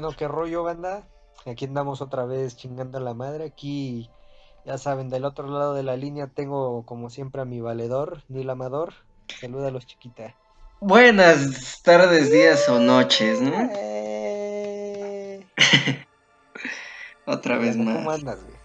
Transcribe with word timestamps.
bueno, 0.00 0.16
qué 0.16 0.28
rollo, 0.28 0.62
banda. 0.62 1.08
Aquí 1.44 1.64
andamos 1.64 2.00
otra 2.00 2.24
vez 2.24 2.56
chingando 2.56 2.98
a 2.98 3.00
la 3.00 3.14
madre. 3.14 3.46
Aquí, 3.46 4.08
ya 4.64 4.78
saben, 4.78 5.08
del 5.08 5.24
otro 5.24 5.48
lado 5.48 5.74
de 5.74 5.82
la 5.82 5.96
línea 5.96 6.28
tengo 6.28 6.86
como 6.86 7.10
siempre 7.10 7.42
a 7.42 7.44
mi 7.44 7.60
valedor, 7.60 8.22
Nil 8.28 8.48
Amador. 8.48 8.94
Saluda 9.40 9.68
a 9.68 9.70
los 9.72 9.86
chiquita. 9.86 10.36
Buenas 10.78 11.82
tardes, 11.82 12.30
días 12.30 12.68
o 12.68 12.78
noches, 12.78 13.40
¿no? 13.40 13.70
Eh, 13.74 15.44
Otra 17.26 17.58
vez 17.58 17.76
¿Cómo 17.76 18.00
más. 18.00 18.20
andas, 18.20 18.44
güey? 18.44 18.56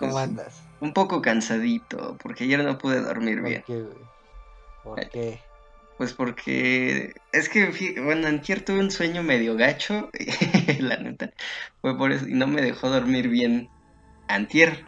¿Cómo 0.00 0.12
Pues, 0.12 0.24
andas? 0.24 0.60
Un 0.80 0.92
poco 0.92 1.22
cansadito, 1.22 2.16
porque 2.20 2.44
ayer 2.44 2.64
no 2.64 2.78
pude 2.78 3.00
dormir 3.00 3.42
bien. 3.42 3.62
¿Por 3.62 3.74
qué, 3.76 3.82
güey? 3.82 4.08
¿Por 4.82 5.08
qué? 5.10 5.40
Pues 5.98 6.12
porque 6.12 7.12
es 7.32 7.48
que, 7.48 8.00
bueno, 8.00 8.28
antier 8.28 8.64
tuve 8.64 8.78
un 8.78 8.92
sueño 8.92 9.24
medio 9.24 9.56
gacho, 9.56 10.10
la 10.78 10.96
neta, 10.96 11.32
fue 11.80 11.98
por 11.98 12.12
eso, 12.12 12.28
y 12.28 12.34
no 12.34 12.46
me 12.46 12.62
dejó 12.62 12.88
dormir 12.88 13.28
bien 13.28 13.68
antier. 14.28 14.86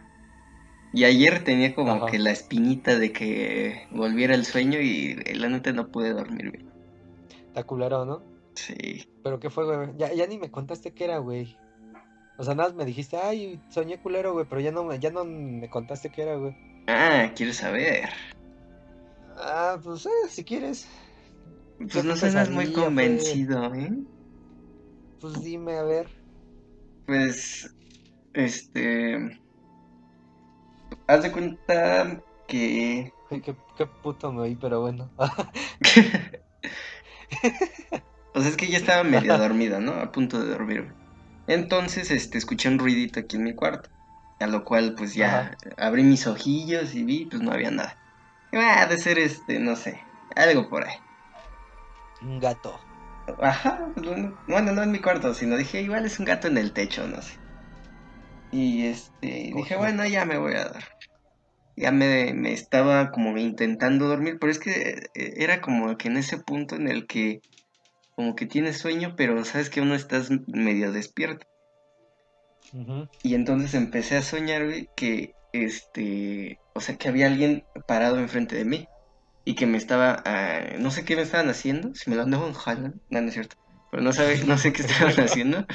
Y 0.92 1.04
ayer 1.04 1.42
tenía 1.42 1.74
como 1.74 1.92
Ajá. 1.92 2.06
que 2.06 2.18
la 2.20 2.30
espinita 2.30 2.96
de 2.96 3.12
que 3.12 3.86
volviera 3.90 4.36
el 4.36 4.44
sueño 4.44 4.80
y 4.80 5.20
eh, 5.24 5.34
la 5.34 5.48
neta 5.48 5.72
no 5.72 5.88
pude 5.88 6.12
dormir 6.12 6.52
bien. 6.52 6.70
Está 7.48 7.64
culero, 7.64 8.04
¿no? 8.04 8.22
Sí. 8.54 9.08
¿Pero 9.24 9.40
qué 9.40 9.50
fue, 9.50 9.64
güey? 9.64 9.90
Ya, 9.96 10.12
ya 10.12 10.26
ni 10.28 10.38
me 10.38 10.50
contaste 10.50 10.92
qué 10.92 11.04
era, 11.04 11.18
güey. 11.18 11.56
O 12.38 12.44
sea, 12.44 12.54
nada 12.54 12.68
más 12.68 12.76
me 12.76 12.84
dijiste, 12.84 13.16
ay, 13.16 13.60
soñé 13.68 13.98
culero, 13.98 14.32
güey, 14.32 14.46
pero 14.48 14.60
ya 14.60 14.70
no, 14.70 14.94
ya 14.94 15.10
no 15.10 15.24
me 15.24 15.68
contaste 15.68 16.10
qué 16.10 16.22
era, 16.22 16.36
güey. 16.36 16.56
Ah, 16.86 17.32
¿quieres 17.34 17.56
saber? 17.56 18.08
Ah, 19.42 19.78
pues, 19.82 20.06
eh, 20.06 20.28
si 20.28 20.44
quieres. 20.44 20.86
Pues 21.78 21.92
¿Qué 21.92 22.02
no 22.02 22.16
suenas 22.16 22.50
muy 22.50 22.72
convencido, 22.72 23.74
¿eh? 23.74 23.92
Pues 25.20 25.42
dime, 25.42 25.78
a 25.78 25.82
ver. 25.82 26.08
Pues, 27.06 27.74
este, 28.34 29.40
haz 31.06 31.22
de 31.22 31.32
cuenta 31.32 32.22
que 32.46 33.12
Ay, 33.30 33.40
qué, 33.40 33.54
qué 33.76 33.86
puto 33.86 34.32
me 34.32 34.42
oí, 34.42 34.56
pero 34.56 34.80
bueno. 34.80 35.08
O 35.16 35.26
sea, 38.40 38.50
es 38.50 38.56
que 38.56 38.66
ya 38.66 38.78
estaba 38.78 39.04
medio 39.04 39.38
dormida, 39.38 39.78
¿no? 39.78 39.92
A 39.92 40.10
punto 40.10 40.40
de 40.40 40.50
dormirme. 40.50 40.92
Entonces, 41.46 42.10
este, 42.10 42.38
escuché 42.38 42.68
un 42.68 42.78
ruidito 42.78 43.20
aquí 43.20 43.36
en 43.36 43.44
mi 43.44 43.54
cuarto. 43.54 43.88
A 44.40 44.46
lo 44.46 44.64
cual, 44.64 44.94
pues 44.96 45.14
ya 45.14 45.56
abrí 45.76 46.02
mis 46.02 46.26
ojillos 46.26 46.94
y 46.94 47.04
vi, 47.04 47.26
pues 47.26 47.40
no 47.40 47.52
había 47.52 47.70
nada. 47.70 47.96
Ah, 48.52 48.82
ha 48.82 48.86
de 48.86 48.98
ser, 48.98 49.18
este, 49.18 49.58
no 49.58 49.76
sé, 49.76 50.02
algo 50.36 50.68
por 50.68 50.86
ahí. 50.86 50.96
Un 52.22 52.40
gato. 52.40 52.80
Ajá, 53.40 53.92
bueno, 54.48 54.72
no 54.72 54.82
en 54.82 54.92
mi 54.92 55.00
cuarto, 55.00 55.34
sino 55.34 55.56
dije, 55.56 55.80
igual 55.82 56.04
es 56.04 56.18
un 56.18 56.26
gato 56.26 56.48
en 56.48 56.58
el 56.58 56.72
techo, 56.72 57.06
no 57.06 57.22
sé. 57.22 57.38
Y 58.52 58.86
este, 58.86 59.52
dije, 59.54 59.76
bueno, 59.76 60.04
ya 60.06 60.24
me 60.24 60.38
voy 60.38 60.54
a 60.54 60.64
dar. 60.64 60.84
Ya 61.76 61.92
me, 61.92 62.34
me 62.34 62.52
estaba 62.52 63.10
como 63.10 63.38
intentando 63.38 64.08
dormir, 64.08 64.38
pero 64.40 64.50
es 64.50 64.58
que 64.58 65.08
eh, 65.14 65.34
era 65.36 65.60
como 65.60 65.96
que 65.96 66.08
en 66.08 66.16
ese 66.16 66.38
punto 66.38 66.74
en 66.74 66.88
el 66.88 67.06
que 67.06 67.40
como 68.16 68.34
que 68.34 68.46
tienes 68.46 68.78
sueño, 68.78 69.14
pero 69.16 69.44
sabes 69.44 69.70
que 69.70 69.80
uno 69.80 69.94
estás 69.94 70.30
medio 70.46 70.92
despierto. 70.92 71.46
Y 73.22 73.34
entonces 73.34 73.74
empecé 73.74 74.16
a 74.16 74.22
soñar, 74.22 74.62
que 74.94 75.34
este, 75.52 76.59
o 76.74 76.80
sea, 76.80 76.96
que 76.96 77.08
había 77.08 77.26
alguien 77.26 77.66
parado 77.86 78.18
enfrente 78.18 78.56
de 78.56 78.64
mí 78.64 78.88
y 79.44 79.54
que 79.54 79.66
me 79.66 79.78
estaba, 79.78 80.22
ah, 80.24 80.60
no 80.78 80.90
sé 80.90 81.04
qué 81.04 81.16
me 81.16 81.22
estaban 81.22 81.48
haciendo, 81.50 81.94
si 81.94 82.10
me 82.10 82.16
lo 82.16 82.22
andaban 82.22 82.52
jalando, 82.54 82.98
no, 83.08 83.20
no 83.20 83.28
es 83.28 83.34
cierto, 83.34 83.56
pero 83.90 84.02
no 84.02 84.12
sabe, 84.12 84.44
no 84.44 84.58
sé 84.58 84.72
qué 84.72 84.82
estaban 84.82 85.14
haciendo. 85.20 85.66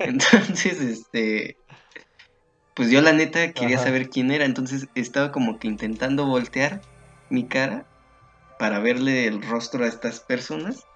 Entonces, 0.00 0.80
este, 0.80 1.56
pues 2.74 2.90
yo 2.90 3.00
la 3.00 3.12
neta 3.12 3.52
quería 3.52 3.76
Ajá. 3.76 3.86
saber 3.86 4.08
quién 4.08 4.30
era, 4.30 4.44
entonces 4.44 4.88
estaba 4.94 5.30
como 5.30 5.58
que 5.58 5.68
intentando 5.68 6.26
voltear 6.26 6.80
mi 7.28 7.46
cara 7.46 7.86
para 8.58 8.78
verle 8.78 9.26
el 9.26 9.42
rostro 9.42 9.84
a 9.84 9.88
estas 9.88 10.20
personas. 10.20 10.86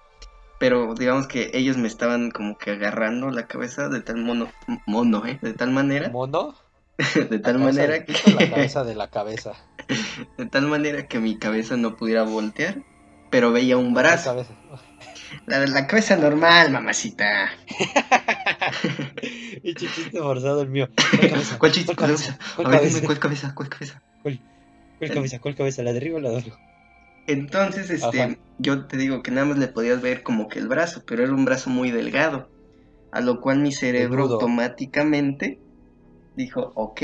Pero 0.59 0.95
digamos 0.95 1.27
que 1.27 1.51
ellos 1.53 1.77
me 1.77 1.87
estaban 1.87 2.31
como 2.31 2.57
que 2.57 2.71
agarrando 2.71 3.29
la 3.29 3.45
cabeza 3.45 3.89
de 3.89 4.01
tal 4.01 4.17
mono, 4.17 4.51
mono, 4.87 5.25
¿eh? 5.25 5.37
De 5.41 5.53
tal 5.53 5.71
manera, 5.71 6.09
¿Mono? 6.09 6.55
de 7.29 7.39
¿La 7.41 7.41
tal 7.41 7.59
manera 7.59 7.95
o 7.95 7.97
La 7.97 8.05
que, 8.05 8.49
cabeza 8.49 8.83
de 8.83 8.95
la 8.95 9.09
cabeza. 9.09 9.53
de 10.37 10.45
tal 10.47 10.67
manera 10.67 11.07
que 11.07 11.19
mi 11.19 11.37
cabeza 11.37 11.77
no 11.77 11.95
pudiera 11.95 12.23
voltear, 12.23 12.83
pero 13.29 13.51
veía 13.51 13.77
un 13.77 13.93
La 13.93 14.01
brazo. 14.01 14.29
cabeza. 14.31 14.53
La, 15.45 15.65
la 15.65 15.87
cabeza 15.87 16.15
normal, 16.15 16.71
mamacita. 16.71 17.49
Y 19.63 19.73
chiste 19.75 20.19
forzado 20.19 20.61
el 20.61 20.69
mío. 20.69 20.87
¿Cuál 21.15 21.29
cabeza? 21.29 21.57
¿Cuál 21.59 21.71
chiste? 21.71 21.95
¿Cuál 21.95 21.97
¿Cuál 21.97 22.07
cabeza? 22.17 22.37
¿Cuál 22.55 22.67
A 22.67 22.69
ver, 22.69 22.79
cabeza? 22.79 22.95
dime, 22.95 23.05
¿cuál 23.05 23.19
cabeza? 23.19 23.53
¿Cuál 23.55 23.69
cabeza? 23.69 24.03
¿Cuál 24.97 25.11
cabeza? 25.11 25.39
¿Cuál 25.39 25.55
cabeza? 25.55 25.83
¿La 25.83 25.91
de 25.91 25.97
arriba 25.97 26.17
o 26.17 26.19
la 26.21 26.29
de 26.29 26.37
abajo? 26.39 26.61
Entonces, 27.27 27.89
este, 27.89 28.21
Ajá. 28.21 28.35
yo 28.57 28.87
te 28.87 28.97
digo 28.97 29.21
que 29.21 29.31
nada 29.31 29.45
más 29.47 29.57
le 29.57 29.67
podías 29.67 30.01
ver 30.01 30.23
como 30.23 30.47
que 30.47 30.59
el 30.59 30.67
brazo, 30.67 31.03
pero 31.05 31.23
era 31.23 31.33
un 31.33 31.45
brazo 31.45 31.69
muy 31.69 31.91
delgado. 31.91 32.49
A 33.11 33.21
lo 33.21 33.41
cual 33.41 33.59
mi 33.59 33.71
cerebro 33.71 34.23
automáticamente 34.23 35.59
dijo, 36.37 36.73
ok, 36.75 37.01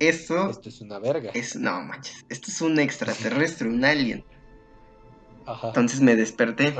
esto 0.00 0.54
Esto 0.54 0.68
es 0.70 0.80
una 0.80 0.98
verga. 0.98 1.32
es, 1.32 1.56
no 1.56 1.82
manches, 1.82 2.24
esto 2.28 2.50
es 2.52 2.60
un 2.62 2.78
extraterrestre, 2.80 3.68
un 3.68 3.84
alien. 3.84 4.26
Ajá. 5.44 5.72
Entonces 5.72 6.02
me 6.02 6.14
desperté. 6.16 6.74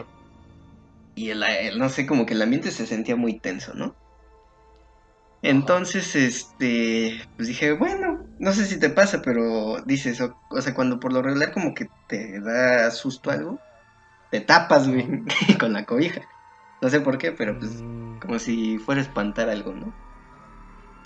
Y 1.14 1.28
el, 1.28 1.42
el- 1.42 1.78
no 1.78 1.90
sé, 1.90 2.06
como 2.06 2.24
que 2.24 2.32
el 2.32 2.40
ambiente 2.40 2.70
se 2.70 2.86
sentía 2.86 3.14
muy 3.14 3.40
tenso, 3.40 3.74
¿no? 3.74 3.98
Entonces, 5.42 6.16
este, 6.16 7.20
pues 7.36 7.48
dije, 7.48 7.72
bueno, 7.72 8.26
no 8.38 8.52
sé 8.52 8.66
si 8.66 8.78
te 8.80 8.90
pasa, 8.90 9.22
pero 9.22 9.80
dices, 9.86 10.20
o, 10.20 10.36
o 10.48 10.60
sea, 10.60 10.74
cuando 10.74 10.98
por 10.98 11.12
lo 11.12 11.22
regular 11.22 11.52
como 11.52 11.74
que 11.74 11.88
te 12.06 12.40
da 12.40 12.90
susto 12.90 13.30
algo, 13.30 13.62
te 14.30 14.40
tapas, 14.42 14.88
güey, 14.88 15.24
con 15.60 15.72
la 15.74 15.86
cobija. 15.86 16.22
No 16.82 16.90
sé 16.90 17.00
por 17.02 17.18
qué, 17.18 17.32
pero 17.32 17.58
pues 17.58 17.84
Mm, 17.84 18.20
como 18.20 18.38
si 18.40 18.78
fuera 18.78 19.00
a 19.02 19.04
espantar 19.04 19.50
algo, 19.50 19.74
¿no? 19.74 19.96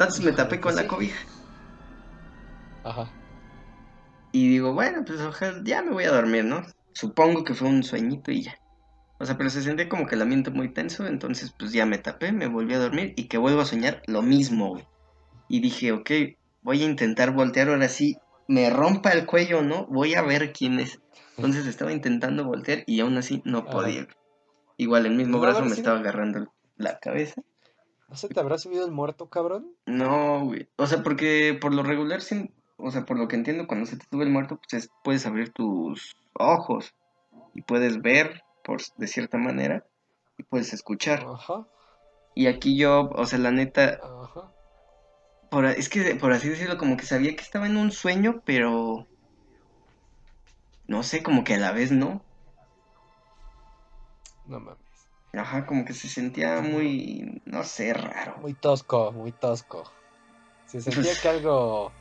Entonces 0.04 0.24
me 0.24 0.32
tapé 0.32 0.60
con 0.60 0.74
pues 0.74 0.76
la 0.76 0.88
cobija. 0.88 1.20
Ajá. 2.84 3.12
Y 4.32 4.48
digo, 4.48 4.72
bueno, 4.72 5.04
pues 5.04 5.20
ojalá, 5.20 5.60
ya 5.64 5.82
me 5.82 5.92
voy 5.92 6.04
a 6.04 6.12
dormir, 6.12 6.44
¿no? 6.44 6.62
Supongo 6.94 7.44
que 7.44 7.54
fue 7.54 7.68
un 7.68 7.82
sueñito 7.82 8.30
y 8.32 8.42
ya. 8.42 8.56
O 9.18 9.24
sea, 9.24 9.36
pero 9.36 9.50
se 9.50 9.62
sentía 9.62 9.88
como 9.88 10.06
que 10.06 10.16
el 10.16 10.22
ambiente 10.22 10.50
muy 10.50 10.72
tenso, 10.72 11.06
entonces 11.06 11.54
pues 11.56 11.72
ya 11.72 11.86
me 11.86 11.98
tapé, 11.98 12.32
me 12.32 12.48
volví 12.48 12.74
a 12.74 12.78
dormir 12.78 13.12
y 13.16 13.28
que 13.28 13.38
vuelvo 13.38 13.60
a 13.60 13.66
soñar 13.66 14.02
lo 14.06 14.22
mismo, 14.22 14.70
güey. 14.70 14.88
Y 15.48 15.60
dije, 15.60 15.92
ok, 15.92 16.10
voy 16.62 16.82
a 16.82 16.86
intentar 16.86 17.32
voltear 17.32 17.68
ahora 17.68 17.88
sí, 17.88 18.16
me 18.48 18.68
rompa 18.70 19.12
el 19.12 19.26
cuello 19.26 19.62
no, 19.62 19.86
voy 19.86 20.14
a 20.14 20.22
ver 20.22 20.52
quién 20.52 20.80
es. 20.80 21.00
Entonces 21.36 21.66
estaba 21.66 21.92
intentando 21.92 22.44
voltear 22.44 22.82
y 22.86 23.00
aún 23.00 23.16
así 23.16 23.42
no 23.44 23.58
Ajá. 23.58 23.70
podía. 23.70 24.08
Igual 24.76 25.06
el 25.06 25.14
mismo 25.14 25.36
¿No 25.36 25.42
brazo 25.42 25.64
me 25.64 25.74
estaba 25.74 26.00
agarrando 26.00 26.52
la 26.76 26.98
cabeza. 26.98 27.42
¿No 28.12 28.18
se 28.18 28.28
te 28.28 28.38
habrá 28.40 28.58
subido 28.58 28.84
el 28.84 28.92
muerto, 28.92 29.30
cabrón? 29.30 29.74
No, 29.86 30.44
güey. 30.44 30.68
O 30.76 30.86
sea, 30.86 31.02
porque 31.02 31.56
por 31.58 31.72
lo 31.72 31.82
regular, 31.82 32.20
sin- 32.20 32.54
o 32.76 32.90
sea, 32.90 33.06
por 33.06 33.18
lo 33.18 33.26
que 33.26 33.36
entiendo, 33.36 33.66
cuando 33.66 33.86
se 33.86 33.96
te 33.96 34.04
sube 34.10 34.24
el 34.24 34.30
muerto, 34.30 34.58
pues 34.58 34.84
es- 34.84 34.90
puedes 35.02 35.24
abrir 35.24 35.50
tus 35.50 36.14
ojos 36.34 36.94
y 37.54 37.62
puedes 37.62 38.02
ver 38.02 38.42
por, 38.64 38.82
de 38.98 39.06
cierta 39.06 39.38
manera 39.38 39.86
y 40.36 40.42
puedes 40.42 40.74
escuchar. 40.74 41.24
Ajá. 41.26 41.66
Y 42.34 42.48
aquí 42.48 42.76
yo, 42.76 43.08
o 43.14 43.24
sea, 43.24 43.38
la 43.38 43.50
neta, 43.50 43.98
Ajá. 44.02 44.52
por, 45.50 45.64
es 45.64 45.88
que 45.88 46.14
por 46.14 46.32
así 46.32 46.50
decirlo, 46.50 46.76
como 46.76 46.98
que 46.98 47.06
sabía 47.06 47.34
que 47.34 47.42
estaba 47.42 47.66
en 47.66 47.78
un 47.78 47.92
sueño, 47.92 48.42
pero 48.44 49.06
no 50.86 51.02
sé, 51.02 51.22
como 51.22 51.44
que 51.44 51.54
a 51.54 51.58
la 51.58 51.72
vez 51.72 51.92
no. 51.92 52.22
No 54.44 54.60
mames. 54.60 54.81
Ajá, 55.34 55.66
como 55.66 55.84
que 55.84 55.94
se 55.94 56.08
sentía 56.08 56.60
muy, 56.60 57.42
no 57.46 57.64
sé, 57.64 57.94
raro. 57.94 58.36
Muy 58.40 58.54
tosco, 58.54 59.12
muy 59.12 59.32
tosco. 59.32 59.90
Se 60.66 60.80
sentía 60.80 61.14
que 61.20 61.28
algo. 61.28 61.92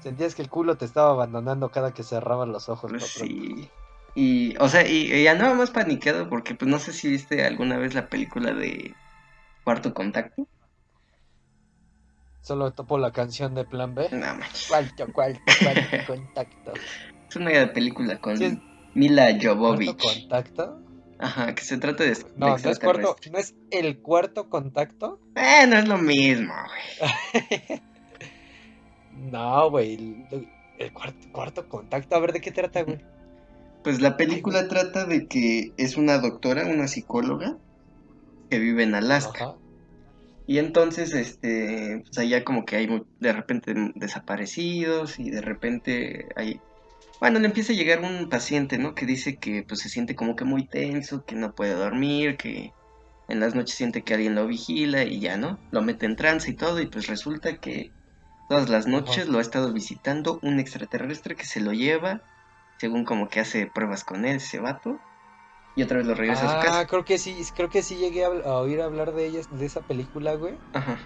Sentías 0.00 0.34
que 0.34 0.42
el 0.42 0.50
culo 0.50 0.76
te 0.76 0.84
estaba 0.84 1.10
abandonando 1.10 1.70
cada 1.70 1.92
que 1.92 2.02
cerraban 2.02 2.52
los 2.52 2.68
ojos, 2.68 2.92
Pues 2.92 3.04
sí. 3.04 3.70
Y, 4.14 4.56
o 4.58 4.68
sea, 4.68 4.86
y, 4.86 5.12
y 5.12 5.26
andaba 5.26 5.54
más 5.54 5.70
paniqueado 5.70 6.28
porque, 6.28 6.54
pues, 6.54 6.70
no 6.70 6.78
sé 6.78 6.92
si 6.92 7.08
viste 7.08 7.44
alguna 7.44 7.78
vez 7.78 7.94
la 7.94 8.08
película 8.08 8.52
de 8.52 8.94
Cuarto 9.64 9.92
Contacto. 9.92 10.46
Solo 12.42 12.70
topo 12.72 12.98
la 12.98 13.10
canción 13.10 13.54
de 13.54 13.64
Plan 13.64 13.94
B. 13.94 14.08
No. 14.12 14.26
Cuarto, 14.68 15.12
cuarto, 15.12 15.40
cuarto 15.62 16.06
contacto. 16.06 16.72
Es 17.28 17.36
una 17.36 17.72
película 17.72 18.18
con 18.18 18.36
Sí, 18.36 18.58
Mila 18.94 19.26
¿Cuarto 19.38 19.54
Jovovich. 19.54 19.96
contacto? 19.98 20.83
Ajá, 21.24 21.54
que 21.54 21.64
se 21.64 21.78
trata 21.78 22.04
de, 22.04 22.10
de 22.10 22.24
No, 22.36 22.58
no 22.58 22.70
es 22.70 22.78
cuarto, 22.78 23.16
no 23.32 23.38
es 23.38 23.54
el 23.70 23.98
cuarto 24.00 24.50
contacto. 24.50 25.18
Eh, 25.34 25.66
no 25.66 25.78
es 25.78 25.88
lo 25.88 25.96
mismo, 25.96 26.52
güey. 26.52 27.82
No, 29.30 29.70
güey. 29.70 29.94
El, 29.94 30.48
el 30.78 30.92
cuarto, 30.92 31.28
cuarto 31.32 31.68
contacto. 31.68 32.14
A 32.14 32.18
ver, 32.18 32.32
¿de 32.32 32.40
qué 32.40 32.50
trata, 32.50 32.82
güey? 32.82 32.98
Pues 33.82 34.00
la 34.00 34.16
película 34.16 34.68
trata 34.68 35.06
de 35.06 35.26
que 35.26 35.72
es 35.78 35.96
una 35.96 36.18
doctora, 36.18 36.66
una 36.66 36.88
psicóloga, 36.88 37.56
que 38.50 38.58
vive 38.58 38.82
en 38.82 38.94
Alaska. 38.94 39.44
Ajá. 39.44 39.54
Y 40.46 40.58
entonces, 40.58 41.14
este, 41.14 42.02
pues 42.04 42.18
allá 42.18 42.44
como 42.44 42.66
que 42.66 42.76
hay 42.76 43.02
de 43.20 43.32
repente 43.32 43.74
desaparecidos 43.94 45.18
y 45.18 45.30
de 45.30 45.40
repente 45.40 46.28
hay... 46.36 46.60
Bueno, 47.20 47.38
le 47.38 47.46
empieza 47.46 47.72
a 47.72 47.76
llegar 47.76 48.00
un 48.00 48.28
paciente, 48.28 48.78
¿no? 48.78 48.94
Que 48.94 49.06
dice 49.06 49.36
que 49.36 49.62
pues 49.62 49.80
se 49.80 49.88
siente 49.88 50.14
como 50.14 50.36
que 50.36 50.44
muy 50.44 50.66
tenso, 50.66 51.24
que 51.24 51.36
no 51.36 51.52
puede 51.54 51.74
dormir, 51.74 52.36
que 52.36 52.72
en 53.28 53.40
las 53.40 53.54
noches 53.54 53.76
siente 53.76 54.02
que 54.02 54.14
alguien 54.14 54.34
lo 54.34 54.46
vigila 54.46 55.04
y 55.04 55.20
ya, 55.20 55.36
¿no? 55.36 55.58
Lo 55.70 55.82
mete 55.82 56.06
en 56.06 56.16
trance 56.16 56.50
y 56.50 56.54
todo 56.54 56.80
y 56.80 56.86
pues 56.86 57.06
resulta 57.06 57.56
que 57.56 57.90
todas 58.48 58.68
las 58.68 58.86
noches 58.86 59.24
Ajá. 59.24 59.32
lo 59.32 59.38
ha 59.38 59.42
estado 59.42 59.72
visitando 59.72 60.38
un 60.42 60.60
extraterrestre 60.60 61.34
que 61.34 61.46
se 61.46 61.60
lo 61.60 61.72
lleva, 61.72 62.22
según 62.78 63.04
como 63.04 63.28
que 63.28 63.40
hace 63.40 63.66
pruebas 63.66 64.04
con 64.04 64.24
él, 64.24 64.36
ese 64.36 64.58
vato, 64.58 64.98
y 65.76 65.82
otra 65.82 65.98
vez 65.98 66.06
lo 66.06 66.14
regresa 66.14 66.46
a 66.46 66.48
su 66.50 66.56
Ah, 66.56 66.60
casa. 66.62 66.86
creo 66.86 67.04
que 67.04 67.18
sí, 67.18 67.34
creo 67.56 67.68
que 67.70 67.82
sí 67.82 67.96
llegué 67.96 68.24
a, 68.24 68.28
oír 68.28 68.80
hablar 68.80 69.12
de 69.14 69.26
ella, 69.26 69.40
de 69.50 69.66
esa 69.66 69.80
película, 69.80 70.34
güey. 70.34 70.54
Ajá. 70.72 70.98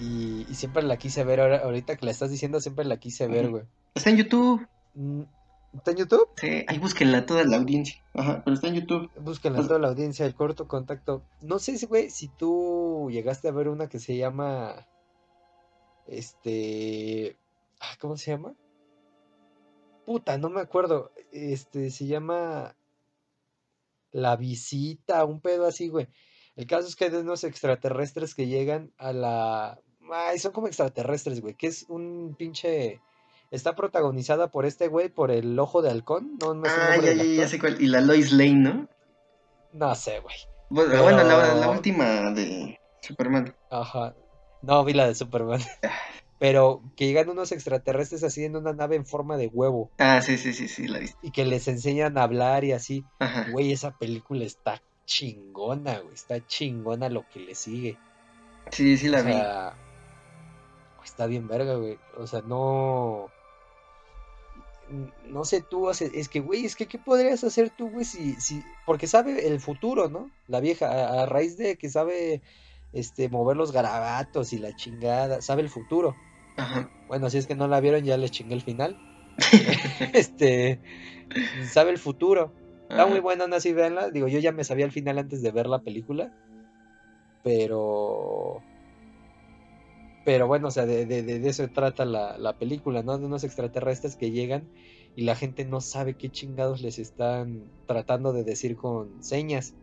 Y, 0.00 0.46
y 0.48 0.54
siempre 0.54 0.82
la 0.82 0.96
quise 0.96 1.22
ver, 1.24 1.40
ahora, 1.40 1.58
ahorita 1.58 1.96
que 1.96 2.06
la 2.06 2.12
estás 2.12 2.30
diciendo, 2.30 2.60
siempre 2.60 2.84
la 2.84 2.96
quise 2.96 3.28
ver, 3.28 3.50
güey. 3.50 3.64
Está 3.94 4.10
en 4.10 4.16
YouTube. 4.16 4.66
Mm, 4.94 5.22
¿Está 5.74 5.92
en 5.92 5.96
YouTube? 5.96 6.28
Sí, 6.36 6.64
ahí 6.66 6.78
búsquenla 6.78 7.24
toda 7.24 7.44
la 7.44 7.56
audiencia. 7.56 7.96
Ajá, 8.14 8.42
pero 8.44 8.54
está 8.54 8.68
en 8.68 8.74
YouTube. 8.74 9.10
Búsquenla 9.18 9.56
Pues- 9.58 9.68
toda 9.68 9.80
la 9.80 9.88
audiencia, 9.88 10.26
el 10.26 10.34
corto 10.34 10.68
contacto. 10.68 11.22
No 11.40 11.58
sé 11.58 11.78
si, 11.78 11.86
güey, 11.86 12.10
si 12.10 12.28
tú 12.28 13.08
llegaste 13.10 13.48
a 13.48 13.52
ver 13.52 13.68
una 13.68 13.88
que 13.88 13.98
se 13.98 14.16
llama. 14.16 14.86
Este. 16.06 17.36
ah, 17.80 17.94
¿Cómo 18.00 18.16
se 18.16 18.32
llama? 18.32 18.54
Puta, 20.04 20.36
no 20.38 20.50
me 20.50 20.60
acuerdo. 20.60 21.10
Este, 21.32 21.90
se 21.90 22.06
llama. 22.06 22.76
La 24.10 24.36
visita, 24.36 25.24
un 25.24 25.40
pedo 25.40 25.66
así, 25.66 25.88
güey. 25.88 26.06
El 26.54 26.66
caso 26.66 26.86
es 26.86 26.96
que 26.96 27.04
hay 27.06 27.10
de 27.10 27.20
unos 27.20 27.44
extraterrestres 27.44 28.34
que 28.34 28.46
llegan 28.46 28.92
a 28.98 29.12
la. 29.14 29.80
Ay, 30.12 30.38
son 30.38 30.52
como 30.52 30.66
extraterrestres, 30.66 31.40
güey. 31.40 31.54
Que 31.54 31.68
es 31.68 31.86
un 31.88 32.34
pinche. 32.36 33.00
Está 33.52 33.76
protagonizada 33.76 34.48
por 34.48 34.64
este 34.66 34.88
güey, 34.88 35.08
por 35.10 35.30
el 35.30 35.56
ojo 35.58 35.82
de 35.82 35.90
halcón. 35.90 36.38
No 36.40 36.52
el 36.52 36.62
Ah, 36.66 36.96
ya, 36.96 37.12
ya, 37.12 37.22
ya 37.22 37.46
sé 37.48 37.58
cuál. 37.60 37.80
Y 37.80 37.86
la 37.86 38.00
Lois 38.00 38.32
Lane, 38.32 38.54
¿no? 38.54 38.88
No 39.74 39.94
sé, 39.94 40.18
güey. 40.20 40.34
Bueno, 40.70 41.02
bueno, 41.02 41.22
la, 41.22 41.68
última 41.70 42.32
de 42.32 42.80
Superman. 43.02 43.54
Ajá. 43.70 44.14
No 44.62 44.82
vi 44.84 44.94
la 44.94 45.06
de 45.06 45.14
Superman. 45.14 45.60
Pero 46.38 46.82
que 46.96 47.06
llegan 47.06 47.28
unos 47.28 47.52
extraterrestres 47.52 48.24
así 48.24 48.44
en 48.44 48.56
una 48.56 48.72
nave 48.72 48.96
en 48.96 49.06
forma 49.06 49.36
de 49.36 49.46
huevo 49.46 49.90
Ah, 49.98 50.20
sí, 50.22 50.38
sí, 50.38 50.52
sí, 50.52 50.66
sí, 50.66 50.88
la 50.88 50.98
viste. 50.98 51.16
y 51.22 51.30
que 51.30 51.44
les 51.44 51.68
enseñan 51.68 52.18
a 52.18 52.24
hablar 52.24 52.64
y 52.64 52.72
así. 52.72 53.04
Ajá. 53.20 53.46
Güey, 53.52 53.70
esa 53.70 53.92
película 53.98 54.44
está 54.44 54.82
chingona, 55.04 55.98
güey. 56.00 56.14
Está 56.14 56.44
chingona 56.46 57.08
lo 57.10 57.28
que 57.28 57.40
le 57.40 57.54
sigue. 57.54 57.98
Sí, 58.70 58.96
sí 58.96 59.08
la 59.08 59.20
o 59.20 59.24
vi. 59.24 59.32
sea, 59.32 59.74
está 61.04 61.26
bien 61.26 61.46
verga, 61.48 61.74
güey. 61.74 61.98
O 62.16 62.26
sea, 62.26 62.40
no. 62.40 63.28
No 65.26 65.44
sé 65.44 65.62
tú, 65.62 65.90
es 65.90 66.28
que, 66.28 66.40
güey, 66.40 66.64
es 66.64 66.76
que, 66.76 66.86
¿qué 66.86 66.98
podrías 66.98 67.42
hacer 67.44 67.70
tú, 67.70 67.90
güey? 67.90 68.04
Si, 68.04 68.34
si, 68.34 68.62
porque 68.86 69.06
sabe 69.06 69.46
el 69.46 69.60
futuro, 69.60 70.08
¿no? 70.08 70.30
La 70.48 70.60
vieja, 70.60 70.86
a, 70.88 71.22
a 71.22 71.26
raíz 71.26 71.56
de 71.56 71.76
que 71.76 71.88
sabe, 71.88 72.42
este, 72.92 73.28
mover 73.28 73.56
los 73.56 73.72
garabatos 73.72 74.52
y 74.52 74.58
la 74.58 74.76
chingada, 74.76 75.40
sabe 75.42 75.62
el 75.62 75.70
futuro. 75.70 76.14
Ajá. 76.56 76.90
Bueno, 77.08 77.30
si 77.30 77.38
es 77.38 77.46
que 77.46 77.54
no 77.54 77.68
la 77.68 77.80
vieron, 77.80 78.04
ya 78.04 78.16
les 78.16 78.30
chingué 78.30 78.54
el 78.54 78.62
final. 78.62 78.98
Este, 80.12 80.80
sabe 81.70 81.90
el 81.90 81.98
futuro. 81.98 82.52
Está 82.88 83.06
muy 83.06 83.20
buena, 83.20 83.44
aún 83.44 83.54
así, 83.54 83.72
véanla. 83.72 84.10
Digo, 84.10 84.28
yo 84.28 84.38
ya 84.38 84.52
me 84.52 84.64
sabía 84.64 84.84
el 84.84 84.92
final 84.92 85.16
antes 85.16 85.40
de 85.40 85.50
ver 85.50 85.66
la 85.66 85.80
película. 85.80 86.30
Pero. 87.42 88.62
Pero 90.24 90.46
bueno, 90.46 90.68
o 90.68 90.70
sea, 90.70 90.86
de, 90.86 91.06
de- 91.06 91.22
de- 91.22 91.48
eso 91.48 91.68
trata 91.70 92.04
la, 92.04 92.38
la 92.38 92.56
película, 92.58 93.02
¿no? 93.02 93.18
De 93.18 93.26
unos 93.26 93.44
extraterrestres 93.44 94.16
que 94.16 94.30
llegan 94.30 94.68
y 95.14 95.22
la 95.24 95.36
gente 95.36 95.64
no 95.64 95.80
sabe 95.80 96.16
qué 96.16 96.30
chingados 96.30 96.80
les 96.80 96.98
están 96.98 97.72
tratando 97.86 98.32
de 98.32 98.44
decir 98.44 98.76
con 98.76 99.22
señas. 99.22 99.74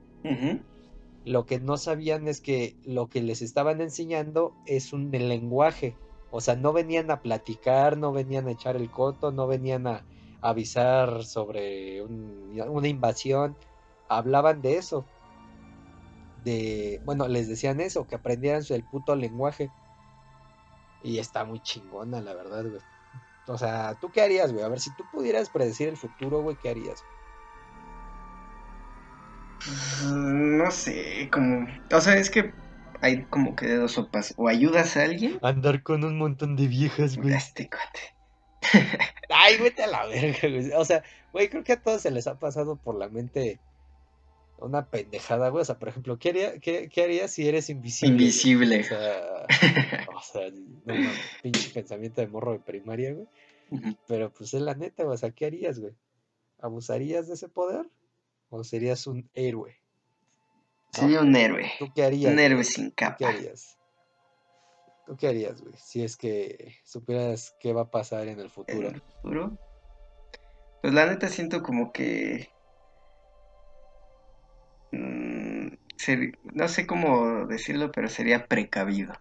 Lo 1.24 1.45
que 1.45 1.59
no 1.62 1.77
sabían 1.77 2.27
es 2.27 2.41
que 2.41 2.75
lo 2.83 3.07
que 3.07 3.21
les 3.21 3.41
estaban 3.41 3.80
enseñando 3.81 4.53
es 4.65 4.91
un 4.94 5.12
lenguaje. 5.12 5.95
O 6.30 6.41
sea, 6.41 6.56
no 6.57 6.74
venían 6.74 7.09
a 7.12 7.21
platicar, 7.21 7.97
no 7.97 8.12
venían 8.12 8.47
a 8.47 8.51
echar 8.51 8.75
el 8.75 8.89
coto, 8.89 9.31
no 9.31 9.47
venían 9.47 9.88
a 9.88 10.06
avisar 10.41 11.24
sobre 11.25 12.01
un- 12.01 12.59
una 12.69 12.88
invasión. 12.89 13.56
Hablaban 14.09 14.62
de 14.62 14.77
eso. 14.77 15.06
De, 16.44 17.01
bueno, 17.06 17.27
les 17.27 17.47
decían 17.47 17.80
eso, 17.81 18.07
que 18.07 18.15
aprendieran 18.15 18.63
el 18.69 18.83
puto 18.86 19.15
lenguaje. 19.15 19.71
Y 21.04 21.19
está 21.19 21.46
muy 21.46 21.62
chingona, 21.62 22.22
la 22.22 22.34
verdad, 22.34 22.63
güey. 22.63 22.81
O 23.48 23.57
sea, 23.57 23.96
¿tú 24.00 24.12
qué 24.12 24.22
harías, 24.22 24.51
güey? 24.51 24.63
A 24.63 24.69
ver, 24.69 24.80
si 24.80 24.94
tú 24.96 25.04
pudieras 25.12 25.50
predecir 25.50 25.88
el 25.88 25.98
futuro, 25.98 26.42
güey, 26.42 26.56
¿qué 26.57 26.69
harías? 26.69 27.04
No 30.06 30.69
sé, 30.72 31.30
como... 31.31 31.68
O 31.92 32.01
sea, 32.01 32.16
es 32.18 32.30
que 32.30 32.54
hay 33.01 33.24
como 33.25 33.56
que 33.56 33.68
de 33.68 33.78
dos 33.78 33.94
sopas. 33.94 34.34
O 34.38 34.48
ayudas 34.48 34.98
a 34.98 35.04
alguien. 35.04 35.40
Andar 35.42 35.84
con 35.84 36.04
un 36.04 36.18
montón 36.18 36.56
de 36.56 36.68
viejas, 36.68 37.18
güey. 37.18 37.34
Este 37.34 37.69
cuate. 37.69 38.16
Ay, 39.30 39.57
vete 39.57 39.84
a 39.84 39.88
la 39.88 40.06
verga, 40.06 40.48
güey. 40.48 40.72
O 40.74 40.86
sea, 40.86 41.04
güey, 41.31 41.50
creo 41.50 41.63
que 41.63 41.74
a 41.74 41.81
todos 41.81 42.01
se 42.01 42.12
les 42.12 42.28
ha 42.28 42.38
pasado 42.38 42.75
por 42.75 42.96
la 42.96 43.10
mente 43.10 43.60
una 44.62 44.86
pendejada, 44.90 45.50
güey. 45.50 45.62
O 45.62 45.66
sea, 45.66 45.80
por 45.80 45.90
ejemplo, 45.90 46.18
¿qué, 46.20 46.30
haría- 46.30 46.60
qué, 46.60 46.90
qué 46.90 47.04
harías 47.04 47.32
si 47.32 47.48
eres 47.48 47.70
invisible? 47.70 48.14
Invisible. 48.14 48.80
O 48.82 48.84
sea, 48.84 49.48
o 50.16 50.22
sea, 50.22 50.50
no 50.86 50.94
pinche 51.42 51.70
pensamiento 51.72 52.22
de 52.22 52.28
morro 52.28 52.54
de 52.54 52.60
primaria, 52.60 53.14
güey. 53.14 53.28
Pero 54.08 54.32
pues 54.34 54.54
es 54.54 54.62
la 54.62 54.74
neta, 54.76 55.04
güey. 55.04 55.16
O 55.16 55.18
sea, 55.18 55.32
¿qué 55.32 55.46
harías, 55.46 55.80
güey? 55.80 55.94
¿Abusarías 56.60 57.28
de 57.28 57.36
ese 57.36 57.48
poder? 57.50 57.86
¿O 58.50 58.64
serías 58.64 59.06
un 59.08 59.30
héroe? 59.34 59.78
¿No? 60.94 61.00
Sería 61.02 61.22
un 61.22 61.36
héroe. 61.36 61.72
¿Tú 61.78 61.88
qué 61.94 62.04
harías? 62.04 62.30
Un 62.32 62.36
güey? 62.36 62.46
héroe 62.46 62.64
sin 62.64 62.90
¿Tú 62.90 62.96
qué 62.96 63.06
capa. 63.06 63.30
harías? 63.30 63.78
¿Tú 65.06 65.16
qué 65.18 65.28
harías, 65.28 65.62
güey? 65.62 65.74
Si 65.78 66.04
es 66.04 66.18
que 66.18 66.76
supieras 66.84 67.56
qué 67.60 67.74
va 67.74 67.82
a 67.84 67.92
pasar 67.92 68.28
en 68.28 68.40
el 68.40 68.46
En 68.46 68.50
futuro. 68.52 68.88
el 68.90 69.02
futuro. 69.02 69.58
Pues 70.82 70.94
la 70.94 71.06
neta 71.08 71.28
siento 71.28 71.62
como 71.64 71.92
que... 71.92 72.50
mm, 74.91 75.67
no 76.53 76.67
sé 76.67 76.86
cómo 76.88 77.46
decirlo, 77.48 77.91
pero 77.91 78.08
sería 78.10 78.46
precavido. 78.48 79.13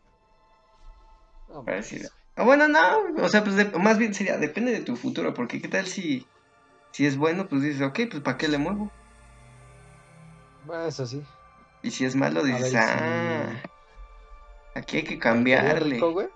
Para. 1.46 2.10
Ah, 2.36 2.44
bueno, 2.44 2.68
no, 2.68 2.80
o 3.24 3.28
sea, 3.28 3.42
pues 3.42 3.56
de- 3.56 3.64
más 3.78 3.98
bien 3.98 4.14
sería, 4.14 4.38
depende 4.38 4.72
de 4.72 4.80
tu 4.82 4.96
futuro, 4.96 5.34
porque 5.34 5.60
qué 5.60 5.68
tal 5.68 5.86
si, 5.86 6.30
si 6.92 7.06
es 7.06 7.16
bueno, 7.18 7.48
pues 7.48 7.62
dices, 7.62 7.82
ok, 7.82 8.00
pues 8.10 8.22
¿para 8.22 8.38
qué 8.38 8.48
le 8.48 8.58
muevo? 8.58 8.94
Bueno, 10.60 10.86
eso 10.86 11.06
sí. 11.06 11.22
Y 11.82 11.90
si 11.90 12.04
es 12.04 12.14
malo, 12.14 12.44
ver, 12.58 12.74
dices, 12.74 12.94
y 12.94 13.28
ah, 13.32 13.62
aquí 14.74 14.96
hay 14.98 15.04
que 15.04 15.18
¿Te 15.50 15.58
harías 15.58 15.78
cambiarle. 15.78 15.98
rico, 15.98 16.12
güey? 16.12 16.28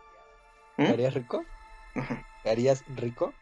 ¿Te 0.84 0.92
¿Mm? 0.92 0.92
harías 0.92 1.14
rico? 1.14 1.48
Ajá. 1.94 2.22
¿Te 2.42 2.50
harías 2.50 2.84
rico? 2.86 3.36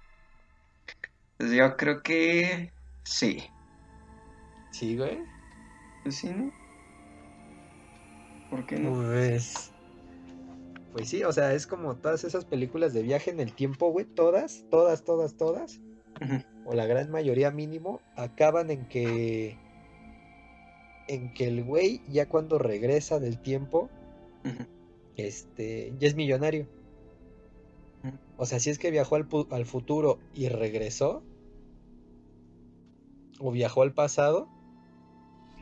Pues 1.37 1.51
yo 1.53 1.77
creo 1.77 2.03
que 2.03 2.73
sí. 3.05 3.51
Sí, 4.71 4.97
güey. 4.97 5.29
Pues 6.03 6.17
sí, 6.17 6.31
¿no? 6.31 6.53
¿Por 8.51 8.67
qué 8.67 8.79
no? 8.79 8.93
Pues... 8.95 9.73
Pues 10.93 11.09
sí, 11.09 11.23
o 11.23 11.33
sea, 11.33 11.55
es 11.55 11.69
como 11.69 11.95
todas 11.95 12.25
esas 12.25 12.45
películas 12.45 12.93
de 12.93 13.03
viaje 13.03 13.31
en 13.31 13.39
el 13.39 13.53
tiempo, 13.53 13.93
güey. 13.93 14.07
Todas, 14.07 14.65
todas, 14.71 15.05
todas, 15.05 15.37
todas. 15.37 15.81
O 16.65 16.75
la 16.75 16.87
gran 16.87 17.11
mayoría 17.11 17.51
mínimo, 17.51 18.01
acaban 18.17 18.71
en 18.71 18.87
que... 18.87 19.57
En 21.07 21.33
que 21.33 21.47
el 21.49 21.65
güey, 21.65 22.03
ya 22.09 22.29
cuando 22.29 22.59
regresa 22.59 23.21
del 23.21 23.41
tiempo, 23.41 23.89
este, 25.17 25.93
ya 25.99 26.09
es 26.09 26.15
millonario. 26.15 26.67
O 28.37 28.47
sea, 28.47 28.59
si 28.59 28.71
es 28.71 28.79
que 28.79 28.91
viajó 28.91 29.17
al, 29.17 29.29
al 29.51 29.67
futuro 29.67 30.19
y 30.35 30.49
regresó, 30.49 31.23
o 33.39 33.51
viajó 33.51 33.83
al 33.83 33.93
pasado, 33.93 34.49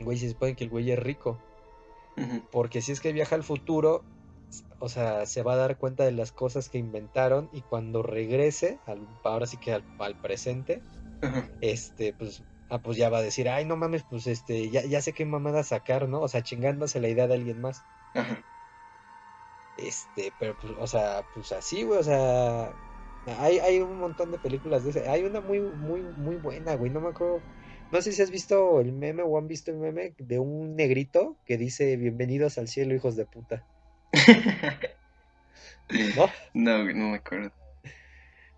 güey, 0.05 0.17
se 0.17 0.29
supone 0.29 0.55
que 0.55 0.65
el 0.65 0.69
güey 0.69 0.91
es 0.91 0.99
rico. 0.99 1.39
Porque 2.51 2.81
si 2.81 2.91
es 2.91 2.99
que 3.01 3.13
viaja 3.13 3.35
al 3.35 3.43
futuro, 3.43 4.03
o 4.79 4.89
sea, 4.89 5.25
se 5.25 5.43
va 5.43 5.53
a 5.53 5.57
dar 5.57 5.77
cuenta 5.77 6.03
de 6.05 6.11
las 6.11 6.31
cosas 6.31 6.69
que 6.69 6.77
inventaron 6.77 7.49
y 7.51 7.61
cuando 7.63 8.03
regrese, 8.03 8.79
al- 8.85 9.07
ahora 9.23 9.45
sí 9.47 9.57
que 9.57 9.73
al, 9.73 9.85
al 9.99 10.15
presente, 10.19 10.81
este, 11.61 12.13
pues, 12.13 12.43
ah, 12.69 12.81
pues 12.81 12.97
ya 12.97 13.09
va 13.09 13.19
a 13.19 13.21
decir, 13.23 13.49
ay, 13.49 13.65
no 13.65 13.77
mames, 13.77 14.03
pues 14.05 14.27
este, 14.27 14.69
ya, 14.71 14.85
ya 14.85 15.01
sé 15.01 15.13
qué 15.13 15.25
mamada 15.25 15.63
sacar, 15.63 16.09
¿no? 16.09 16.21
O 16.21 16.27
sea, 16.27 16.43
chingándose 16.43 16.99
la 17.01 17.09
idea 17.09 17.27
de 17.27 17.35
alguien 17.35 17.61
más. 17.61 17.85
Este, 19.75 20.33
pero 20.37 20.55
pues, 20.57 20.73
o 20.77 20.87
sea, 20.87 21.23
pues 21.33 21.51
así, 21.51 21.83
güey, 21.83 21.99
o 21.99 22.03
sea, 22.03 22.75
hay, 23.25 23.59
hay 23.59 23.79
un 23.81 23.97
montón 23.99 24.31
de 24.31 24.39
películas 24.39 24.83
de 24.83 24.91
ese. 24.91 25.07
Hay 25.09 25.23
una 25.23 25.41
muy, 25.41 25.61
muy, 25.61 26.03
muy 26.03 26.35
buena, 26.37 26.75
güey, 26.75 26.91
no 26.91 27.01
me 27.01 27.09
acuerdo. 27.09 27.43
No 27.91 28.03
sé 28.03 28.11
si 28.11 28.21
has 28.21 28.29
visto 28.29 28.81
el 28.81 28.91
meme 28.91 29.23
o 29.23 29.37
han 29.37 29.47
visto 29.47 29.71
el 29.71 29.77
meme 29.77 30.13
de 30.19 30.37
un 30.37 30.75
negrito 30.75 31.37
que 31.45 31.57
dice 31.57 31.97
bienvenidos 31.97 32.59
al 32.59 32.67
cielo, 32.67 32.93
hijos 32.93 33.15
de 33.15 33.25
puta. 33.25 33.65
¿No? 36.15 36.29
No, 36.53 36.83
no 36.83 37.09
me 37.09 37.15
acuerdo. 37.15 37.51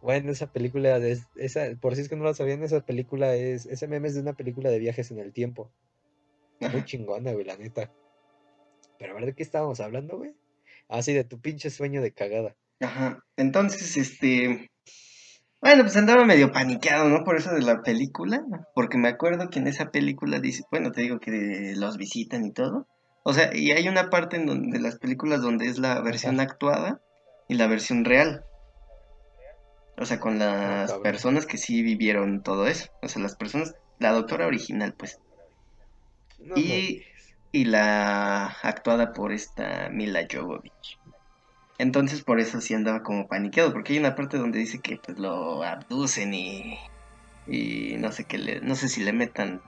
Bueno, 0.01 0.31
esa 0.31 0.51
película, 0.51 0.99
de, 0.99 1.17
esa, 1.35 1.67
por 1.79 1.95
si 1.95 2.01
es 2.01 2.09
que 2.09 2.17
no 2.17 2.25
lo 2.25 2.33
sabían, 2.33 2.61
esa 2.63 2.85
película 2.85 3.33
es, 3.35 3.67
ese 3.67 3.87
meme 3.87 4.09
es 4.09 4.15
de 4.15 4.21
una 4.21 4.33
película 4.33 4.69
de 4.69 4.79
viajes 4.79 5.11
en 5.11 5.19
el 5.19 5.31
tiempo. 5.31 5.71
Muy 6.59 6.69
Ajá. 6.69 6.85
chingona, 6.85 7.31
güey, 7.31 7.45
la 7.45 7.55
neta. 7.55 7.89
Pero 8.99 9.13
a 9.13 9.15
ver, 9.15 9.27
¿de 9.27 9.33
qué 9.33 9.43
estábamos 9.43 9.79
hablando, 9.79 10.17
güey? 10.17 10.33
Ah, 10.89 11.01
sí, 11.01 11.13
de 11.13 11.23
tu 11.23 11.39
pinche 11.39 11.69
sueño 11.69 12.01
de 12.01 12.11
cagada. 12.11 12.57
Ajá. 12.81 13.23
Entonces, 13.37 13.95
este. 13.95 14.67
Bueno, 15.61 15.83
pues 15.83 15.95
andaba 15.95 16.25
medio 16.25 16.51
paniqueado, 16.51 17.07
¿no? 17.09 17.23
Por 17.23 17.37
eso 17.37 17.53
de 17.53 17.61
la 17.61 17.81
película. 17.83 18.43
Porque 18.73 18.97
me 18.97 19.09
acuerdo 19.09 19.49
que 19.49 19.59
en 19.59 19.67
esa 19.67 19.91
película 19.91 20.39
dice. 20.39 20.63
Bueno, 20.71 20.91
te 20.91 21.01
digo 21.01 21.19
que 21.19 21.73
los 21.77 21.97
visitan 21.97 22.43
y 22.45 22.51
todo. 22.51 22.87
O 23.23 23.33
sea, 23.33 23.55
y 23.55 23.71
hay 23.71 23.87
una 23.87 24.09
parte 24.09 24.37
en 24.37 24.47
donde 24.47 24.79
las 24.79 24.97
películas 24.97 25.41
donde 25.41 25.67
es 25.67 25.77
la 25.77 26.01
versión 26.01 26.39
Ajá. 26.39 26.49
actuada 26.49 27.01
y 27.47 27.53
la 27.55 27.67
versión 27.67 28.03
real. 28.05 28.43
O 29.97 30.05
sea, 30.05 30.19
con 30.19 30.41
Ah, 30.41 30.45
las 30.45 30.87
cabrón. 30.89 31.03
personas 31.03 31.45
que 31.45 31.57
sí 31.59 31.83
vivieron 31.83 32.41
todo 32.41 32.65
eso. 32.67 32.89
O 33.03 33.07
sea, 33.07 33.21
las 33.21 33.35
personas. 33.35 33.75
La 33.99 34.11
doctora 34.13 34.47
original, 34.47 34.95
pues. 34.97 35.19
No 36.39 36.55
Y, 36.57 37.03
y 37.51 37.65
la 37.65 38.47
actuada 38.63 39.13
por 39.13 39.31
esta 39.31 39.89
Mila 39.91 40.21
Jovovich. 40.31 40.97
Entonces 41.81 42.23
por 42.23 42.39
eso 42.39 42.61
sí 42.61 42.73
andaba 42.73 43.03
como 43.03 43.27
paniqueado, 43.27 43.73
porque 43.73 43.93
hay 43.93 43.99
una 43.99 44.15
parte 44.15 44.37
donde 44.37 44.59
dice 44.59 44.81
que 44.81 44.97
pues 45.03 45.17
lo 45.19 45.63
abducen 45.63 46.33
y, 46.33 46.77
y 47.45 47.97
no 47.97 48.11
sé 48.11 48.25
qué 48.27 48.37
le, 48.39 48.61
no 48.61 48.75
sé 48.75 48.89
si 48.89 49.03
le 49.03 49.13
metan 49.13 49.63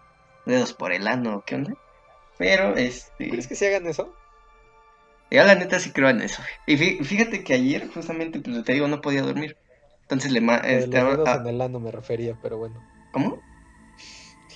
dedos 0.46 0.74
por 0.76 0.94
el 0.94 1.08
ano 1.08 1.38
o 1.38 1.44
qué 1.44 1.56
onda. 1.56 1.74
Pero 2.38 2.76
este, 2.78 3.26
¿Crees 3.30 3.48
que 3.48 3.56
se 3.56 3.68
hagan 3.68 3.88
eso? 3.88 4.18
yo 5.30 5.44
la 5.44 5.56
neta 5.56 5.80
sí 5.80 5.92
creo 5.92 6.10
en 6.10 6.22
eso. 6.22 6.42
Y 6.66 6.78
fí- 6.78 7.04
fíjate 7.04 7.44
que 7.44 7.54
ayer 7.54 7.90
justamente 7.90 8.40
pues 8.40 8.64
te 8.64 8.74
digo 8.74 8.88
no 8.88 9.02
podía 9.02 9.22
dormir. 9.24 9.58
Entonces 10.04 10.32
le 10.32 10.42
ma- 10.42 10.62
de 10.68 10.88
los 10.88 11.06
dedos 11.06 11.34
ah, 11.34 11.36
en 11.36 11.48
el 11.48 11.62
ano 11.62 11.80
me 11.80 11.90
refería, 11.92 12.36
pero 12.36 12.58
bueno. 12.58 12.86
¿Cómo? 13.12 13.46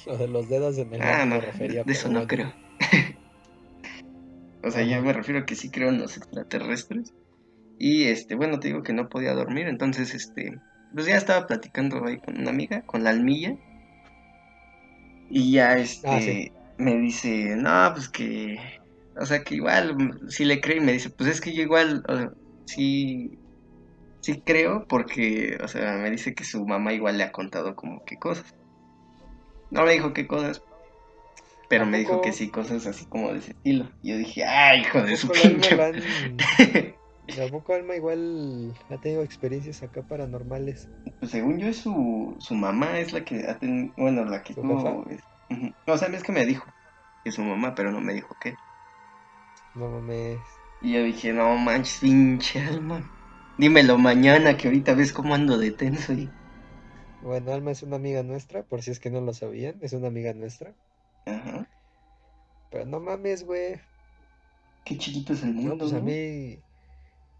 Lo 0.06 0.18
de 0.18 0.28
los 0.28 0.50
dedos 0.50 0.78
en 0.80 0.92
el 0.94 1.08
Ah, 1.08 1.08
ano 1.08 1.26
no, 1.26 1.36
me 1.36 1.40
refería, 1.42 1.84
de 1.84 1.94
eso 1.94 2.10
no 2.10 2.26
creo. 2.28 2.54
O 4.62 4.70
sea, 4.70 4.84
yo 4.84 5.02
Ajá. 5.02 5.02
me 5.02 5.14
refiero 5.14 5.40
a 5.40 5.46
que 5.48 5.56
sí 5.56 5.72
creo 5.72 5.90
en 5.90 5.98
los 6.00 6.16
extraterrestres. 6.16 7.12
Y 7.80 8.06
este, 8.06 8.36
bueno, 8.36 8.60
te 8.60 8.70
digo 8.70 8.84
que 8.84 8.94
no 8.94 9.08
podía 9.10 9.34
dormir, 9.34 9.68
entonces 9.68 10.14
este, 10.16 10.60
pues 10.94 11.06
ya 11.06 11.16
estaba 11.16 11.46
platicando 11.48 12.04
ahí 12.06 12.20
con 12.20 12.40
una 12.40 12.50
amiga, 12.50 12.82
con 12.84 13.04
la 13.04 13.12
almilla. 13.12 13.56
Y 15.30 15.52
ya 15.54 15.74
este 15.74 16.08
Ah, 16.08 16.20
sí. 16.20 16.52
me 16.78 16.98
dice, 16.98 17.56
"No, 17.56 17.92
pues 17.94 18.10
que 18.10 18.58
o 19.20 19.26
sea, 19.26 19.44
que 19.44 19.56
igual 19.56 19.96
sí 20.30 20.46
le 20.46 20.62
creo 20.62 20.78
y 20.78 20.86
me 20.86 20.94
dice, 20.94 21.10
"Pues 21.10 21.30
es 21.30 21.42
que 21.42 21.54
yo 21.54 21.62
igual 21.64 22.04
o 22.08 22.18
sea, 22.18 22.32
sí 22.66 23.40
sí 24.22 24.42
creo 24.46 24.86
porque, 24.90 25.58
o 25.64 25.68
sea, 25.68 25.98
me 25.98 26.12
dice 26.12 26.34
que 26.34 26.44
su 26.44 26.66
mamá 26.66 26.94
igual 26.94 27.18
le 27.18 27.24
ha 27.24 27.32
contado 27.32 27.76
como 27.76 28.02
que 28.06 28.18
cosas. 28.18 28.46
No 29.70 29.84
me 29.84 29.94
dijo 29.94 30.14
qué 30.14 30.28
cosas, 30.28 30.62
pero 31.70 31.84
¿A 31.84 31.88
me 31.88 32.00
dijo 32.00 32.22
que 32.22 32.32
sí 32.32 32.50
cosas 32.50 32.88
así 32.88 33.06
como 33.08 33.32
de 33.34 33.40
ese 33.40 33.52
estilo. 33.52 33.92
Y 34.02 34.12
yo 34.12 34.18
dije, 34.18 34.46
"Ay, 34.46 34.82
hijo 34.82 35.00
¿A 35.00 35.04
de 35.04 35.18
su 35.18 35.28
pinche 35.30 35.82
han... 35.82 35.94
¿A 37.42 37.48
poco 37.50 37.74
Alma 37.74 37.96
igual 37.96 38.74
ha 38.90 38.98
tenido 38.98 39.24
experiencias 39.24 39.82
acá 39.82 40.04
paranormales? 40.04 40.90
Pues 41.20 41.32
según 41.32 41.60
yo, 41.60 41.68
es 41.68 41.78
su, 41.78 42.36
su 42.40 42.56
mamá 42.56 43.00
es 43.00 43.14
la 43.14 43.24
que 43.24 43.46
ha 43.48 43.58
tenido, 43.60 43.94
bueno, 43.98 44.26
la 44.26 44.42
que 44.44 44.54
es- 44.54 44.60
ujú. 45.50 45.74
o 45.88 45.98
sea, 45.98 46.08
es 46.10 46.24
que 46.24 46.32
me 46.32 46.46
dijo 46.46 46.66
que 47.24 47.30
es 47.30 47.36
su 47.36 47.44
mamá, 47.44 47.76
pero 47.76 47.92
no 47.92 48.02
me 48.02 48.14
dijo 48.14 48.36
qué. 48.40 48.58
No 49.74 49.88
mames. 49.92 50.60
Y 50.82 50.94
yo 50.94 51.04
dije, 51.04 51.34
no 51.34 51.56
manches, 51.56 52.00
pinche 52.00 52.60
alma, 52.60 53.12
dímelo 53.58 54.00
mañana, 54.00 54.58
que 54.58 54.68
ahorita 54.68 54.96
ves 54.96 55.14
cómo 55.14 55.36
ando 55.36 55.58
de 55.60 55.70
tenso 55.72 56.14
y, 56.14 56.34
Bueno, 57.20 57.52
Alma 57.54 57.70
es 57.70 57.84
una 57.84 57.98
amiga 57.98 58.24
nuestra, 58.24 58.64
por 58.66 58.82
si 58.82 58.90
es 58.90 59.00
que 59.00 59.12
no 59.12 59.22
lo 59.22 59.32
sabían, 59.32 59.78
es 59.84 59.94
una 59.94 60.08
amiga 60.08 60.34
nuestra. 60.34 60.76
ajá, 61.26 61.68
Pero 62.70 62.86
no 62.86 63.00
mames, 63.02 63.44
güey. 63.44 63.82
qué 64.84 64.98
chiquito 64.98 65.34
es 65.34 65.44
el 65.44 65.54
No, 65.62 65.78
mundo, 65.78 65.78
pues 65.78 65.94
a 65.94 66.00
¿no? 66.00 66.02
mí, 66.02 66.64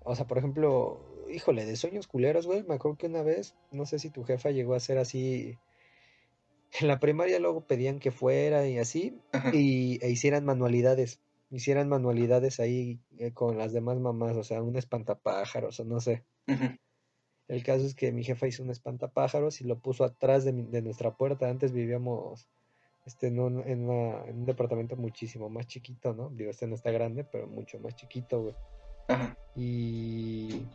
o 0.07 0.15
sea, 0.15 0.25
por 0.25 0.37
ejemplo, 0.37 0.99
híjole, 1.31 1.65
de 1.65 1.75
sueños 1.75 2.07
culeros, 2.07 2.45
güey. 2.47 2.63
Me 2.63 2.75
acuerdo 2.75 2.97
que 2.97 3.07
una 3.07 3.21
vez, 3.23 3.55
no 3.71 3.85
sé 3.85 3.99
si 3.99 4.09
tu 4.09 4.23
jefa 4.23 4.51
llegó 4.51 4.73
a 4.73 4.79
ser 4.79 4.97
así. 4.97 5.57
En 6.79 6.87
la 6.87 6.99
primaria 6.99 7.39
luego 7.39 7.61
pedían 7.61 7.99
que 7.99 8.11
fuera 8.11 8.67
y 8.67 8.77
así, 8.77 9.19
y, 9.53 10.03
e 10.03 10.09
hicieran 10.09 10.45
manualidades. 10.45 11.19
Hicieran 11.49 11.87
manualidades 11.87 12.59
ahí 12.59 12.99
eh, 13.19 13.31
con 13.31 13.57
las 13.57 13.71
demás 13.71 13.97
mamás, 13.99 14.35
o 14.35 14.43
sea, 14.43 14.61
un 14.61 14.75
espantapájaros, 14.75 15.79
o 15.79 15.85
no 15.85 16.01
sé. 16.01 16.23
El 17.47 17.63
caso 17.63 17.85
es 17.85 17.95
que 17.95 18.11
mi 18.11 18.23
jefa 18.25 18.47
hizo 18.47 18.61
un 18.63 18.69
espantapájaros 18.69 19.61
y 19.61 19.63
lo 19.63 19.79
puso 19.79 20.03
atrás 20.03 20.43
de, 20.43 20.51
mi- 20.51 20.63
de 20.69 20.81
nuestra 20.81 21.15
puerta. 21.15 21.49
Antes 21.49 21.71
vivíamos 21.71 22.49
este, 23.05 23.27
en 23.27 23.39
un, 23.39 23.61
en 23.65 23.89
una- 23.89 24.25
en 24.25 24.39
un 24.39 24.45
departamento 24.45 24.97
muchísimo 24.97 25.49
más 25.49 25.65
chiquito, 25.67 26.13
¿no? 26.13 26.29
Digo, 26.31 26.51
este 26.51 26.67
no 26.67 26.75
está 26.75 26.91
grande, 26.91 27.23
pero 27.23 27.47
mucho 27.47 27.79
más 27.79 27.95
chiquito, 27.95 28.41
güey. 28.41 28.55
Ajá, 29.07 29.37
Y, 29.55 30.67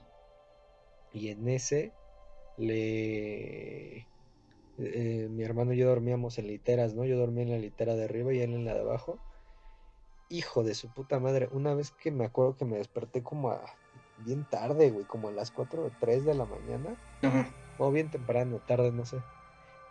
y 1.12 1.28
en 1.28 1.48
ese 1.48 1.92
le... 2.56 4.06
eh, 4.78 5.28
mi 5.30 5.42
hermano 5.42 5.72
y 5.72 5.78
yo 5.78 5.88
dormíamos 5.88 6.38
en 6.38 6.48
literas, 6.48 6.94
¿no? 6.94 7.04
Yo 7.04 7.18
dormía 7.18 7.44
en 7.44 7.50
la 7.50 7.58
litera 7.58 7.94
de 7.94 8.04
arriba 8.04 8.32
y 8.32 8.40
él 8.40 8.54
en 8.54 8.64
la 8.64 8.74
de 8.74 8.80
abajo. 8.80 9.18
Hijo 10.28 10.62
de 10.62 10.74
su 10.74 10.88
puta 10.92 11.20
madre, 11.20 11.48
una 11.52 11.74
vez 11.74 11.90
que 11.90 12.10
me 12.10 12.24
acuerdo 12.24 12.56
que 12.56 12.64
me 12.64 12.78
desperté 12.78 13.22
como 13.22 13.50
a 13.50 13.62
bien 14.24 14.44
tarde, 14.48 14.90
güey, 14.90 15.04
como 15.04 15.28
a 15.28 15.32
las 15.32 15.50
4 15.50 15.84
o 15.84 15.90
3 16.00 16.24
de 16.24 16.34
la 16.34 16.46
mañana, 16.46 16.96
ajá, 17.22 17.50
o 17.78 17.90
bien 17.90 18.10
temprano, 18.10 18.60
tarde, 18.66 18.92
no 18.92 19.04
sé, 19.04 19.18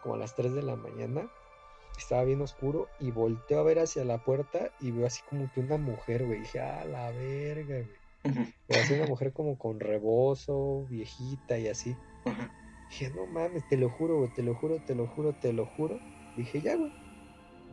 como 0.01 0.15
a 0.15 0.17
las 0.17 0.33
3 0.35 0.53
de 0.53 0.63
la 0.63 0.75
mañana, 0.75 1.29
estaba 1.97 2.23
bien 2.23 2.41
oscuro 2.41 2.87
y 2.99 3.11
volteo 3.11 3.59
a 3.59 3.63
ver 3.63 3.79
hacia 3.79 4.03
la 4.03 4.17
puerta 4.23 4.71
y 4.79 4.91
veo 4.91 5.05
así 5.05 5.21
como 5.29 5.51
que 5.53 5.59
una 5.59 5.77
mujer, 5.77 6.25
güey, 6.25 6.39
dije, 6.39 6.59
ah, 6.59 6.85
la 6.85 7.11
verga, 7.11 7.75
güey. 7.75 8.00
Pero 8.23 8.81
así 8.81 8.93
una 8.93 9.07
mujer 9.07 9.33
como 9.33 9.57
con 9.57 9.79
rebozo, 9.79 10.85
viejita 10.89 11.57
y 11.57 11.67
así. 11.67 11.95
ajá, 12.25 12.51
Dije, 12.89 13.09
no 13.15 13.25
mames, 13.25 13.67
te 13.69 13.77
lo 13.77 13.89
juro, 13.89 14.17
güey, 14.17 14.29
te 14.33 14.43
lo 14.43 14.53
juro, 14.53 14.79
te 14.85 14.95
lo 14.95 15.07
juro, 15.07 15.33
te 15.33 15.53
lo 15.53 15.65
juro. 15.65 15.99
Dije, 16.35 16.61
ya, 16.61 16.75
güey, 16.75 16.91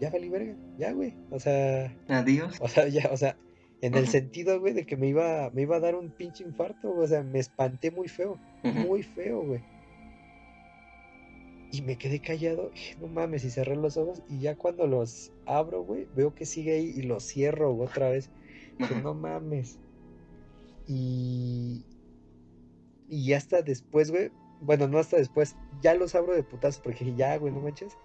ya 0.00 0.10
valí 0.10 0.28
verga, 0.28 0.54
ya, 0.78 0.92
güey. 0.92 1.14
O 1.30 1.40
sea, 1.40 1.92
adiós, 2.08 2.56
o 2.60 2.68
sea, 2.68 2.88
ya, 2.88 3.10
o 3.12 3.16
sea, 3.16 3.36
en 3.80 3.94
el 3.94 4.06
sentido, 4.08 4.60
güey, 4.60 4.74
de 4.74 4.86
que 4.86 4.96
me 4.96 5.08
iba, 5.08 5.50
me 5.50 5.62
iba 5.62 5.76
a 5.76 5.80
dar 5.80 5.94
un 5.94 6.10
pinche 6.10 6.44
infarto, 6.44 6.92
o 6.92 7.06
sea, 7.06 7.22
me 7.22 7.38
espanté 7.38 7.90
muy 7.90 8.08
feo, 8.08 8.38
muy 8.62 9.02
feo, 9.02 9.42
güey. 9.42 9.60
Y 11.70 11.82
me 11.82 11.98
quedé 11.98 12.20
callado, 12.20 12.70
dije, 12.70 12.96
no 13.00 13.08
mames, 13.08 13.44
y 13.44 13.50
cerré 13.50 13.76
los 13.76 13.96
ojos, 13.96 14.22
y 14.28 14.40
ya 14.40 14.56
cuando 14.56 14.86
los 14.86 15.32
abro, 15.46 15.82
güey, 15.82 16.06
veo 16.14 16.34
que 16.34 16.46
sigue 16.46 16.72
ahí 16.72 16.92
y 16.96 17.02
los 17.02 17.24
cierro, 17.24 17.76
otra 17.76 18.08
vez. 18.10 18.30
Dije, 18.78 18.94
no 19.02 19.14
mames. 19.14 19.78
Y, 20.88 21.84
y 23.08 23.32
hasta 23.34 23.60
después, 23.62 24.10
güey, 24.10 24.32
bueno, 24.60 24.88
no 24.88 24.98
hasta 24.98 25.18
después, 25.18 25.54
ya 25.82 25.94
los 25.94 26.14
abro 26.14 26.34
de 26.34 26.42
putazo 26.42 26.80
porque 26.82 27.04
dije, 27.04 27.16
ya, 27.18 27.36
güey, 27.36 27.52
no 27.52 27.60
manches. 27.60 27.96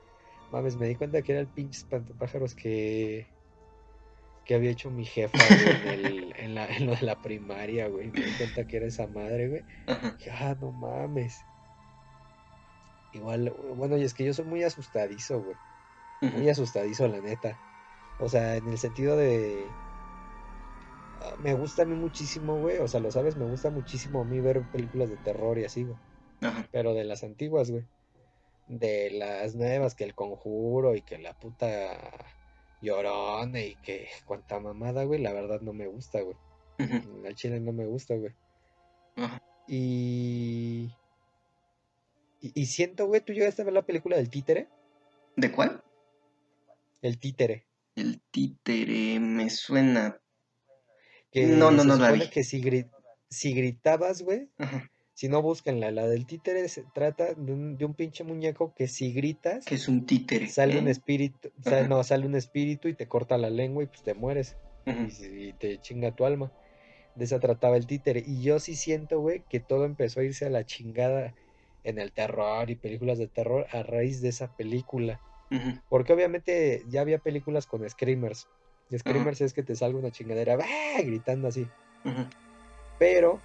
Mames, 0.52 0.75
me 0.75 0.88
di 0.88 0.96
cuenta 0.96 1.22
que 1.24 1.32
era 1.32 1.42
el 1.42 1.48
pinche 1.48 1.80
espantapájaros 1.80 2.54
que, 2.54 3.25
que 4.46 4.54
había 4.54 4.70
hecho 4.70 4.92
mi 4.92 5.06
jefa, 5.06 5.38
güey, 5.38 5.70
en, 5.70 5.88
el- 5.88 6.34
en 6.38 6.54
la, 6.56 6.68
en 6.68 6.86
lo 6.86 6.94
de 6.96 7.02
la 7.08 7.22
primaria, 7.22 7.88
güey. 7.88 8.12
Me 8.12 8.22
di 8.25 8.32
cuenta 8.34 8.68
que 8.68 8.78
era 8.78 8.86
esa 8.86 9.08
madre, 9.08 9.48
güey. 9.50 9.63
Dije, 10.20 10.30
ah, 10.32 10.56
no 10.62 10.72
mames. 10.72 11.40
Igual, 13.13 13.52
bueno, 13.75 13.98
y 13.98 14.04
es 14.04 14.13
que 14.13 14.25
yo 14.25 14.34
soy 14.34 14.46
muy 14.46 14.63
asustadizo, 14.63 15.42
güey. 15.42 15.56
Muy 16.22 16.50
asustadizo, 16.50 17.08
la 17.08 17.20
neta. 17.22 17.60
O 18.20 18.30
sea, 18.30 18.56
en 18.58 18.68
el 18.68 18.78
sentido 18.78 19.18
de... 19.18 19.66
Me 21.39 21.53
gusta 21.53 21.84
a 21.84 21.86
mí 21.86 21.96
muchísimo, 21.96 22.60
güey. 22.60 22.77
O 22.80 22.88
sea, 22.88 23.00
lo 23.00 23.12
sabes, 23.12 23.36
me 23.38 23.46
gusta 23.46 23.70
muchísimo 23.70 24.22
a 24.22 24.25
mí 24.25 24.39
ver 24.42 24.62
películas 24.72 25.10
de 25.10 25.18
terror 25.18 25.58
y 25.60 25.65
así, 25.65 25.84
güey. 25.86 25.98
ajá, 26.42 26.70
Pero 26.72 26.94
de 26.94 27.03
las 27.06 27.24
antiguas, 27.24 27.72
güey. 27.72 27.84
De 28.68 29.12
las 29.12 29.56
nuevas, 29.56 29.96
que 29.96 30.03
el 30.06 30.15
conjuro 30.15 30.96
y 30.96 31.01
que 31.01 31.18
la 31.20 31.34
puta 31.34 31.98
llorona 32.82 33.62
y 33.62 33.75
que 33.77 34.08
cuanta 34.25 34.60
mamada, 34.60 35.03
güey. 35.06 35.22
La 35.22 35.34
verdad 35.34 35.62
no 35.62 35.74
me 35.74 35.88
gusta, 35.88 36.22
güey. 36.22 36.38
ujú, 36.80 37.24
La 37.24 37.34
chile 37.34 37.60
no 37.60 37.74
me 37.74 37.86
gusta, 37.86 38.15
güey. 38.15 38.34
ajá. 39.15 39.39
Y... 39.68 40.92
Y, 42.42 42.51
y 42.62 42.65
siento, 42.68 43.08
güey, 43.08 43.22
¿tú 43.22 43.34
llegaste 43.34 43.62
a 43.62 43.65
ver 43.65 43.74
la 43.74 43.86
película 43.86 44.18
del 44.18 44.30
títere? 44.30 44.68
¿De 45.36 45.51
cuál? 45.51 45.84
El 47.03 47.20
títere. 47.20 47.68
El 47.96 48.22
títere 48.32 49.20
me 49.20 49.50
suena, 49.50 50.20
Que 51.34 51.48
no, 51.48 51.72
no, 51.72 51.84
no 51.84 51.98
supone 51.98 52.30
que 52.30 52.44
si, 52.44 52.62
gri- 52.62 52.90
si 53.30 53.54
gritabas, 53.54 54.22
güey, 54.22 54.48
si 55.16 55.28
no 55.30 55.42
búsquenla, 55.42 55.92
la 55.92 56.08
del 56.08 56.25
títere 56.28 56.70
se 56.70 56.84
trata 56.94 57.34
de 57.34 57.52
un, 57.52 57.78
de 57.78 57.86
un 57.86 57.96
pinche 57.96 58.24
muñeco 58.24 58.74
que 58.75 58.88
si 58.88 59.12
gritas, 59.13 59.66
que 59.66 59.75
es 59.75 59.88
un 59.88 60.06
títere, 60.06 60.48
sale 60.48 60.80
un 60.80 60.88
¿eh? 60.88 60.92
espíritu, 60.92 61.52
no, 61.90 62.04
sale 62.04 62.28
un 62.28 62.36
espíritu 62.36 62.88
y 62.88 62.94
te 62.94 63.08
corta 63.08 63.38
la 63.38 63.50
lengua 63.50 63.84
y 63.84 63.88
pues 63.88 64.04
te 64.04 64.13
mueres 64.13 64.56
y, 64.86 65.48
y 65.48 65.54
te 65.54 65.80
chinga 65.82 66.12
tu 66.12 66.25
alma. 66.25 66.52
De 67.16 67.25
esa 67.25 67.40
trataba 67.40 67.78
el 67.78 67.86
títere. 67.86 68.24
Y 68.25 68.42
yo 68.42 68.60
sí 68.60 68.75
siento, 68.75 69.20
güey, 69.20 69.44
que 69.48 69.60
todo 69.60 69.86
empezó 69.86 70.20
a 70.20 70.24
irse 70.24 70.48
a 70.48 70.50
la 70.50 70.66
chingada 70.66 71.36
en 71.84 72.00
el 72.00 72.12
terror 72.12 72.70
y 72.72 72.75
películas 72.75 73.20
de 73.20 73.28
terror 73.28 73.68
a 73.72 73.84
raíz 73.84 74.22
de 74.22 74.30
esa 74.30 74.48
película. 74.56 75.22
Porque 75.90 76.12
obviamente 76.13 76.84
ya 76.90 77.02
había 77.02 77.20
películas 77.20 77.68
con 77.68 77.88
screamers. 77.88 78.48
Y 78.90 78.98
screamers 78.98 79.42
es 79.42 79.54
que 79.54 79.63
te 79.63 79.75
salga 79.75 79.98
una 80.00 80.12
chingadera 80.12 80.58
gritando 81.04 81.48
así. 81.48 81.68
Pero 83.00 83.40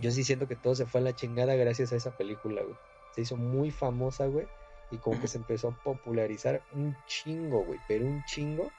yo 0.00 0.10
sí 0.10 0.24
siento 0.24 0.46
que 0.48 0.56
todo 0.56 0.74
se 0.74 0.86
fue 0.86 1.00
a 1.00 1.04
la 1.04 1.14
chingada 1.14 1.54
gracias 1.54 1.92
a 1.92 1.96
esa 1.96 2.16
película, 2.16 2.62
güey. 2.62 2.76
Se 3.14 3.22
hizo 3.22 3.36
muy 3.36 3.70
famosa, 3.70 4.26
güey. 4.26 4.46
Y 4.90 4.98
como 4.98 5.20
que 5.20 5.28
se 5.28 5.38
empezó 5.38 5.68
a 5.68 5.82
popularizar 5.82 6.62
un 6.74 6.96
chingo, 7.06 7.64
güey. 7.64 7.78
Pero 7.88 8.04
un 8.06 8.22
chingo. 8.24 8.70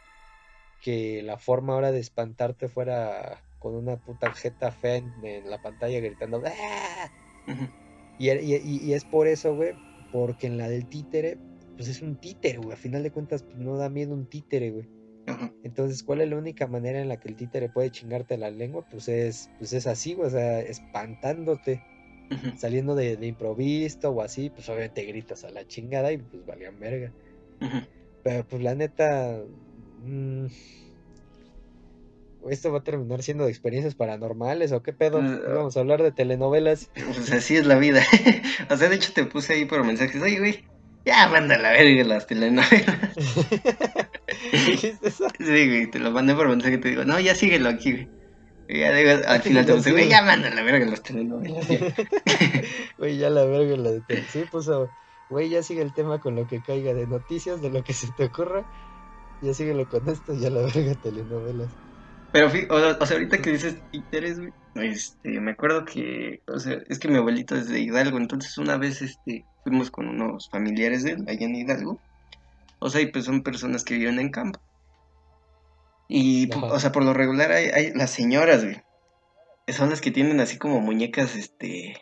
Que 0.83 1.23
la 1.23 1.37
forma 1.37 1.73
ahora 1.73 1.91
de 1.91 1.99
espantarte 1.99 2.67
fuera 2.67 3.41
con 3.59 3.73
una 3.73 3.95
puta 3.95 4.31
jeta 4.33 4.71
fea 4.71 4.97
en, 4.97 5.11
en 5.25 5.49
la 5.49 5.61
pantalla 5.61 5.99
gritando. 5.99 6.43
¡ah! 6.45 7.09
Y- 8.19 8.29
y 8.31 8.93
es 8.93 9.03
por 9.03 9.27
eso, 9.27 9.55
güey. 9.55 9.71
Porque 10.11 10.47
en 10.47 10.57
la 10.57 10.69
del 10.69 10.87
títere, 10.87 11.37
pues 11.75 11.87
es 11.89 12.01
un 12.01 12.17
títere, 12.17 12.57
güey. 12.57 12.73
A 12.73 12.77
final 12.77 13.01
de 13.03 13.11
cuentas, 13.11 13.41
pues 13.43 13.57
no 13.57 13.77
da 13.77 13.89
miedo 13.89 14.13
un 14.13 14.27
títere, 14.27 14.69
güey. 14.71 14.87
Entonces, 15.63 16.03
¿cuál 16.03 16.21
es 16.21 16.29
la 16.29 16.37
única 16.37 16.67
manera 16.67 17.01
en 17.01 17.09
la 17.09 17.17
que 17.17 17.27
el 17.27 17.35
títere 17.35 17.69
puede 17.69 17.91
chingarte 17.91 18.37
la 18.37 18.51
lengua? 18.51 18.85
Pues 18.89 19.07
es, 19.07 19.49
pues 19.57 19.73
es 19.73 19.87
así, 19.87 20.15
o 20.19 20.29
sea, 20.29 20.59
espantándote, 20.61 21.81
saliendo 22.57 22.95
de, 22.95 23.17
de 23.17 23.27
improviso 23.27 24.11
o 24.11 24.21
así, 24.21 24.49
pues 24.49 24.67
obviamente 24.69 25.03
gritas 25.05 25.43
a 25.43 25.49
la 25.49 25.65
chingada 25.67 26.11
y 26.11 26.17
pues 26.17 26.45
valían 26.45 26.79
verga. 26.79 27.11
Pero 28.23 28.47
pues 28.47 28.61
la 28.61 28.75
neta, 28.75 29.39
mm, 30.03 30.45
esto 32.49 32.71
va 32.71 32.79
a 32.79 32.83
terminar 32.83 33.23
siendo 33.23 33.45
de 33.45 33.51
experiencias 33.51 33.95
paranormales 33.95 34.71
o 34.71 34.81
qué 34.83 34.93
pedo. 34.93 35.19
Pues, 35.19 35.31
ah. 35.47 35.53
Vamos 35.53 35.77
a 35.77 35.79
hablar 35.79 36.03
de 36.03 36.11
telenovelas. 36.11 36.89
Pues 37.15 37.31
así 37.31 37.55
es 37.55 37.65
la 37.65 37.75
vida. 37.75 38.03
o 38.69 38.77
sea, 38.77 38.89
de 38.89 38.95
hecho 38.95 39.13
te 39.13 39.25
puse 39.25 39.53
ahí 39.53 39.65
por 39.65 39.83
mensajes. 39.83 40.21
Oye, 40.21 40.39
güey, 40.39 40.63
ya 41.05 41.27
manda 41.27 41.57
la 41.57 41.71
verga 41.71 42.03
las 42.03 42.27
telenovelas. 42.27 43.15
¿Dijiste 44.65 45.07
eso? 45.07 45.27
Sí, 45.37 45.45
güey, 45.45 45.89
te 45.89 45.99
lo 45.99 46.11
mandé 46.11 46.35
por 46.35 46.47
mensaje 46.49 46.75
y 46.75 46.79
te 46.79 46.89
digo, 46.89 47.05
no, 47.05 47.19
ya 47.19 47.35
síguelo 47.35 47.69
aquí, 47.69 47.91
güey. 47.91 48.09
Y 48.67 48.79
ya 48.79 48.91
digo, 48.93 49.11
al 49.27 49.41
final 49.41 49.65
te 49.65 49.73
puse, 49.73 49.91
güey, 49.91 50.09
ya 50.09 50.23
manda 50.23 50.49
la 50.49 50.63
verga 50.63 50.85
las 50.85 51.03
telenovelas. 51.03 51.67
ya". 51.67 51.79
Güey, 52.97 53.17
ya 53.17 53.29
la 53.29 53.45
verga 53.45 53.75
la 53.77 53.91
de 53.91 54.01
Sí, 54.31 54.43
puso, 54.51 54.89
güey, 55.29 55.49
ya 55.49 55.61
sigue 55.61 55.81
el 55.81 55.93
tema 55.93 56.19
con 56.19 56.35
lo 56.35 56.47
que 56.47 56.61
caiga 56.61 56.93
de 56.93 57.05
noticias, 57.05 57.61
de 57.61 57.69
lo 57.69 57.83
que 57.83 57.93
se 57.93 58.11
te 58.13 58.25
ocurra. 58.25 58.65
Ya 59.41 59.53
síguelo 59.53 59.87
con 59.87 60.07
esto, 60.09 60.33
ya 60.33 60.49
la 60.49 60.61
verga 60.61 60.95
telenovelas. 60.95 61.69
Pero, 62.31 62.47
o 62.47 63.05
sea, 63.05 63.17
ahorita 63.17 63.37
que 63.37 63.51
dices 63.51 63.77
títeres, 63.91 64.39
güey, 64.39 64.51
este, 64.75 65.39
me 65.39 65.51
acuerdo 65.51 65.85
que, 65.85 66.41
o 66.47 66.59
sea, 66.59 66.79
es 66.87 66.99
que 66.99 67.07
mi 67.07 67.17
abuelito 67.17 67.55
es 67.55 67.69
de 67.69 67.79
Hidalgo, 67.79 68.17
entonces 68.17 68.57
una 68.57 68.77
vez, 68.77 69.01
este, 69.01 69.45
fuimos 69.63 69.91
con 69.91 70.07
unos 70.07 70.49
familiares 70.49 71.03
de 71.03 71.11
él, 71.11 71.23
allá 71.27 71.45
en 71.45 71.55
Hidalgo, 71.55 72.01
o 72.85 72.89
sea, 72.91 73.01
y 73.01 73.07
pues 73.07 73.25
son 73.25 73.41
personas 73.41 73.83
que 73.83 73.97
viven 73.97 74.19
en 74.19 74.29
campo. 74.29 74.59
Y, 76.07 76.53
Ajá. 76.53 76.67
o 76.67 76.79
sea, 76.79 76.91
por 76.91 77.03
lo 77.03 77.15
regular 77.15 77.51
hay, 77.51 77.69
hay 77.69 77.93
las 77.93 78.11
señoras, 78.11 78.63
güey, 78.63 78.79
son 79.69 79.89
las 79.89 80.01
que 80.01 80.11
tienen 80.11 80.39
así 80.39 80.59
como 80.59 80.81
muñecas, 80.81 81.35
este, 81.35 81.95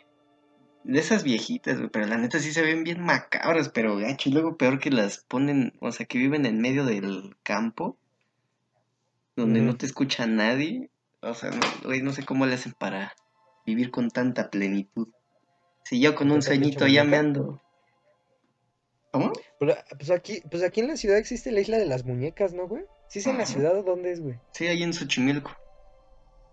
de 0.83 0.99
esas 0.99 1.23
viejitas, 1.23 1.77
güey, 1.77 1.89
pero 1.89 2.05
la 2.05 2.17
neta 2.17 2.37
sí 2.39 2.51
se 2.51 2.63
ven 2.63 2.83
bien 2.83 3.01
macabras, 3.01 3.69
pero 3.69 3.95
gacho, 3.95 4.27
y 4.27 4.33
luego 4.33 4.57
peor 4.57 4.79
que 4.79 4.91
las 4.91 5.19
ponen, 5.19 5.71
o 5.79 5.89
sea, 5.93 6.05
que 6.05 6.17
viven 6.17 6.45
en 6.45 6.59
medio 6.59 6.83
del 6.83 7.37
campo, 7.43 7.95
donde 9.37 9.61
no 9.61 9.77
te 9.77 9.85
escucha 9.85 10.27
nadie, 10.27 10.89
o 11.21 11.33
sea, 11.33 11.51
no, 11.51 11.61
güey, 11.85 12.01
no 12.01 12.11
sé 12.11 12.25
cómo 12.25 12.45
le 12.45 12.55
hacen 12.55 12.73
para 12.73 13.15
vivir 13.65 13.89
con 13.89 14.09
tanta 14.09 14.49
plenitud. 14.49 15.07
Si 15.85 16.01
yo 16.01 16.13
con 16.13 16.27
un 16.27 16.39
¿Nunca 16.39 16.49
te 16.49 16.55
han 16.55 16.61
dicho 16.61 16.79
sueñito 16.79 16.87
ya 16.93 17.05
me 17.05 17.15
ando. 17.15 17.61
¿Cómo? 19.13 19.31
Pero, 19.59 19.75
pues 19.95 20.09
aquí, 20.09 20.41
pues 20.49 20.63
aquí 20.63 20.81
en 20.81 20.87
la 20.87 20.97
ciudad 20.97 21.17
existe 21.19 21.51
la 21.51 21.61
isla 21.61 21.77
de 21.77 21.85
las 21.85 22.03
muñecas, 22.03 22.53
¿no, 22.53 22.67
güey? 22.67 22.83
¿Sí 23.07 23.19
es 23.19 23.27
en 23.27 23.37
la 23.37 23.45
ciudad 23.45 23.77
o 23.77 23.83
dónde 23.83 24.11
es, 24.11 24.19
güey? 24.21 24.39
Sí, 24.53 24.65
ahí 24.65 24.81
en 24.81 24.91
Xochimilco, 24.91 25.51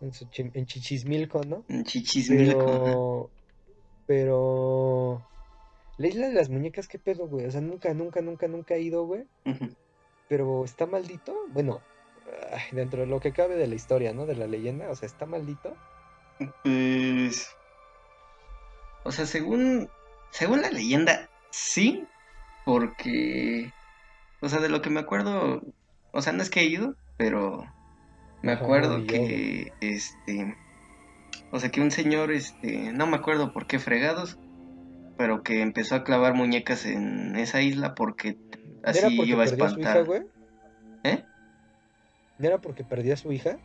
En, 0.02 0.12
Xochim- 0.12 0.50
en 0.52 0.66
Chichismilco, 0.66 1.40
¿no? 1.44 1.64
en 1.70 1.84
Chichismilco. 1.84 2.58
Pero, 2.58 3.30
pero, 4.06 5.26
la 5.96 6.06
isla 6.06 6.28
de 6.28 6.34
las 6.34 6.50
muñecas, 6.50 6.86
¿qué 6.86 6.98
pedo, 6.98 7.26
güey? 7.28 7.46
O 7.46 7.50
sea, 7.50 7.62
nunca, 7.62 7.94
nunca, 7.94 8.20
nunca, 8.20 8.46
nunca 8.46 8.74
he 8.74 8.82
ido, 8.82 9.06
güey. 9.06 9.24
Pero 10.28 10.64
está 10.66 10.84
maldito. 10.84 11.34
Bueno, 11.48 11.80
dentro 12.72 13.00
de 13.00 13.06
lo 13.06 13.20
que 13.20 13.32
cabe 13.32 13.56
de 13.56 13.68
la 13.68 13.74
historia, 13.74 14.12
¿no? 14.12 14.26
De 14.26 14.36
la 14.36 14.46
leyenda, 14.46 14.90
o 14.90 14.94
sea, 14.94 15.06
está 15.06 15.24
maldito. 15.24 15.74
Pues. 16.62 17.48
O 19.04 19.12
sea, 19.12 19.24
según. 19.24 19.88
Según 20.30 20.60
la 20.60 20.70
leyenda, 20.70 21.28
sí. 21.50 22.06
Porque. 22.64 23.72
O 24.40 24.48
sea, 24.48 24.60
de 24.60 24.68
lo 24.68 24.82
que 24.82 24.90
me 24.90 25.00
acuerdo. 25.00 25.62
O 26.12 26.22
sea, 26.22 26.32
no 26.32 26.42
es 26.42 26.50
que 26.50 26.60
he 26.60 26.64
ido, 26.64 26.94
pero. 27.16 27.66
Me 28.42 28.52
acuerdo 28.52 29.06
que. 29.06 29.72
Este. 29.80 30.56
O 31.52 31.58
sea, 31.58 31.70
que 31.70 31.80
un 31.80 31.90
señor, 31.90 32.30
este. 32.32 32.92
No 32.92 33.06
me 33.06 33.16
acuerdo 33.16 33.52
por 33.52 33.66
qué 33.66 33.78
fregados. 33.78 34.38
Pero 35.16 35.42
que 35.42 35.60
empezó 35.60 35.96
a 35.96 36.04
clavar 36.04 36.32
muñecas 36.34 36.86
en 36.86 37.36
esa 37.36 37.60
isla 37.60 37.94
porque 37.94 38.38
¿No 38.82 38.88
era 38.88 38.90
así 38.90 39.16
porque 39.16 39.30
iba 39.30 39.44
a 39.44 39.46
perdió 39.46 39.64
a 39.64 39.68
su 39.68 39.80
hija, 39.80 39.88
espantar. 39.90 40.04
güey? 40.06 40.22
¿Eh? 41.04 41.24
¿No 42.38 42.46
era 42.46 42.58
porque 42.58 42.84
perdió 42.84 43.12
a 43.12 43.16
su 43.18 43.30
hija? 43.30 43.58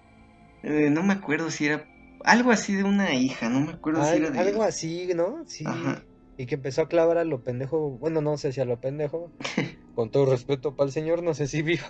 Eh, 0.63 0.89
no 0.91 1.03
me 1.03 1.13
acuerdo 1.13 1.49
si 1.51 1.67
era. 1.67 1.85
Algo 2.25 2.51
así 2.51 2.75
de 2.75 2.83
una 2.83 3.13
hija, 3.13 3.47
no 3.49 3.61
me 3.61 3.71
acuerdo 3.71 4.03
si 4.03 4.17
era 4.17 4.31
de. 4.31 4.39
algo 4.39 4.63
así, 4.63 5.09
¿no? 5.15 5.43
Sí. 5.45 5.63
Ajá. 5.65 6.01
Y 6.37 6.45
que 6.47 6.55
empezó 6.55 6.81
a 6.81 6.87
clavar 6.89 7.17
a 7.17 7.23
lo 7.23 7.43
pendejo. 7.43 7.91
Bueno, 7.91 8.21
no 8.21 8.37
sé 8.37 8.51
si 8.51 8.59
a 8.61 8.65
lo 8.65 8.79
pendejo. 8.81 9.31
Con 9.95 10.11
todo 10.11 10.25
respeto 10.25 10.75
para 10.75 10.87
el 10.87 10.93
señor, 10.93 11.23
no 11.23 11.33
sé 11.33 11.47
si 11.47 11.61
viva. 11.61 11.87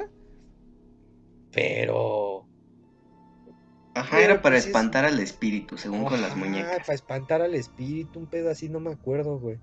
Pero. 1.51 2.47
Ajá, 3.95 4.17
Pero 4.17 4.33
era 4.33 4.41
para 4.41 4.55
pues 4.55 4.63
es- 4.63 4.67
espantar 4.67 5.05
al 5.05 5.19
espíritu, 5.19 5.77
según 5.77 6.03
con 6.03 6.21
las 6.21 6.35
muñecas. 6.35 6.79
para 6.79 6.93
espantar 6.93 7.41
al 7.41 7.55
espíritu, 7.55 8.19
un 8.19 8.27
pedo 8.27 8.49
así, 8.51 8.67
no 8.67 8.81
me 8.81 8.91
acuerdo, 8.91 9.39
güey. 9.39 9.57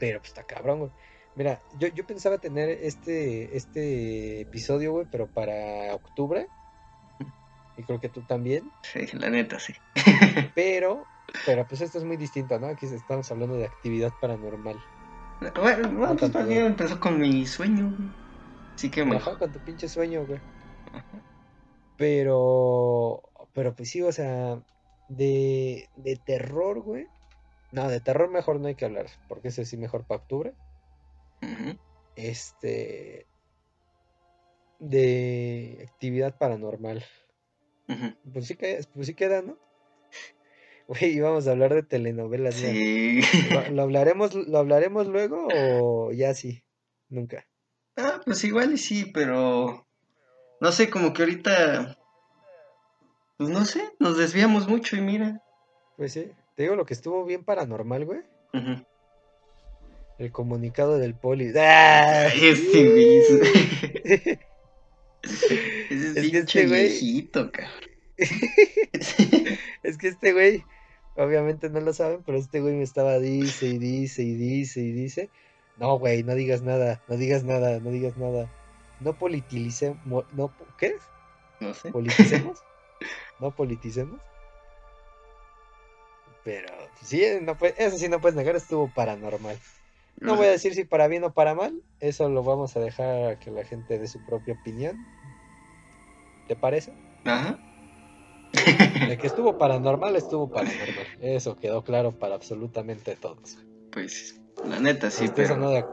Pero 0.00 0.18
pues 0.18 0.30
está 0.30 0.42
cabrón, 0.42 0.80
güey. 0.80 0.90
Mira, 1.36 1.62
yo, 1.78 1.86
yo 1.88 2.04
pensaba 2.04 2.38
tener 2.38 2.68
este, 2.68 3.56
este 3.56 4.40
episodio, 4.40 4.90
güey, 4.92 5.06
pero 5.10 5.28
para 5.28 5.94
octubre. 5.94 6.48
Y 7.78 7.84
creo 7.84 8.00
que 8.00 8.08
tú 8.08 8.22
también. 8.22 8.70
Sí, 8.82 9.06
la 9.16 9.30
neta, 9.30 9.58
sí. 9.60 9.72
Pero, 10.54 11.06
pero 11.46 11.66
pues 11.68 11.80
esto 11.80 11.98
es 11.98 12.04
muy 12.04 12.16
distinto, 12.16 12.58
¿no? 12.58 12.66
Aquí 12.66 12.86
estamos 12.86 13.30
hablando 13.30 13.56
de 13.56 13.66
actividad 13.66 14.12
paranormal. 14.20 14.76
Bueno, 15.40 15.88
bueno, 15.92 16.16
pues 16.16 16.20
tanto, 16.32 16.38
más 16.40 16.48
bien 16.48 16.66
empezó 16.66 16.98
con 16.98 17.20
mi 17.20 17.46
sueño. 17.46 17.92
güey. 17.96 18.10
Así 18.74 18.90
que 18.90 19.02
Ajá, 19.02 19.10
mejor. 19.10 19.38
con 19.38 19.52
tu 19.52 19.60
pinche 19.60 19.88
sueño, 19.88 20.26
güey. 20.26 20.40
Ajá. 20.92 21.22
Pero, 21.96 23.22
pero 23.52 23.74
pues 23.74 23.90
sí, 23.90 24.02
o 24.02 24.10
sea, 24.10 24.60
de, 25.08 25.88
de 25.96 26.16
terror, 26.16 26.80
güey. 26.80 27.06
No, 27.70 27.88
de 27.88 28.00
terror 28.00 28.30
mejor 28.30 28.58
no 28.60 28.68
hay 28.68 28.74
que 28.74 28.86
hablar, 28.86 29.06
porque 29.28 29.48
ese 29.48 29.64
sí 29.64 29.76
mejor 29.76 30.04
para 30.06 30.20
octubre. 30.22 30.54
Ujú. 31.42 31.78
Este, 32.16 33.26
de 34.80 35.86
actividad 35.88 36.36
paranormal. 36.38 37.04
Pues 38.32 38.46
sí, 38.46 38.56
que, 38.56 38.80
pues 38.94 39.06
sí 39.06 39.14
queda, 39.14 39.42
¿no? 39.42 39.58
Güey, 40.88 41.16
íbamos 41.16 41.46
a 41.46 41.50
hablar 41.50 41.74
de 41.74 41.82
telenovelas. 41.82 42.54
Sí. 42.54 43.20
¿Lo, 43.50 43.70
lo 43.70 43.82
hablaremos, 43.82 44.34
lo 44.34 44.58
hablaremos 44.58 45.06
luego 45.06 45.48
o 45.54 46.12
ya 46.12 46.34
sí? 46.34 46.64
Nunca. 47.08 47.46
Ah, 47.96 48.20
pues 48.24 48.42
igual 48.44 48.72
y 48.72 48.78
sí, 48.78 49.10
pero. 49.12 49.86
No 50.60 50.72
sé, 50.72 50.88
como 50.88 51.12
que 51.12 51.22
ahorita. 51.22 51.98
Pues 53.36 53.50
no 53.50 53.64
sé, 53.64 53.82
nos 53.98 54.16
desviamos 54.16 54.68
mucho 54.68 54.96
y 54.96 55.00
mira. 55.00 55.42
Pues 55.96 56.12
sí, 56.12 56.30
te 56.56 56.64
digo 56.64 56.76
lo 56.76 56.86
que 56.86 56.94
estuvo 56.94 57.24
bien 57.24 57.44
paranormal, 57.44 58.04
güey. 58.04 58.20
El 60.18 60.32
comunicado 60.32 60.98
del 60.98 61.14
poli. 61.14 61.52
¡Ah! 61.56 62.28
Este. 62.34 64.40
Ese 65.90 66.20
Es 66.20 66.30
que 66.30 66.38
este 66.38 66.66
güey- 66.68 66.88
viejito, 66.88 67.50
cabrón. 67.52 67.90
Es 69.84 69.96
que 69.96 70.08
este 70.08 70.32
güey, 70.32 70.64
obviamente 71.16 71.70
no 71.70 71.80
lo 71.80 71.92
saben, 71.92 72.22
pero 72.26 72.36
este 72.38 72.60
güey 72.60 72.74
me 72.74 72.82
estaba 72.82 73.18
dice 73.18 73.66
y 73.66 73.78
dice 73.78 74.22
y 74.22 74.34
dice 74.34 74.80
y 74.80 74.92
dice. 74.92 75.30
No, 75.78 75.98
güey, 75.98 76.24
no 76.24 76.34
digas 76.34 76.62
nada, 76.62 77.00
no 77.08 77.16
digas 77.16 77.44
nada, 77.44 77.78
no 77.80 77.90
digas 77.90 78.16
nada. 78.16 78.50
No 79.00 79.12
politilicemos, 79.16 80.24
no, 80.32 80.52
¿qué? 80.78 80.96
No 81.60 81.72
sé. 81.74 81.92
¿Politicemos? 81.92 82.58
¿No 83.40 83.54
politicemos? 83.54 84.20
Pero 86.44 86.68
sí, 87.02 87.22
no 87.42 87.56
puede- 87.56 87.74
eso 87.78 87.96
sí 87.98 88.08
no 88.08 88.20
puedes 88.20 88.36
negar, 88.36 88.56
estuvo 88.56 88.88
paranormal. 88.92 89.58
No 90.20 90.34
voy 90.34 90.46
a 90.46 90.50
decir 90.50 90.74
si 90.74 90.82
para 90.84 91.06
bien 91.06 91.22
o 91.22 91.32
para 91.32 91.54
mal, 91.54 91.80
eso 92.00 92.28
lo 92.28 92.42
vamos 92.42 92.76
a 92.76 92.80
dejar 92.80 93.24
a 93.30 93.38
que 93.38 93.52
la 93.52 93.64
gente 93.64 93.98
dé 94.00 94.08
su 94.08 94.24
propia 94.26 94.54
opinión. 94.54 94.96
¿Te 96.48 96.56
parece? 96.56 96.94
Ajá. 97.24 97.60
De 99.06 99.18
que 99.18 99.26
estuvo 99.26 99.58
paranormal, 99.58 100.16
estuvo 100.16 100.50
paranormal. 100.50 101.06
Eso 101.20 101.56
quedó 101.56 101.84
claro 101.84 102.12
para 102.12 102.34
absolutamente 102.34 103.14
todos. 103.16 103.58
Pues, 103.92 104.40
la 104.64 104.80
neta, 104.80 105.10
sí, 105.10 105.26
Estés 105.26 105.50
o 105.50 105.54
pero... 105.54 105.66
no 105.66 105.70
de, 105.70 105.84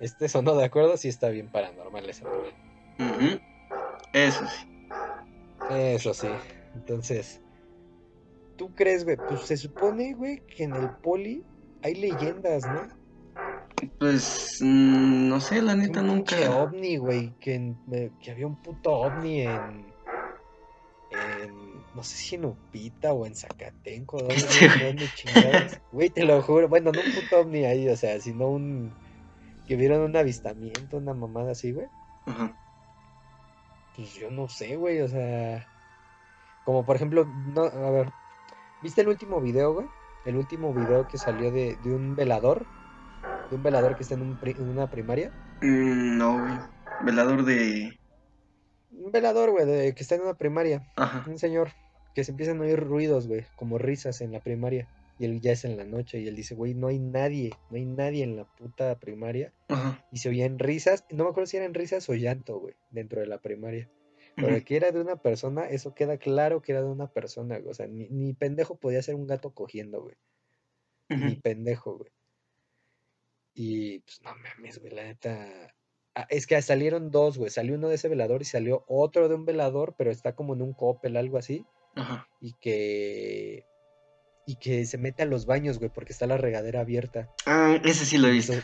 estés 0.00 0.36
o 0.36 0.42
no 0.42 0.54
de 0.54 0.64
acuerdo, 0.64 0.98
sí 0.98 1.08
está 1.08 1.30
bien 1.30 1.48
paranormal 1.48 2.08
ese. 2.08 2.24
Ujú. 2.24 3.40
Eso 4.12 4.46
sí. 4.46 4.66
Eso 5.70 6.12
sí. 6.12 6.28
Entonces, 6.74 7.40
¿tú 8.56 8.70
crees, 8.74 9.04
güey? 9.04 9.16
Pues 9.16 9.40
se 9.40 9.56
supone, 9.56 10.12
güey, 10.12 10.42
que 10.46 10.64
en 10.64 10.76
el 10.76 10.90
poli 11.02 11.42
hay 11.82 11.94
leyendas, 11.94 12.66
¿no? 12.66 12.82
Pues, 13.98 14.58
mm, 14.60 15.28
no 15.28 15.40
sé, 15.40 15.62
la 15.62 15.74
neta 15.74 16.00
un 16.00 16.08
nunca... 16.08 16.36
ovni, 16.56 16.98
güey, 16.98 17.32
que, 17.40 17.74
eh, 17.92 18.10
que 18.20 18.30
había 18.30 18.46
un 18.46 18.56
puto 18.56 18.92
ovni 18.92 19.42
en, 19.42 19.91
no 21.94 22.02
sé 22.02 22.16
si 22.16 22.34
en 22.36 22.44
Upita 22.46 23.12
o 23.12 23.26
en 23.26 23.34
Zacatenco, 23.34 24.18
¿dónde. 24.18 24.34
¿Dónde 24.86 25.08
chingados? 25.14 25.78
Güey, 25.92 26.10
te 26.10 26.24
lo 26.24 26.40
juro, 26.42 26.68
bueno, 26.68 26.90
no 26.92 27.00
un 27.00 27.12
puto 27.14 27.40
ovni 27.40 27.64
ahí, 27.64 27.88
o 27.88 27.96
sea, 27.96 28.18
sino 28.20 28.48
un, 28.48 28.92
que 29.66 29.76
vieron 29.76 30.00
un 30.00 30.16
avistamiento, 30.16 30.96
una 30.96 31.14
mamada 31.14 31.52
así, 31.52 31.72
güey. 31.72 31.86
Ajá. 32.26 32.56
Pues 33.96 34.14
yo 34.14 34.30
no 34.30 34.48
sé, 34.48 34.76
güey, 34.76 35.00
o 35.02 35.08
sea, 35.08 35.66
como 36.64 36.84
por 36.86 36.96
ejemplo, 36.96 37.26
no, 37.26 37.64
a 37.64 37.90
ver, 37.90 38.10
¿viste 38.82 39.02
el 39.02 39.08
último 39.08 39.40
video, 39.40 39.74
güey? 39.74 39.86
El 40.24 40.36
último 40.36 40.72
video 40.72 41.08
que 41.08 41.18
salió 41.18 41.50
de, 41.50 41.76
de 41.84 41.94
un 41.94 42.14
velador, 42.16 42.64
de 43.50 43.56
un 43.56 43.62
velador 43.62 43.96
que 43.96 44.02
está 44.04 44.14
en, 44.14 44.22
un 44.22 44.38
pri- 44.40 44.56
en 44.56 44.68
una 44.68 44.88
primaria. 44.88 45.30
Mm, 45.60 46.16
no, 46.16 46.38
güey. 46.40 46.54
Velador 47.04 47.44
de... 47.44 47.98
Un 48.92 49.10
velador, 49.10 49.50
güey, 49.50 49.66
de- 49.66 49.94
que 49.94 50.02
está 50.02 50.14
en 50.14 50.22
una 50.22 50.34
primaria. 50.34 50.88
Ajá. 50.96 51.24
Un 51.28 51.38
señor 51.38 51.70
que 52.14 52.24
se 52.24 52.32
empiezan 52.32 52.58
a 52.58 52.62
oír 52.62 52.78
ruidos, 52.78 53.26
güey, 53.26 53.44
como 53.56 53.78
risas 53.78 54.20
en 54.20 54.32
la 54.32 54.40
primaria. 54.40 54.88
Y 55.18 55.26
él 55.26 55.40
ya 55.40 55.52
es 55.52 55.64
en 55.64 55.76
la 55.76 55.84
noche 55.84 56.20
y 56.20 56.26
él 56.26 56.34
dice, 56.34 56.54
güey, 56.54 56.74
no 56.74 56.88
hay 56.88 56.98
nadie, 56.98 57.52
no 57.70 57.76
hay 57.76 57.84
nadie 57.84 58.24
en 58.24 58.36
la 58.36 58.44
puta 58.44 58.98
primaria. 58.98 59.52
Ajá. 59.68 60.04
Y 60.10 60.18
se 60.18 60.28
oían 60.28 60.58
risas, 60.58 61.04
no 61.10 61.24
me 61.24 61.30
acuerdo 61.30 61.46
si 61.46 61.58
eran 61.58 61.74
risas 61.74 62.08
o 62.08 62.14
llanto, 62.14 62.58
güey, 62.58 62.74
dentro 62.90 63.20
de 63.20 63.26
la 63.26 63.38
primaria. 63.38 63.88
Pero 64.34 64.64
que 64.64 64.76
era 64.76 64.90
de 64.92 65.00
una 65.00 65.16
persona, 65.16 65.68
eso 65.68 65.94
queda 65.94 66.16
claro 66.16 66.62
que 66.62 66.72
era 66.72 66.80
de 66.80 66.88
una 66.88 67.08
persona, 67.08 67.58
güey. 67.58 67.70
O 67.70 67.74
sea, 67.74 67.86
ni, 67.86 68.08
ni 68.08 68.32
pendejo 68.32 68.76
podía 68.76 69.02
ser 69.02 69.14
un 69.14 69.26
gato 69.26 69.50
cogiendo, 69.50 70.02
güey. 70.02 70.16
Ni 71.08 71.36
pendejo, 71.36 71.98
güey. 71.98 72.10
Y 73.54 73.98
pues 74.00 74.22
no 74.22 74.30
mames, 74.34 74.78
güey, 74.78 74.94
la 74.94 75.04
neta. 75.04 75.74
Ah, 76.14 76.26
es 76.30 76.46
que 76.46 76.60
salieron 76.62 77.10
dos, 77.10 77.36
güey. 77.38 77.50
Salió 77.50 77.74
uno 77.74 77.88
de 77.88 77.96
ese 77.96 78.08
velador 78.08 78.42
y 78.42 78.46
salió 78.46 78.84
otro 78.88 79.28
de 79.28 79.34
un 79.34 79.44
velador, 79.44 79.94
pero 79.96 80.10
está 80.10 80.34
como 80.34 80.54
en 80.54 80.62
un 80.62 80.72
copel, 80.72 81.16
algo 81.16 81.36
así. 81.36 81.66
Ajá. 81.94 82.28
Y 82.40 82.54
que. 82.54 83.66
Y 84.46 84.56
que 84.56 84.84
se 84.86 84.98
mete 84.98 85.22
a 85.22 85.26
los 85.26 85.46
baños, 85.46 85.78
güey, 85.78 85.90
porque 85.90 86.12
está 86.12 86.26
la 86.26 86.36
regadera 86.36 86.80
abierta. 86.80 87.30
Ah, 87.46 87.78
ese 87.84 88.04
sí 88.04 88.18
lo 88.18 88.28
he 88.28 88.32
visto. 88.32 88.54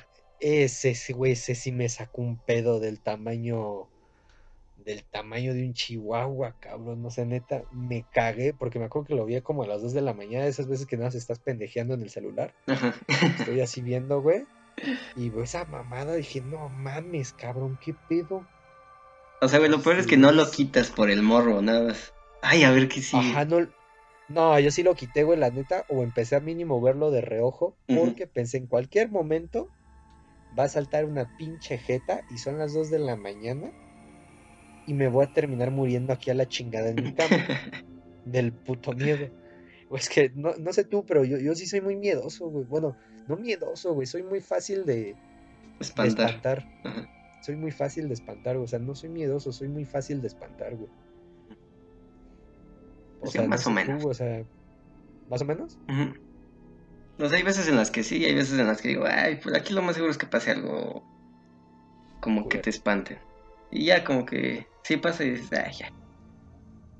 ese, 0.40 0.94
sí, 0.94 1.12
güey, 1.12 1.32
ese 1.32 1.54
sí 1.54 1.70
me 1.70 1.88
sacó 1.88 2.22
un 2.22 2.38
pedo 2.38 2.80
del 2.80 3.00
tamaño. 3.00 3.88
Del 4.84 5.04
tamaño 5.04 5.54
de 5.54 5.64
un 5.64 5.74
chihuahua, 5.74 6.56
cabrón. 6.60 7.02
No 7.02 7.10
sé, 7.10 7.26
neta, 7.26 7.62
me 7.72 8.04
cagué 8.12 8.54
porque 8.54 8.78
me 8.78 8.86
acuerdo 8.86 9.06
que 9.06 9.14
lo 9.14 9.26
vi 9.26 9.40
como 9.40 9.62
a 9.62 9.66
las 9.66 9.82
2 9.82 9.92
de 9.92 10.00
la 10.00 10.14
mañana, 10.14 10.46
esas 10.46 10.66
veces 10.66 10.86
que 10.86 10.96
nada 10.96 11.08
más 11.08 11.14
estás 11.14 11.38
pendejeando 11.38 11.94
en 11.94 12.02
el 12.02 12.10
celular. 12.10 12.54
Ajá. 12.66 12.94
Estoy 13.38 13.60
así 13.60 13.82
viendo, 13.82 14.20
güey. 14.22 14.46
Y 15.16 15.32
esa 15.40 15.64
mamada, 15.64 16.14
dije, 16.14 16.40
no 16.40 16.68
mames, 16.68 17.32
cabrón, 17.32 17.78
qué 17.84 17.94
pedo. 18.08 18.46
O 19.40 19.48
sea, 19.48 19.58
güey, 19.58 19.70
lo 19.70 19.80
peor 19.80 19.98
es 19.98 20.06
que 20.06 20.16
no 20.16 20.32
lo 20.32 20.50
quitas 20.50 20.90
por 20.90 21.10
el 21.10 21.22
morro, 21.22 21.62
nada 21.62 21.88
más. 21.88 22.12
Ay, 22.42 22.64
a 22.64 22.70
ver 22.70 22.88
qué 22.88 23.03
sí. 23.03 23.16
Ajá, 23.16 23.44
no. 23.44 23.68
No, 24.29 24.61
yo 24.61 24.70
sí 24.70 24.83
lo 24.83 24.94
quité, 24.94 25.22
güey, 25.22 25.38
la 25.38 25.51
neta, 25.51 25.87
o 25.88 26.03
empecé 26.03 26.37
a 26.37 26.40
mínimo 26.40 26.83
verlo 26.83 27.11
de 27.11 27.22
reojo, 27.22 27.79
porque 27.87 28.27
pensé 28.27 28.59
en 28.59 28.66
cualquier 28.66 29.11
momento 29.11 29.70
va 30.59 30.64
a 30.64 30.68
saltar 30.68 31.07
una 31.07 31.35
pinche 31.38 31.79
jeta 31.79 32.22
y 32.31 32.37
son 32.37 32.59
las 32.59 32.74
2 32.74 32.90
de 32.90 32.98
la 32.98 33.16
mañana 33.16 33.72
y 34.87 34.94
me 34.94 35.09
voy 35.09 35.24
a 35.24 35.33
terminar 35.33 35.70
muriendo 35.70 36.12
aquí 36.12 36.31
a 36.31 36.35
la 36.35 36.48
chingada 36.48 36.90
en 36.90 36.96
mi 36.96 37.14
cama 37.14 37.29
del 38.24 38.53
puto 38.53 38.92
miedo. 38.92 39.31
O 39.90 39.96
es 39.96 40.09
que 40.09 40.31
no, 40.35 40.55
no 40.59 40.72
sé 40.72 40.85
tú, 40.85 41.05
pero 41.07 41.24
yo, 41.24 41.38
yo 41.38 41.55
sí 41.55 41.66
soy 41.66 41.81
muy 41.81 41.96
miedoso, 41.96 42.48
güey. 42.48 42.64
Bueno, 42.64 42.96
no 43.29 43.37
miedoso, 43.37 43.94
güey, 43.94 44.07
soy 44.07 44.22
muy 44.22 44.40
fácil 44.40 44.85
de, 44.85 45.14
de 45.79 46.07
Espantar. 46.07 46.66
Soy 47.42 47.57
muy 47.57 47.70
fácil 47.70 48.09
de 48.09 48.14
espantar, 48.14 48.57
güey. 48.57 48.64
O 48.64 48.68
sea, 48.68 48.79
no 48.79 48.94
soy 48.94 49.11
miedoso, 49.11 49.53
soy 49.53 49.68
muy 49.68 49.85
fácil 49.85 50.20
de 50.20 50.29
espantar, 50.29 50.74
güey. 50.74 50.90
O 53.20 53.26
Sí, 53.26 53.33
sea, 53.33 53.42
no 53.42 53.48
más 53.48 53.66
o 53.66 53.70
menos. 53.70 54.02
tú, 54.02 54.09
o 54.11 54.14
sea, 54.14 54.44
¿más 55.28 55.42
o 55.42 55.44
menos? 55.44 55.78
O 57.18 57.28
sea, 57.28 57.37
hay 57.38 57.42
veces 57.44 57.68
en 57.68 57.76
las 57.76 57.90
que 57.90 58.04
sí, 58.04 58.24
hay 58.24 58.35
veces 58.35 58.59
en 58.59 58.66
las 58.66 58.81
que 58.81 58.88
digo, 58.88 59.04
ay, 59.07 59.40
pues 59.42 59.54
aquí 59.57 59.72
lo 59.74 59.83
más 59.83 59.94
seguro 59.94 60.12
es 60.12 60.18
que 60.18 60.26
pase 60.26 60.52
algo 60.52 61.04
como 62.20 62.48
que 62.48 62.59
te 62.59 62.70
espante. 62.70 63.20
Y 63.70 63.87
ya 63.87 64.04
como 64.04 64.24
que 64.24 64.66
sí 64.85 64.96
pasa 64.96 65.24
y 65.24 65.31
dices, 65.31 65.52
ay, 65.52 65.72
ya. 65.78 65.88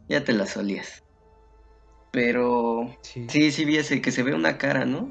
Ya 0.09 0.25
te 0.25 0.33
la 0.33 0.47
solías. 0.47 1.05
Pero 2.11 2.97
Sí. 3.03 3.27
sí, 3.29 3.53
sí 3.53 3.65
vi 3.65 3.77
ese 3.77 4.01
que 4.01 4.11
se 4.11 4.23
ve 4.23 4.35
una 4.35 4.59
cara, 4.59 4.85
¿no? 4.85 5.11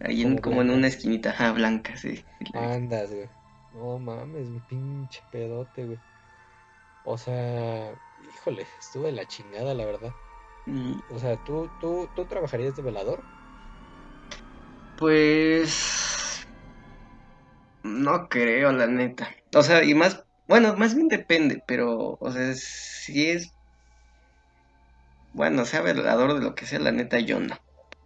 Ahí 0.00 0.22
en, 0.22 0.38
Como 0.38 0.62
en 0.62 0.70
una 0.70 0.88
esquinita, 0.88 1.30
ajá, 1.30 1.52
blanca, 1.52 1.96
sí. 1.96 2.24
Andas, 2.54 3.12
güey. 3.12 3.28
No 3.74 3.98
mames, 3.98 4.48
güey, 4.48 4.60
pinche 4.66 5.22
pedote, 5.30 5.84
güey. 5.84 5.98
O 7.04 7.16
sea, 7.16 7.94
híjole, 8.22 8.66
estuve 8.78 9.06
de 9.08 9.12
la 9.12 9.26
chingada, 9.26 9.74
la 9.74 9.84
verdad. 9.84 10.14
Mm, 10.66 11.00
O 11.08 11.18
sea, 11.18 11.36
¿tú, 11.36 11.70
tú, 11.78 12.08
tú 12.14 12.26
trabajarías 12.26 12.74
de 12.76 12.82
velador? 12.82 13.24
Pues 14.96 16.46
no 17.82 18.28
creo, 18.28 18.72
la 18.72 18.86
neta. 18.86 19.34
O 19.54 19.62
sea, 19.62 19.84
y 19.84 19.94
más, 19.94 20.24
bueno, 20.46 20.74
más 20.76 20.94
bien 20.94 21.08
depende, 21.08 21.62
pero, 21.66 22.16
o 22.20 22.30
sea, 22.32 22.54
si 22.54 23.28
es, 23.30 23.54
bueno, 25.32 25.64
sea 25.64 25.80
velador 25.82 26.34
de 26.34 26.40
lo 26.44 26.54
que 26.54 26.66
sea, 26.66 26.78
la 26.78 26.92
neta 26.92 27.18
yo 27.18 27.40
no. 27.40 27.56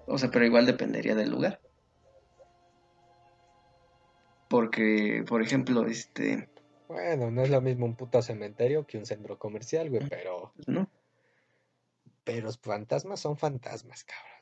O 0.07 0.19
sea, 0.19 0.31
pero 0.31 0.47
igual 0.47 0.67
dependería 0.67 1.15
del 1.15 1.31
lugar. 1.31 1.61
Porque, 4.49 5.23
por 5.29 5.43
ejemplo, 5.43 5.87
este, 5.87 6.49
Bueno, 6.95 7.31
no 7.33 7.43
es 7.43 7.51
lo 7.51 7.61
mismo 7.61 7.87
un 7.87 7.97
puto 7.97 8.23
cementerio 8.23 8.87
que 8.87 8.99
un 8.99 9.05
centro 9.05 9.37
comercial, 9.37 9.91
güey, 9.91 10.09
pero, 10.09 10.53
¿no? 10.69 10.89
pero 12.23 12.43
los 12.47 12.57
fantasmas 12.59 13.19
son 13.19 13.37
fantasmas, 13.37 14.05
cabrón. 14.05 14.33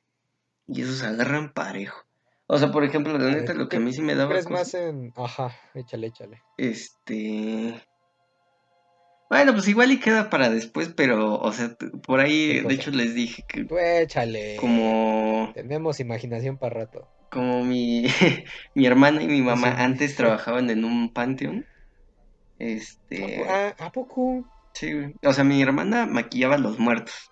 Y 0.69 0.83
esos 0.83 1.03
agarran 1.03 1.55
parejo. 1.55 2.05
O 2.47 2.59
sea, 2.59 2.71
por 2.71 2.85
ejemplo, 2.85 3.17
la 3.17 3.31
neta, 3.31 3.55
¿tú 3.55 3.59
lo 3.61 3.69
que 3.71 3.79
a 3.79 3.81
mí 3.81 3.91
sí 3.95 4.03
me 4.03 4.15
daba 4.15 4.29
crees 4.31 4.45
cosa- 4.45 4.59
más 4.59 4.75
en... 4.75 5.15
Ajá, 5.17 5.57
échale, 5.75 6.09
échale. 6.09 6.43
Este. 6.59 7.81
Bueno, 9.31 9.55
pues 9.55 9.67
igual 9.69 9.91
y 9.91 9.99
queda 9.99 10.29
para 10.29 10.51
después, 10.51 10.93
pero, 10.95 11.37
o 11.41 11.53
sea, 11.53 11.75
por 12.07 12.21
ahí, 12.21 12.61
¿Qué 12.61 12.69
de 12.69 12.75
hecho, 12.75 12.91
les 12.91 13.15
dije 13.15 13.43
que 13.49 13.67
échale. 14.03 14.57
como, 14.61 15.51
Tenemos 15.55 16.01
imaginación 16.01 16.59
para 16.59 16.81
rato. 16.81 17.09
como 17.31 17.65
mi, 17.65 18.05
mi 18.75 18.85
hermana 18.85 19.23
y 19.23 19.29
mi 19.29 19.41
mamá 19.41 19.69
Sí. 19.77 19.83
antes 19.83 20.17
trabajaban 20.17 20.69
en 20.69 20.85
un 20.85 21.15
panteón. 21.15 21.65
¿A 22.63 22.65
Este, 22.65 23.75
¿a 23.79 23.91
poco? 23.93 24.45
sí, 24.75 24.93
güey. 24.93 25.15
O 25.25 25.33
sea, 25.33 25.43
mi 25.45 25.61
hermana 25.61 26.07
maquillaba 26.07 26.55
a 26.55 26.59
los 26.59 26.79
muertos 26.79 27.31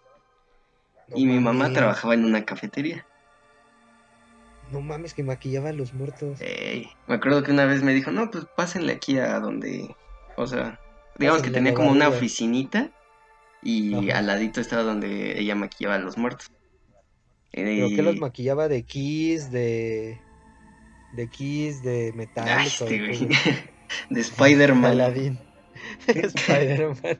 No 1.08 1.16
y 1.16 1.26
mi 1.26 1.38
mamá 1.38 1.72
trabajaba 1.72 2.14
en 2.14 2.24
una 2.24 2.44
cafetería. 2.44 3.06
No 4.72 4.80
mames, 4.80 5.14
que 5.14 5.22
maquillaba 5.22 5.70
a 5.70 5.72
los 5.72 5.94
muertos. 5.94 6.40
Ey, 6.40 6.88
me 7.08 7.14
acuerdo 7.16 7.42
que 7.42 7.50
una 7.50 7.64
vez 7.64 7.82
me 7.82 7.92
dijo, 7.94 8.10
no, 8.12 8.30
pues 8.30 8.44
pásenle 8.56 8.92
aquí 8.92 9.18
a 9.18 9.40
donde, 9.40 9.94
o 10.36 10.46
sea, 10.46 10.78
digamos 11.18 11.42
que 11.42 11.50
tenía 11.50 11.74
como 11.74 11.90
una 11.90 12.04
barriga". 12.04 12.18
oficinita 12.18 12.90
y 13.62 14.08
Ajá. 14.10 14.18
al 14.20 14.26
ladito 14.28 14.60
estaba 14.60 14.82
donde 14.82 15.38
ella 15.40 15.54
maquillaba 15.56 15.96
a 15.96 15.98
los 15.98 16.16
muertos. 16.16 16.50
¿Pero 17.52 17.88
qué 17.88 18.02
los 18.02 18.16
Y- 18.16 18.20
maquillaba 18.20 18.68
de 18.68 18.84
Kiss, 18.84 19.50
de... 19.50 20.20
De 21.14 21.28
Kiss, 21.28 21.82
de 21.82 22.14
Ay, 22.36 22.66
o 22.66 22.68
este 22.68 22.98
güey. 22.98 23.28
De 24.09 24.20
Spider-Man. 24.20 24.92
Aladdin. 24.92 25.38
Spider-Man. 26.07 27.18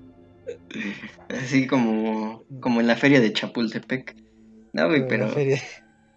Así 1.28 1.66
como, 1.66 2.44
como 2.61 2.80
en 2.80 2.87
la 2.87 2.96
feria 2.96 3.20
de 3.20 3.33
Chapultepec. 3.33 4.16
No, 4.72 4.88
güey, 4.88 5.06
pero, 5.09 5.26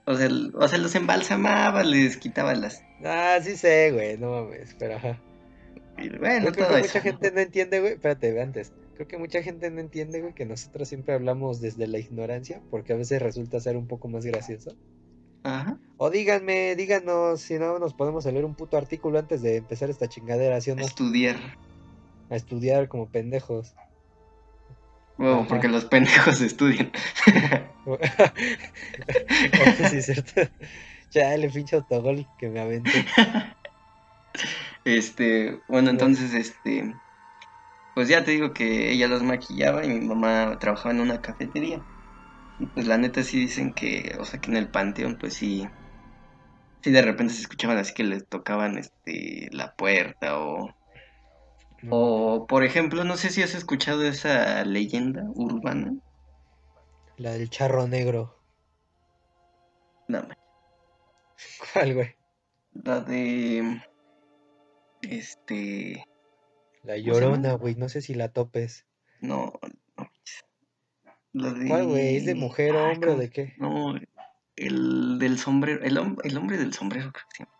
o 0.06 0.16
sea, 0.16 0.30
o 0.54 0.68
sea, 0.68 0.78
los 0.78 0.96
embalsamaba, 0.96 1.84
les 1.84 2.18
quitaba 2.18 2.54
las... 2.54 2.84
Ah, 3.04 3.39
sí 3.42 3.56
sé, 3.56 3.92
güey, 3.92 4.18
no 4.18 4.32
mames, 4.32 4.76
pero 4.78 4.96
ajá. 4.96 5.20
Bueno, 5.98 6.52
creo 6.52 6.68
todo 6.68 6.76
que 6.76 6.82
eso. 6.82 6.88
mucha 6.88 7.02
gente 7.02 7.32
no 7.32 7.39
entiende, 7.39 7.80
güey. 7.80 7.94
Espérate, 7.94 8.32
ve 8.32 8.42
antes. 8.42 8.74
Creo 8.96 9.08
que 9.08 9.18
mucha 9.18 9.42
gente 9.42 9.70
no 9.72 9.80
entiende, 9.80 10.22
güey, 10.22 10.34
que 10.34 10.46
nosotros 10.46 10.88
siempre 10.88 11.13
hablamos 11.13 11.62
desde 11.62 11.88
la 11.88 12.00
ignorancia, 12.00 12.62
porque 12.70 12.94
a 12.94 12.96
veces 12.96 13.22
resulta 13.22 13.60
ser 13.60 13.78
un 13.78 13.88
poco 13.88 14.08
más 14.08 14.26
gracioso. 14.26 14.76
Ajá. 15.44 15.80
O 16.06 16.10
díganme, 16.10 16.76
díganos, 16.76 17.39
si 17.39 17.58
no 17.58 17.80
nos 17.80 17.94
podemos 17.94 18.26
leer 18.26 18.44
un 18.44 18.56
puto 18.56 18.76
artículo 18.76 19.20
antes 19.20 19.42
de 19.42 19.56
empezar 19.56 19.89
esta 19.89 20.10
chingadera, 20.10 20.60
¿sí 20.60 20.70
o 20.70 20.76
no? 20.76 20.84
Estudiar. 20.84 21.38
A 22.30 22.36
estudiar 22.36 22.89
como 22.89 23.08
pendejos. 23.08 23.74
Ajá. 25.18 25.46
porque 25.48 25.70
los 25.70 25.86
pendejos 25.86 26.42
estudian. 26.42 26.92
sí, 29.89 30.02
cierto. 30.02 30.42
Ya, 31.12 31.36
el 31.36 31.50
pinche 31.50 31.78
autogol 31.78 32.28
que 32.38 32.50
me 32.50 32.60
aventé. 32.60 32.92
Este, 34.84 35.62
bueno, 35.70 35.89
entonces, 35.89 36.34
este, 36.34 36.94
pues 37.96 38.10
ya 38.10 38.26
te 38.26 38.32
digo 38.32 38.52
que 38.52 38.92
ella 38.92 39.08
los 39.08 39.24
maquillaba 39.24 39.86
y 39.86 39.88
mi 39.88 40.06
mamá 40.06 40.58
trabajaba 40.60 40.94
en 40.94 41.00
una 41.00 41.22
cafetería. 41.22 41.82
Pues 42.74 42.88
la 42.88 42.98
neta 42.98 43.24
sí 43.24 43.39
dicen 43.39 43.72
que, 43.72 44.18
o 44.20 44.26
sea, 44.26 44.42
que 44.42 44.52
en 44.52 44.58
el 44.58 44.68
panteón, 44.68 45.18
pues 45.18 45.36
sí, 45.36 45.66
sí 46.84 46.91
de 46.91 47.02
repente 47.02 47.34
se 47.34 47.41
escuchaban 47.41 47.78
así 47.78 47.93
que 47.93 48.04
les 48.04 48.28
tocaban, 48.28 48.78
este, 48.78 49.50
la 49.52 49.76
puerta 49.76 50.39
o, 50.39 50.76
o, 51.89 52.46
por 52.48 52.63
ejemplo, 52.63 53.04
no 53.04 53.17
sé 53.17 53.30
si 53.30 53.41
has 53.41 53.56
escuchado 53.56 54.04
esa 54.04 54.63
leyenda 54.65 55.24
urbana. 55.34 55.93
La 57.17 57.32
del 57.32 57.50
charro 57.50 57.88
negro. 57.88 58.38
No, 60.08 60.28
¿Cuál, 61.74 61.93
güey? 61.93 62.15
la 62.74 63.00
de, 63.02 63.82
este, 65.02 66.06
La 66.84 66.98
llorona, 66.98 67.54
güey. 67.54 67.76
No 67.76 67.88
sé 67.88 68.02
si 68.02 68.13
la 68.13 68.30
topes. 68.30 68.86
no, 69.22 69.54
no, 69.98 70.10
la 71.34 71.52
de... 71.52 71.67
¿Cuál, 71.67 71.88
güey? 71.88 72.17
¿Es 72.17 72.26
de 72.26 72.36
mujer, 72.36 72.76
Ay, 72.76 72.93
hombre 72.93 73.12
o 73.12 73.17
de 73.17 73.30
qué? 73.30 73.54
No, 73.58 73.96
el 74.56 75.20
del 75.20 75.38
sombrero, 75.38 75.84
el, 75.84 75.98
hom- 75.98 76.20
el 76.24 76.38
hombre 76.38 76.58
del 76.58 76.74
sombrero, 76.74 77.12
creo 77.12 77.26
que 77.30 77.36
se 77.38 77.44
llama. 77.44 77.52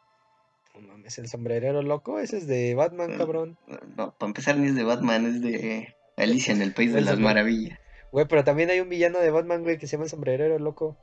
No 0.76 0.94
mames, 0.94 1.18
el 1.20 1.28
sombrerero 1.28 1.82
loco. 1.82 2.20
Ese 2.20 2.38
es 2.38 2.48
de 2.48 2.74
Batman, 2.76 3.18
cabrón. 3.18 3.58
No, 3.96 4.12
para 4.14 4.28
empezar 4.28 4.58
ni 4.58 4.68
es 4.68 4.76
de 4.76 4.84
Batman, 4.84 5.26
es 5.28 5.42
de 5.42 5.96
Alicia 6.18 6.54
en 6.54 6.62
el 6.62 6.74
País 6.74 6.94
de 6.94 7.02
las 7.02 7.12
sombrero. 7.12 7.30
Maravillas. 7.30 7.80
Güey, 8.12 8.28
pero 8.28 8.44
también 8.44 8.70
hay 8.70 8.80
un 8.80 8.90
villano 8.90 9.20
de 9.20 9.32
Batman, 9.32 9.64
güey, 9.64 9.78
que 9.78 9.88
se 9.88 9.94
llama 9.94 10.04
el 10.06 10.10
sombrerero 10.10 10.58
loco. 10.60 10.98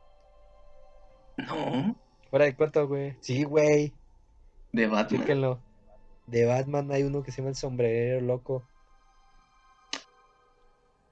No, 1.37 1.97
Fuera 2.31 2.45
de 2.45 2.55
cuarto, 2.55 2.87
güey. 2.87 3.17
Sí, 3.21 3.43
güey. 3.45 3.93
de 4.73 4.87
Batman. 4.87 5.21
Chéquenlo. 5.23 5.61
De 6.27 6.45
Batman 6.47 6.93
hay 6.93 7.03
uno 7.03 7.23
que 7.25 7.33
se 7.33 7.39
llama 7.39 7.51
el 7.51 7.57
sombrerero 7.57 8.21
loco. 8.21 8.63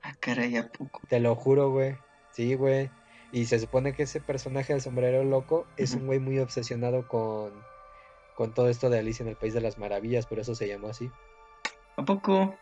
Ah, 0.02 0.14
caray, 0.20 0.56
¿a 0.56 0.68
poco? 0.70 1.00
Te 1.08 1.18
lo 1.20 1.34
juro, 1.34 1.70
güey. 1.70 1.96
Sí, 2.32 2.54
güey. 2.54 2.90
Y 3.32 3.44
se 3.46 3.58
supone 3.58 3.92
que 3.94 4.04
ese 4.04 4.20
personaje 4.20 4.72
del 4.72 4.80
sombrero 4.82 5.22
loco 5.24 5.66
es 5.76 5.94
un 5.94 6.06
güey 6.06 6.18
muy 6.18 6.38
obsesionado 6.38 7.06
con, 7.08 7.52
con 8.34 8.54
todo 8.54 8.68
esto 8.70 8.88
de 8.88 8.98
Alicia 8.98 9.22
en 9.22 9.28
el 9.28 9.36
País 9.36 9.52
de 9.54 9.60
las 9.60 9.78
Maravillas, 9.78 10.26
por 10.26 10.38
eso 10.38 10.54
se 10.54 10.66
llamó 10.66 10.88
así. 10.88 11.10
¿A 11.96 12.04
poco? 12.04 12.56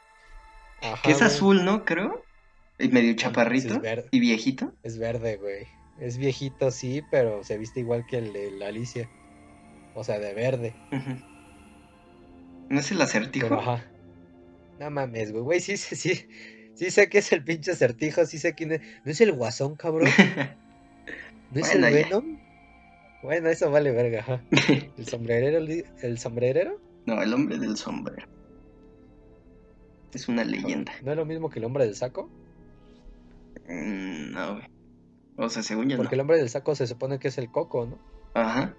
Ajá, 0.82 1.00
Que 1.02 1.12
es 1.12 1.18
güey. 1.18 1.26
azul, 1.28 1.64
¿no? 1.64 1.84
Creo. 1.84 2.22
Y 2.78 2.88
medio 2.88 3.14
chaparrito. 3.14 3.80
es. 3.82 4.04
Y 4.10 4.20
viejito. 4.20 4.72
Es 4.82 4.98
verde, 4.98 5.36
güey. 5.36 5.66
Es 6.00 6.18
viejito, 6.18 6.70
sí, 6.70 7.02
pero 7.10 7.42
se 7.44 7.56
viste 7.56 7.80
igual 7.80 8.04
que 8.06 8.18
el 8.18 8.32
de 8.32 8.50
la 8.50 8.66
Alicia. 8.66 9.08
O 9.94 10.04
sea, 10.04 10.18
de 10.18 10.34
verde. 10.34 10.74
¿No 12.68 12.80
es 12.80 12.90
el 12.90 13.00
acertijo? 13.00 13.48
Pero 13.48 13.60
ajá. 13.60 13.84
No 14.78 14.90
mames, 14.90 15.32
güey. 15.32 15.42
Güey, 15.44 15.60
sí, 15.60 15.76
sí, 15.76 15.96
sí. 15.96 16.28
Sí 16.76 16.90
sé 16.90 17.08
que 17.08 17.18
es 17.18 17.32
el 17.32 17.42
pinche 17.42 17.72
acertijo, 17.72 18.24
sí 18.26 18.38
sé 18.38 18.54
quién 18.54 18.72
es. 18.72 18.80
¿No 19.04 19.10
es 19.10 19.20
el 19.20 19.32
guasón, 19.32 19.74
cabrón? 19.76 20.08
¿No 21.50 21.60
es 21.60 21.70
Bueno, 21.72 21.86
el 21.88 21.94
ya. 21.94 22.02
Venom? 22.04 22.38
Bueno, 23.22 23.48
eso 23.48 23.70
vale 23.70 23.90
verga. 23.90 24.42
¿El 24.96 25.06
sombrerero? 25.08 25.58
¿El 26.02 26.18
sombrerero? 26.18 26.80
no, 27.06 27.22
el 27.22 27.32
hombre 27.34 27.58
del 27.58 27.76
sombrero. 27.76 28.26
Es 30.12 30.28
una 30.28 30.44
leyenda. 30.44 30.92
¿No 31.02 31.10
es 31.12 31.16
lo 31.16 31.24
mismo 31.26 31.50
que 31.50 31.58
el 31.58 31.64
hombre 31.64 31.84
del 31.84 31.94
saco? 31.96 32.30
Mm, 33.68 34.32
No, 34.32 34.54
güey. 34.54 34.66
O 35.38 35.48
sea, 35.50 35.62
según 35.62 35.88
yo 35.90 35.96
Porque 35.98 36.14
el 36.14 36.20
hombre 36.20 36.38
del 36.38 36.48
saco 36.48 36.74
se 36.74 36.86
supone 36.86 37.18
que 37.18 37.28
es 37.28 37.38
el 37.38 37.50
coco, 37.50 37.86
¿no? 37.86 37.98
Ajá. 38.34 38.74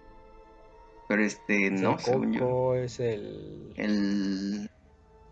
Pero 1.07 1.23
este, 1.23 1.67
Es 1.67 1.81
no, 1.81 1.93
el 1.93 1.99
según 1.99 2.33
yo. 2.33 2.39
coco, 2.41 2.75
es 2.75 2.99
el... 2.99 3.73
El. 3.77 4.69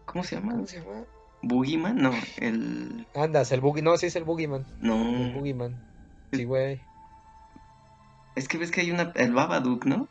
¿Cómo 0.05 0.23
se 0.23 0.35
llama? 0.35 0.53
¿Cómo 0.53 0.67
se 0.67 0.79
llama? 0.79 1.05
¿Boogeyman? 1.47 1.95
No, 1.97 2.11
el. 2.41 3.05
Andas, 3.15 3.51
el 3.51 3.61
boogie... 3.61 3.81
No, 3.83 3.95
sí 3.97 4.07
es 4.07 4.15
el 4.15 4.23
boogeyman. 4.23 4.65
El 4.81 4.87
No. 4.87 5.31
boogeyman. 5.33 5.75
Sí, 6.33 6.43
güey. 6.43 6.81
Es 8.35 8.47
que 8.47 8.57
ves 8.57 8.71
que 8.71 8.81
hay 8.81 8.91
una. 8.91 9.11
El 9.15 9.33
Babadook, 9.33 9.85
¿no? 9.85 10.09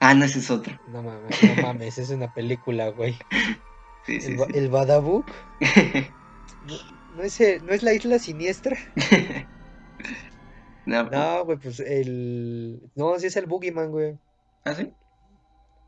Ah, 0.00 0.14
no, 0.14 0.24
ese 0.24 0.38
es 0.38 0.50
otro. 0.50 0.78
No 0.88 1.02
mames, 1.02 1.42
no 1.42 1.62
mames, 1.62 1.98
es 1.98 2.10
una 2.10 2.32
película, 2.32 2.90
güey. 2.90 3.16
Sí, 4.06 4.20
sí, 4.20 4.32
El, 4.34 4.38
sí. 4.38 4.44
el 4.54 4.68
Badabook. 4.68 5.26
¿No, 5.60 6.74
no 7.16 7.22
es 7.24 7.40
el- 7.40 7.66
¿No 7.66 7.72
es 7.72 7.82
la 7.82 7.92
isla 7.92 8.20
siniestra? 8.20 8.76
no, 10.86 11.02
No, 11.10 11.44
güey, 11.44 11.58
pues 11.58 11.80
el... 11.80 12.80
No, 12.94 13.18
sí 13.18 13.26
es 13.26 13.36
el 13.36 13.46
boogeyman, 13.46 13.90
güey. 13.90 14.16
¿Ah, 14.64 14.74
sí? 14.74 14.92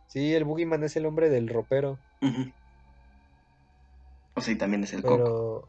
Sí, 0.08 0.34
el 0.34 0.42
boogeyman 0.42 0.82
es 0.82 0.96
el 0.96 1.06
hombre 1.06 1.28
del 1.28 1.46
ropero. 1.48 2.00
Ujú. 2.20 2.50
O 4.38 4.40
sea, 4.40 4.54
y 4.54 4.56
también 4.56 4.84
es 4.84 4.92
el 4.92 5.02
coco. 5.02 5.68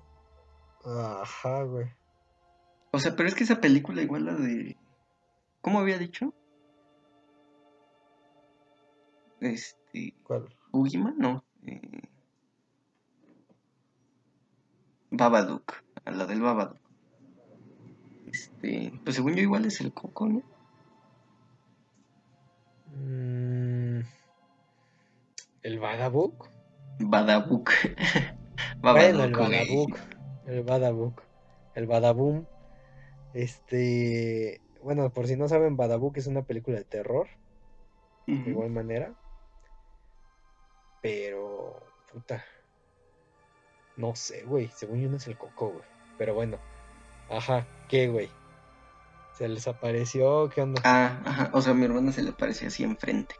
Pero... 0.84 1.22
Ajá, 1.22 1.64
güey. 1.64 1.88
O 2.92 3.00
sea, 3.00 3.16
pero 3.16 3.28
es 3.28 3.34
que 3.34 3.44
esa 3.44 3.60
película 3.60 4.02
igual 4.04 4.26
la 4.26 4.36
de. 4.36 4.78
¿Cómo 5.62 5.80
había 5.80 5.98
dicho? 5.98 6.34
Este. 9.42 10.16
¿Cuál? 10.24 10.56
¿Boogeyman? 10.72 11.18
No. 11.18 11.44
Eh... 11.66 12.02
Babadook. 15.10 15.74
A 16.06 16.12
la 16.12 16.28
del 16.28 16.42
Babadook. 16.42 16.78
Este. 18.28 18.94
Pues 19.04 19.16
según 19.16 19.34
yo, 19.34 19.42
igual 19.42 19.66
es 19.66 19.82
el 19.82 19.92
coco, 19.94 20.28
¿no? 20.28 20.44
Mm, 22.96 24.02
¿El 25.64 25.80
Badabook? 25.80 26.50
Badabook. 27.00 27.72
Bueno, 28.80 29.24
el. 29.24 29.34
Badabook. 29.34 29.98
El 30.45 30.63
Badabook. 30.63 31.22
El 31.76 31.88
Badaboom. 31.88 32.45
Este... 33.34 34.62
Bueno, 34.84 35.10
por 35.12 35.28
si 35.28 35.36
no 35.36 35.48
saben, 35.48 35.78
Badabook 35.78 36.17
es 36.17 36.28
una 36.28 36.41
película 36.41 36.78
de 36.78 36.86
terror. 36.86 37.28
De 38.26 38.50
igual 38.50 38.69
manera. 38.69 39.13
Pero... 41.02 41.82
Puta. 42.12 42.43
No 43.98 44.15
sé, 44.15 44.43
güey. 44.43 44.69
Según 44.76 45.02
yo 45.02 45.10
no 45.10 45.17
es 45.17 45.28
el 45.28 45.38
coco, 45.38 45.69
güey. 45.69 45.86
Pero 46.17 46.34
bueno. 46.34 46.58
Ajá. 47.30 47.65
¿Qué, 47.88 48.08
güey? 48.08 48.30
¿Se 49.38 49.48
les 49.48 49.67
apareció? 49.67 50.50
¿Qué 50.50 50.62
onda? 50.62 50.82
Ah, 50.84 51.22
ajá. 51.26 51.50
O 51.54 51.62
sea, 51.62 51.72
a 51.74 51.76
mi 51.76 51.86
hermana 51.86 52.12
se 52.12 52.24
le 52.24 52.32
parecía 52.32 52.67
así 52.67 52.84
enfrente. 52.84 53.36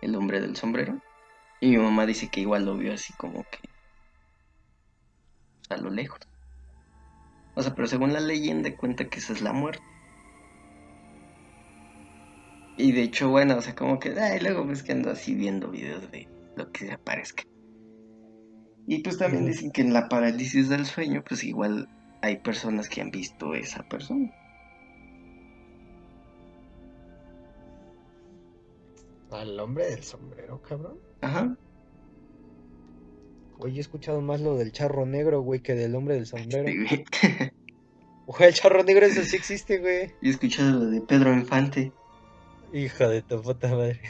El 0.00 0.14
hombre 0.14 0.40
del 0.40 0.56
sombrero. 0.56 1.00
Y 1.60 1.70
mi 1.70 1.78
mamá 1.78 2.06
dice 2.06 2.28
que 2.30 2.40
igual 2.40 2.64
lo 2.64 2.76
vio 2.76 2.92
así 2.92 3.12
como 3.14 3.44
que. 3.44 3.58
A 5.70 5.76
lo 5.76 5.90
lejos. 5.90 6.20
O 7.54 7.62
sea, 7.62 7.74
pero 7.74 7.88
según 7.88 8.12
la 8.12 8.20
leyenda 8.20 8.74
cuenta 8.76 9.08
que 9.08 9.18
esa 9.18 9.32
es 9.32 9.42
la 9.42 9.52
muerte. 9.52 9.82
Y 12.76 12.92
de 12.92 13.02
hecho, 13.02 13.30
bueno, 13.30 13.56
o 13.56 13.62
sea, 13.62 13.74
como 13.74 13.98
que. 13.98 14.10
Ay, 14.20 14.40
luego 14.40 14.66
ves 14.66 14.82
que 14.82 14.92
ando 14.92 15.10
así 15.10 15.34
viendo 15.34 15.70
videos 15.70 16.10
de 16.10 16.28
lo 16.56 16.70
que 16.70 16.86
se 16.86 16.92
aparezca. 16.92 17.42
Y 18.86 18.98
pues 19.02 19.18
también 19.18 19.46
dicen 19.46 19.72
que 19.72 19.80
en 19.80 19.92
la 19.92 20.08
parálisis 20.08 20.68
del 20.68 20.86
sueño, 20.86 21.24
pues 21.26 21.42
igual 21.42 21.88
hay 22.22 22.36
personas 22.36 22.88
que 22.88 23.00
han 23.00 23.10
visto 23.10 23.54
esa 23.54 23.82
persona. 23.82 24.30
¿Al 29.30 29.58
hombre 29.58 29.86
del 29.86 30.04
sombrero, 30.04 30.62
cabrón? 30.62 30.98
Ajá. 31.20 31.56
Güey, 33.58 33.78
he 33.78 33.80
escuchado 33.80 34.20
más 34.20 34.40
lo 34.40 34.56
del 34.56 34.72
charro 34.72 35.06
negro, 35.06 35.40
güey, 35.40 35.60
que 35.60 35.74
del 35.74 35.94
hombre 35.94 36.14
del 36.14 36.26
sombrero. 36.26 36.68
Sí, 36.68 36.76
güey. 36.84 37.04
Güey, 38.26 38.48
el 38.48 38.54
charro 38.54 38.82
negro 38.82 39.06
eso 39.06 39.22
sí 39.22 39.36
existe, 39.36 39.78
güey. 39.78 40.12
He 40.20 40.30
escuchado 40.30 40.80
lo 40.80 40.86
de 40.86 41.00
Pedro 41.00 41.32
Infante. 41.32 41.92
Hijo 42.72 43.08
de 43.08 43.22
tu 43.22 43.40
puta 43.40 43.68
madre. 43.68 44.00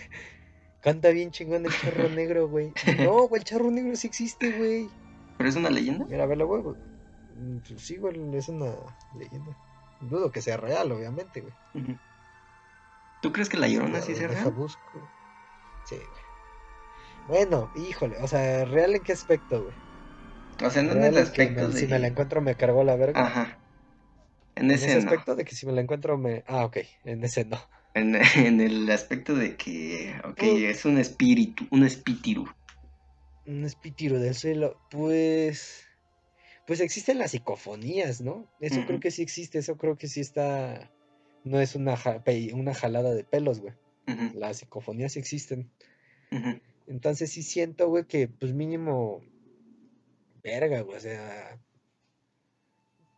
Canta 0.80 1.10
bien 1.10 1.32
chingón 1.32 1.66
el 1.66 1.72
charro 1.72 2.08
negro, 2.14 2.48
güey. 2.48 2.72
No, 2.98 3.28
güey, 3.28 3.40
el 3.40 3.44
charro 3.44 3.70
negro 3.70 3.94
sí 3.94 4.06
existe, 4.06 4.52
güey. 4.52 4.88
¿Pero 5.36 5.50
es 5.50 5.56
una 5.56 5.68
leyenda? 5.68 6.06
Mira, 6.06 6.24
a 6.24 6.26
ver, 6.26 6.42
güey. 6.44 6.76
Mm, 7.36 7.58
pues 7.68 7.82
Sí, 7.82 7.96
güey, 7.96 8.18
es 8.34 8.48
una 8.48 8.72
leyenda. 9.18 9.54
Dudo 10.00 10.32
que 10.32 10.40
sea 10.40 10.56
real, 10.56 10.90
obviamente, 10.92 11.42
güey. 11.42 11.54
¿Tú 13.20 13.32
crees 13.32 13.50
que 13.50 13.58
la 13.58 13.68
llorona 13.68 14.00
sí 14.00 14.14
sea 14.14 14.28
real? 14.28 14.50
busco. 14.50 14.80
Sí, 15.84 15.96
güey. 15.96 16.25
Bueno, 17.26 17.70
híjole, 17.74 18.16
o 18.22 18.28
sea, 18.28 18.64
¿real 18.64 18.94
en 18.94 19.02
qué 19.02 19.12
aspecto, 19.12 19.64
güey? 19.64 19.76
O 20.64 20.70
sea, 20.70 20.82
no 20.82 20.92
en 20.92 21.04
el 21.04 21.18
aspecto 21.18 21.68
me- 21.68 21.74
de. 21.74 21.80
Si 21.80 21.86
me 21.86 21.98
la 21.98 22.06
encuentro 22.08 22.40
me 22.40 22.56
cargó 22.56 22.84
la 22.84 22.96
verga. 22.96 23.26
Ajá. 23.26 23.60
En 24.54 24.66
En 24.66 24.70
ese 24.72 24.94
no. 24.94 25.10
aspecto 25.10 25.34
de 25.34 25.44
que 25.44 25.54
si 25.54 25.66
me 25.66 25.72
la 25.72 25.82
encuentro 25.82 26.16
me... 26.16 26.42
Ah, 26.46 26.64
ok, 26.64 26.78
en 27.04 27.24
ese 27.24 27.44
no. 27.44 27.58
En, 27.94 28.14
en 28.36 28.60
el 28.60 28.90
aspecto 28.90 29.34
de 29.34 29.56
que. 29.56 30.14
Ok, 30.24 30.42
Mm. 30.42 30.64
es 30.64 30.84
un 30.84 30.98
espíritu. 30.98 31.66
Un 31.70 31.84
espíritu. 31.84 32.46
Un 33.46 33.64
espíritu 33.64 34.16
del 34.16 34.34
cielo, 34.34 34.80
pues... 34.88 35.84
Pues 36.66 36.80
existen 36.80 37.18
las 37.18 37.30
psicofonías, 37.30 38.20
¿no? 38.20 38.48
Eso 38.60 38.84
creo 38.86 38.98
que 38.98 39.12
sí 39.12 39.22
existe, 39.22 39.58
eso 39.58 39.76
creo 39.76 39.96
que 39.96 40.08
sí 40.08 40.20
está. 40.20 40.92
No 41.44 41.60
es 41.60 41.76
una, 41.76 41.96
ja- 41.96 42.22
una 42.54 42.74
jalada 42.74 43.14
de 43.14 43.22
pelos, 43.22 43.60
güey. 43.60 43.74
Las 44.34 44.58
psicofonías 44.58 45.16
existen. 45.16 45.70
ujú, 46.32 46.60
Entonces 46.86 47.32
sí 47.32 47.42
siento, 47.42 47.88
güey, 47.88 48.04
que 48.04 48.28
pues 48.28 48.52
mínimo. 48.52 49.22
Verga, 50.42 50.80
güey. 50.82 50.96
O 50.96 51.00
sea. 51.00 51.58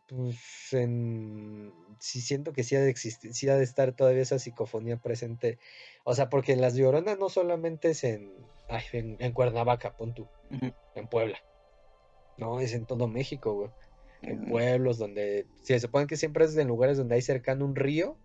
Pues 0.07 0.73
en. 0.73 1.71
Sí 1.99 2.21
siento 2.21 2.53
que 2.53 2.63
sí 2.63 2.75
ha 2.75 2.81
de 2.81 2.89
existir, 2.89 3.33
sí 3.33 3.49
ha 3.49 3.55
de 3.55 3.63
estar 3.63 3.91
todavía 3.93 4.21
esa 4.21 4.39
psicofonía 4.39 4.97
presente. 4.97 5.59
O 6.03 6.15
sea, 6.15 6.29
porque 6.29 6.55
las 6.55 6.75
Lloronas 6.75 7.19
no 7.19 7.29
solamente 7.29 7.91
es 7.91 8.03
en. 8.03 8.33
Ay, 8.69 8.83
en, 8.93 9.17
en 9.19 9.33
Cuernavaca, 9.33 9.95
pon 9.97 10.13
tú, 10.13 10.27
en 10.95 11.07
Puebla. 11.07 11.37
No, 12.37 12.59
es 12.61 12.73
en 12.73 12.85
todo 12.85 13.07
México, 13.07 13.53
güey. 13.53 13.69
En 14.21 14.45
pueblos 14.45 14.97
donde. 14.97 15.45
Se 15.61 15.79
supone 15.79 16.07
que 16.07 16.17
siempre 16.17 16.45
es 16.45 16.55
en 16.57 16.67
lugares 16.67 16.97
donde 16.97 17.15
hay 17.15 17.21
cercano 17.21 17.65
un 17.65 17.75
río 17.75 18.17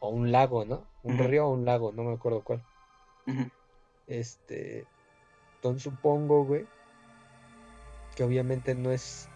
o 0.00 0.08
un 0.08 0.32
lago, 0.32 0.64
¿no? 0.64 0.86
Un 1.02 1.18
río 1.18 1.46
o 1.46 1.52
un 1.52 1.64
lago, 1.64 1.92
no 1.92 2.04
me 2.04 2.14
acuerdo 2.14 2.42
cuál. 2.42 2.64
Este. 4.18 4.86
Entonces 5.56 5.84
supongo, 5.84 6.44
güey, 6.44 6.66
que 8.14 8.24
obviamente 8.24 8.74
no 8.74 8.90
es. 8.92 9.28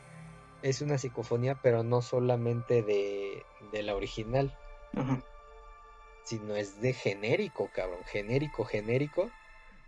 Es 0.62 0.83
una 0.83 0.99
psicofonía, 0.99 1.61
pero 1.62 1.83
no 1.83 2.03
solamente 2.03 2.83
de, 2.83 3.43
de 3.73 3.83
la 3.83 3.95
original, 3.95 4.57
Ajá. 4.95 5.23
sino 6.25 6.57
es 6.57 6.81
de 6.81 6.93
genérico, 6.93 7.71
cabrón. 7.73 8.01
Genérico, 8.07 8.65
genérico. 8.65 9.31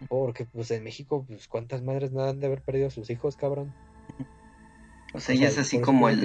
Porque, 0.08 0.44
pues 0.44 0.70
en 0.70 0.84
México, 0.84 1.24
pues 1.26 1.48
cuántas 1.48 1.82
madres 1.82 2.12
no 2.12 2.22
han 2.22 2.38
de 2.38 2.46
haber 2.46 2.62
perdido 2.62 2.86
a 2.86 2.90
sus 2.90 3.10
hijos, 3.10 3.36
cabrón. 3.36 3.74
O 5.12 5.20
sea, 5.20 5.34
O 5.34 5.44
es 5.44 5.58
así 5.58 5.80
como 5.80 6.08
el, 6.08 6.22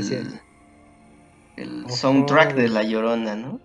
el 1.57 1.89
soundtrack 1.89 2.53
de. 2.53 2.67
La 2.67 2.83
Llorona, 2.83 3.35
¿no? 3.35 3.59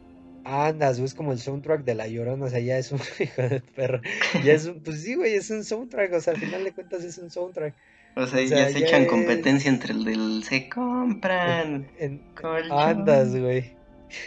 Andas, 0.50 0.96
güey, 0.98 1.06
es 1.06 1.14
como 1.14 1.32
el 1.32 1.38
soundtrack 1.38 1.84
de 1.84 1.94
La 1.94 2.08
Llorona, 2.08 2.46
o 2.46 2.48
sea, 2.48 2.60
ya 2.60 2.78
es 2.78 2.90
un 2.92 3.00
hijo 3.20 3.42
de 3.42 3.60
perro. 3.60 4.00
Ya 4.44 4.52
es 4.54 4.66
un, 4.66 4.80
pues 4.82 5.02
sí, 5.02 5.14
güey, 5.14 5.34
es 5.34 5.50
un 5.50 5.62
soundtrack, 5.64 6.12
o 6.14 6.20
sea, 6.20 6.32
al 6.34 6.40
final 6.40 6.64
de 6.64 6.72
cuentas 6.72 7.04
es 7.04 7.18
un 7.18 7.30
soundtrack. 7.30 7.74
O 8.16 8.26
sea, 8.26 8.40
O 8.40 8.42
ya 8.42 8.68
se 8.72 8.80
ya 8.80 8.86
echan 8.86 9.06
competencia 9.06 9.70
entre 9.70 9.92
el 9.92 10.04
del 10.04 10.42
se 10.44 10.68
compran 10.68 11.88
en- 11.98 12.22
andas, 12.70 13.36
güey. 13.36 13.76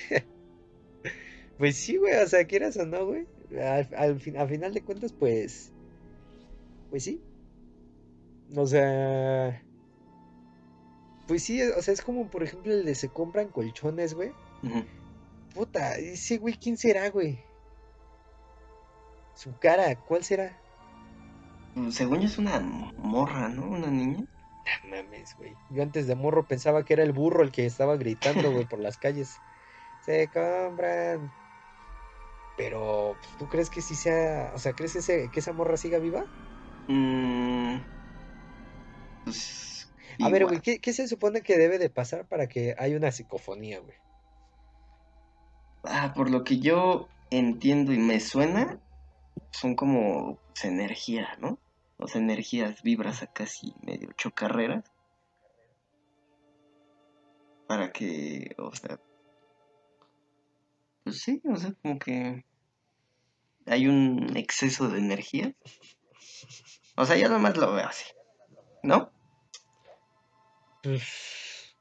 Pues 1.58 1.76
sí, 1.78 1.98
güey, 1.98 2.16
o 2.16 2.28
sea, 2.28 2.46
quieras 2.46 2.76
o 2.78 2.86
no, 2.88 3.06
güey. 3.06 3.28
Al, 3.60 3.88
al 3.96 4.20
fin, 4.20 4.36
a 4.38 4.48
final 4.48 4.74
de 4.74 4.82
cuentas, 4.82 5.14
pues, 5.14 5.72
pues 6.90 7.04
sí. 7.04 7.22
O 8.56 8.66
sea, 8.66 9.62
pues 11.28 11.44
sí, 11.44 11.62
o 11.62 11.82
sea, 11.84 11.94
es 11.94 12.02
como, 12.02 12.30
por 12.32 12.42
ejemplo, 12.42 12.74
el 12.74 12.84
de 12.84 12.96
se 12.96 13.10
compran 13.10 13.50
colchones, 13.50 14.16
güey. 14.16 14.30
Ujú. 14.64 14.84
Puta, 15.54 15.98
ese 15.98 16.38
güey, 16.38 16.56
¿quién 16.56 16.78
será, 16.78 17.10
güey? 17.10 17.40
Su 19.36 19.58
cara, 19.60 19.96
¿cuál 19.96 20.24
será? 20.24 20.58
Pues, 21.74 21.96
Según 21.96 22.20
yo 22.20 22.28
es 22.28 22.38
una 22.38 22.60
morra, 22.60 23.50
¿no? 23.50 23.64
Una 23.70 23.88
niña. 23.88 24.26
No 24.84 24.96
mames, 25.04 25.36
güey. 25.38 25.56
Yo 25.72 25.84
antes 25.84 26.08
de 26.08 26.16
morro 26.16 26.48
pensaba 26.48 26.86
que 26.86 26.94
era 26.94 27.04
el 27.04 27.12
burro 27.12 27.44
el 27.44 27.52
que 27.52 27.66
estaba 27.66 27.98
gritando, 27.98 28.52
güey, 28.52 28.66
por 28.66 28.80
las 28.80 28.98
calles. 28.98 29.36
Se 30.06 30.28
compran. 30.28 31.32
Pero, 32.58 33.16
pues, 33.20 33.38
¿tú 33.38 33.48
crees 33.48 33.70
que 33.70 33.82
sí 33.82 33.96
sea, 33.96 34.52
o 34.54 34.60
sea, 34.60 34.74
crees 34.74 34.96
ese, 34.96 35.30
que 35.32 35.40
esa 35.40 35.54
morra 35.54 35.78
siga 35.78 36.00
viva? 36.00 36.26
Mm, 36.88 37.78
pues 39.24 39.92
A 40.22 40.30
ver, 40.30 40.46
güey, 40.46 40.60
¿qué, 40.62 40.80
qué 40.80 40.94
se 40.94 41.08
supone 41.08 41.42
que 41.42 41.58
debe 41.58 41.80
de 41.80 41.90
pasar 41.90 42.28
para 42.28 42.48
que 42.48 42.76
haya 42.78 42.98
una 42.98 43.12
psicofonía, 43.12 43.80
güey? 43.80 43.96
Ah, 45.84 46.14
por 46.16 46.30
lo 46.30 46.44
que 46.44 46.60
yo 46.60 47.08
entiendo 47.30 47.94
y 47.94 47.98
me 47.98 48.20
suena, 48.20 48.80
son 49.52 49.76
como 49.76 50.40
energía, 50.64 51.38
¿no? 51.40 51.60
O 51.98 52.08
sea, 52.08 52.22
energías, 52.22 52.82
vibras 52.84 53.22
acá 53.22 53.44
así 53.44 53.74
medio 53.82 54.12
chocarreras. 54.14 54.84
Para 57.68 57.92
que, 57.92 58.56
o 58.58 58.74
sea, 58.76 59.00
pues 61.04 61.22
sí, 61.22 61.42
o 61.46 61.56
sea, 61.56 61.74
como 61.82 61.98
que 62.00 62.46
hay 63.66 63.88
un 63.88 64.36
exceso 64.36 64.90
de 64.90 65.00
energía. 65.00 65.54
O 66.98 67.06
sea, 67.06 67.18
yo 67.18 67.30
nomás 67.30 67.58
lo 67.58 67.74
veo 67.74 67.88
así, 67.88 68.06
¿no? 68.84 69.12
Pues, 70.84 71.76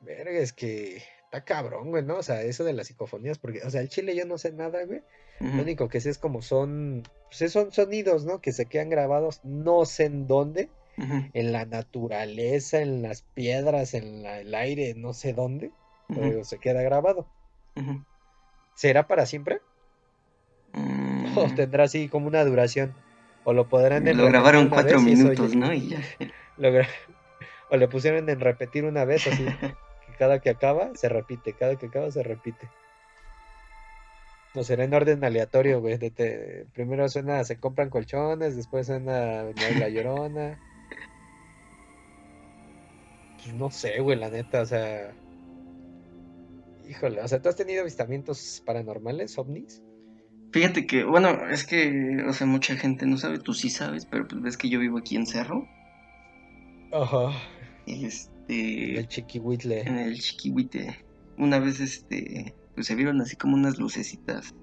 verga, 0.00 0.38
es 0.38 0.52
que 0.52 1.02
está 1.30 1.44
cabrón, 1.44 1.90
güey, 1.90 2.02
¿no? 2.02 2.16
O 2.16 2.22
sea, 2.24 2.42
eso 2.42 2.64
de 2.64 2.72
las 2.72 2.88
psicofonías, 2.88 3.38
porque, 3.38 3.60
o 3.64 3.70
sea, 3.70 3.80
el 3.80 3.88
chile 3.88 4.16
yo 4.16 4.26
no 4.26 4.36
sé 4.36 4.52
nada, 4.52 4.84
güey. 4.84 5.00
Lo 5.38 5.62
único 5.62 5.88
que 5.88 6.00
sé 6.00 6.10
es 6.10 6.18
como 6.18 6.42
son, 6.42 7.04
pues 7.38 7.52
son 7.52 7.70
sonidos, 7.72 8.24
¿no? 8.24 8.40
Que 8.40 8.52
se 8.52 8.66
quedan 8.66 8.90
grabados, 8.90 9.40
no 9.44 9.84
sé 9.84 10.06
en 10.06 10.26
dónde, 10.26 10.68
en 11.32 11.52
la 11.52 11.64
naturaleza, 11.66 12.82
en 12.82 13.02
las 13.02 13.22
piedras, 13.22 13.94
en 13.94 14.24
la- 14.24 14.40
el 14.40 14.52
aire, 14.56 14.94
no 14.96 15.12
sé 15.14 15.32
dónde, 15.32 15.70
pero 16.08 16.42
se 16.44 16.58
queda 16.58 16.82
grabado. 16.82 17.26
¿Será 18.74 19.06
para 19.06 19.24
siempre? 19.24 19.60
¿O 21.36 21.46
Mm, 21.46 21.54
tendrá 21.54 21.84
así 21.84 22.08
como 22.08 22.26
una 22.26 22.44
duración? 22.44 22.92
¿O 23.44 23.52
lo 23.52 23.68
podrán 23.68 24.04
Lo 24.16 24.26
grabaron 24.26 24.68
cuatro 24.68 24.98
vez 24.98 25.06
y 25.08 25.12
eso 25.12 25.22
minutos, 25.22 25.54
¿no? 25.54 25.72
Y 25.72 25.88
ya. 25.90 26.02
lo 26.56 26.70
gra- 26.70 26.88
o 27.70 27.76
le 27.76 27.86
pusieron 27.86 28.28
en 28.28 28.40
repetir 28.40 28.84
una 28.84 29.04
vez 29.04 29.26
así, 29.26 29.44
cada 30.20 30.38
que 30.38 30.50
acaba 30.50 30.94
se 30.96 31.08
repite, 31.08 31.54
cada 31.54 31.76
que 31.76 31.86
acaba 31.86 32.10
se 32.10 32.22
repite. 32.22 32.68
No 34.54 34.62
será 34.62 34.84
en 34.84 34.92
orden 34.92 35.24
aleatorio, 35.24 35.80
güey. 35.80 35.96
te- 35.98 36.66
Primero 36.74 37.08
suena, 37.08 37.42
se 37.44 37.58
compran 37.58 37.88
colchones, 37.88 38.54
después 38.54 38.86
suena 38.88 39.44
la, 39.44 39.70
la 39.78 39.88
llorona. 39.88 40.58
Pues 43.42 43.54
no 43.54 43.70
sé, 43.70 43.98
güey, 44.00 44.18
la 44.18 44.28
neta, 44.28 44.60
o 44.60 44.66
sea. 44.66 45.16
Híjole, 46.86 47.22
o 47.22 47.28
sea, 47.28 47.40
¿tú 47.40 47.48
has 47.48 47.56
tenido 47.56 47.80
avistamientos 47.80 48.62
paranormales, 48.66 49.38
ovnis? 49.38 49.80
Fíjate 50.52 50.86
que, 50.86 51.02
bueno, 51.04 51.48
es 51.48 51.64
que, 51.64 52.22
o 52.28 52.32
sea, 52.34 52.46
mucha 52.46 52.76
gente 52.76 53.06
no 53.06 53.16
sabe, 53.16 53.38
tú 53.38 53.54
sí 53.54 53.70
sabes, 53.70 54.04
pero 54.04 54.28
pues 54.28 54.42
ves 54.42 54.56
que 54.58 54.68
yo 54.68 54.80
vivo 54.80 54.98
aquí 54.98 55.16
en 55.16 55.24
Cerro. 55.24 55.66
Ajá. 56.92 57.30
Este, 57.86 58.30
El 58.48 59.08
chiquihuitle. 59.08 59.82
en 59.82 59.98
el 59.98 60.18
Chiquihuite. 60.20 61.04
Una 61.38 61.58
vez, 61.58 61.80
este, 61.80 62.54
pues 62.74 62.86
se 62.86 62.94
vieron 62.94 63.20
así 63.20 63.36
como 63.36 63.54
unas 63.54 63.78
lucecitas 63.78 64.54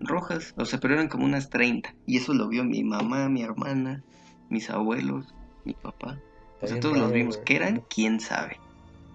rojas, 0.00 0.54
o 0.56 0.64
sea, 0.64 0.78
pero 0.78 0.94
eran 0.94 1.08
como 1.08 1.24
unas 1.24 1.50
30. 1.50 1.94
Y 2.06 2.18
eso 2.18 2.34
lo 2.34 2.48
vio 2.48 2.64
mi 2.64 2.84
mamá, 2.84 3.28
mi 3.28 3.42
hermana, 3.42 4.04
mis 4.48 4.70
abuelos, 4.70 5.34
mi 5.64 5.74
papá. 5.74 6.20
O 6.60 6.66
sea, 6.66 6.80
todos 6.80 6.98
los 6.98 7.12
vimos. 7.12 7.38
¿Qué 7.38 7.56
eran? 7.56 7.84
¿Quién 7.88 8.20
sabe? 8.20 8.58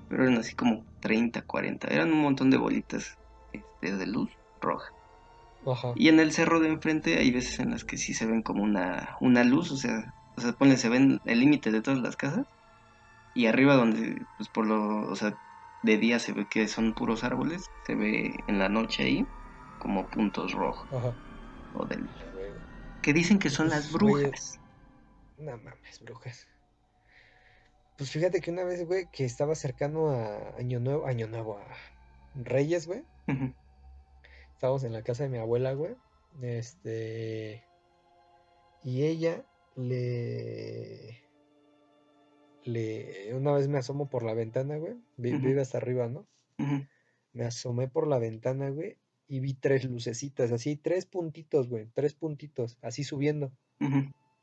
Pero 0.10 0.24
eran 0.24 0.38
así 0.38 0.56
como 0.56 0.86
30, 1.02 1.42
40. 1.42 1.88
Eran 1.88 2.12
un 2.12 2.22
montón 2.22 2.50
de 2.50 2.58
bolitas 2.58 3.18
este, 3.52 3.96
de 3.96 4.08
luz 4.08 4.30
roja. 4.62 4.94
Ajá. 5.66 5.94
Y 5.96 6.10
en 6.10 6.20
el 6.20 6.32
cerro 6.32 6.60
de 6.60 6.70
enfrente 6.70 7.18
hay 7.18 7.32
veces 7.32 7.60
en 7.60 7.72
las 7.72 7.84
que 7.86 7.98
sí 7.98 8.14
se 8.14 8.26
ven 8.26 8.42
como 8.42 8.64
una, 8.64 9.18
una 9.22 9.44
luz, 9.44 9.72
o 9.72 9.78
sea, 9.78 10.14
o 10.36 10.42
sea, 10.42 10.54
ponle, 10.54 10.78
se 10.78 10.90
ven 10.90 11.22
el 11.26 11.40
límite 11.40 11.72
de 11.72 11.82
todas 11.82 12.00
las 12.00 12.16
casas. 12.16 12.46
Y 13.36 13.48
arriba 13.48 13.76
donde, 13.76 14.22
pues 14.38 14.50
por 14.50 14.66
lo, 14.66 15.10
o 15.10 15.16
sea, 15.16 15.38
de 15.84 15.98
día 15.98 16.20
se 16.20 16.34
ve 16.34 16.48
que 16.50 16.68
son 16.68 16.94
puros 16.94 17.24
árboles, 17.24 17.70
se 17.86 17.96
ve 17.96 18.36
en 18.48 18.60
la 18.60 18.70
noche 18.70 19.04
ahí 19.04 19.28
como 19.80 20.08
puntos 20.08 20.54
rojos 20.54 20.88
Ajá. 20.94 21.14
o 21.76 21.86
de 21.86 21.98
luz. 21.98 22.12
Güey, 22.34 22.52
Que 23.02 23.14
dicen 23.14 23.40
que 23.40 23.50
son 23.50 23.70
las 23.70 23.90
Pues, 23.90 24.02
güey, 24.02 24.24
brujas. 24.26 24.60
No 25.38 25.58
mames, 25.58 26.02
brujas. 26.04 26.48
Pues 27.98 28.12
fíjate 28.12 28.42
que 28.42 28.52
una 28.52 28.64
vez, 28.64 28.86
güey, 28.86 29.08
que 29.12 29.26
estaba 29.26 29.56
cercano 29.56 30.10
a 30.10 30.56
Año 30.58 30.80
Nuevo, 30.80 31.06
Año 31.06 31.28
Nuevo, 31.28 31.58
a 31.58 31.66
Reyes, 32.36 32.88
güey. 32.88 33.04
Estábamos 34.54 34.84
en 34.84 34.94
la 34.94 35.04
casa 35.04 35.24
de 35.24 35.30
mi 35.30 35.38
abuela, 35.38 35.74
güey. 35.74 35.96
Este. 36.42 37.64
Y 38.84 39.04
ella 39.04 39.44
le. 39.76 41.23
Le. 42.66 43.34
Una 43.34 43.54
vez 43.54 43.68
me 43.68 43.78
asomo 43.78 44.10
por 44.10 44.24
la 44.24 44.34
ventana, 44.34 44.78
güey. 44.78 44.94
vi-. 45.18 45.32
Vive 45.38 45.62
hasta 45.62 45.78
arriba, 45.78 46.08
¿no? 46.08 46.26
Me 47.34 47.46
asomé 47.46 47.88
por 47.88 48.08
la 48.08 48.20
ventana, 48.20 48.70
güey. 48.70 48.98
Y 49.28 49.40
vi 49.40 49.54
tres 49.54 49.86
lucecitas, 49.86 50.52
así, 50.52 50.76
tres 50.76 51.06
puntitos, 51.06 51.70
güey. 51.70 51.88
Tres 51.94 52.14
puntitos, 52.14 52.78
así 52.82 53.04
subiendo. 53.04 53.52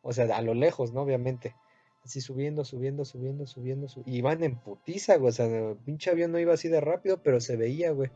O 0.03 0.13
sea, 0.13 0.35
a 0.37 0.43
lo 0.43 0.55
lejos, 0.55 0.93
¿no? 0.93 1.03
Obviamente. 1.03 1.55
Así 2.03 2.21
subiendo, 2.23 2.65
subiendo, 2.65 3.05
subiendo, 3.05 3.47
subiendo. 3.47 3.87
su- 3.89 4.03
Y 4.07 4.17
iban 4.17 4.43
en 4.43 4.57
putiza, 4.59 5.17
güey. 5.17 5.29
O 5.29 5.33
sea, 5.33 5.47
el 5.47 5.77
pinche 5.77 6.11
avión 6.11 6.33
no 6.33 6.39
iba 6.39 6.55
así 6.55 6.69
de 6.69 6.81
rápido, 6.81 7.23
pero 7.23 7.41
se 7.41 7.57
veía, 7.57 7.91
güey. 7.93 8.11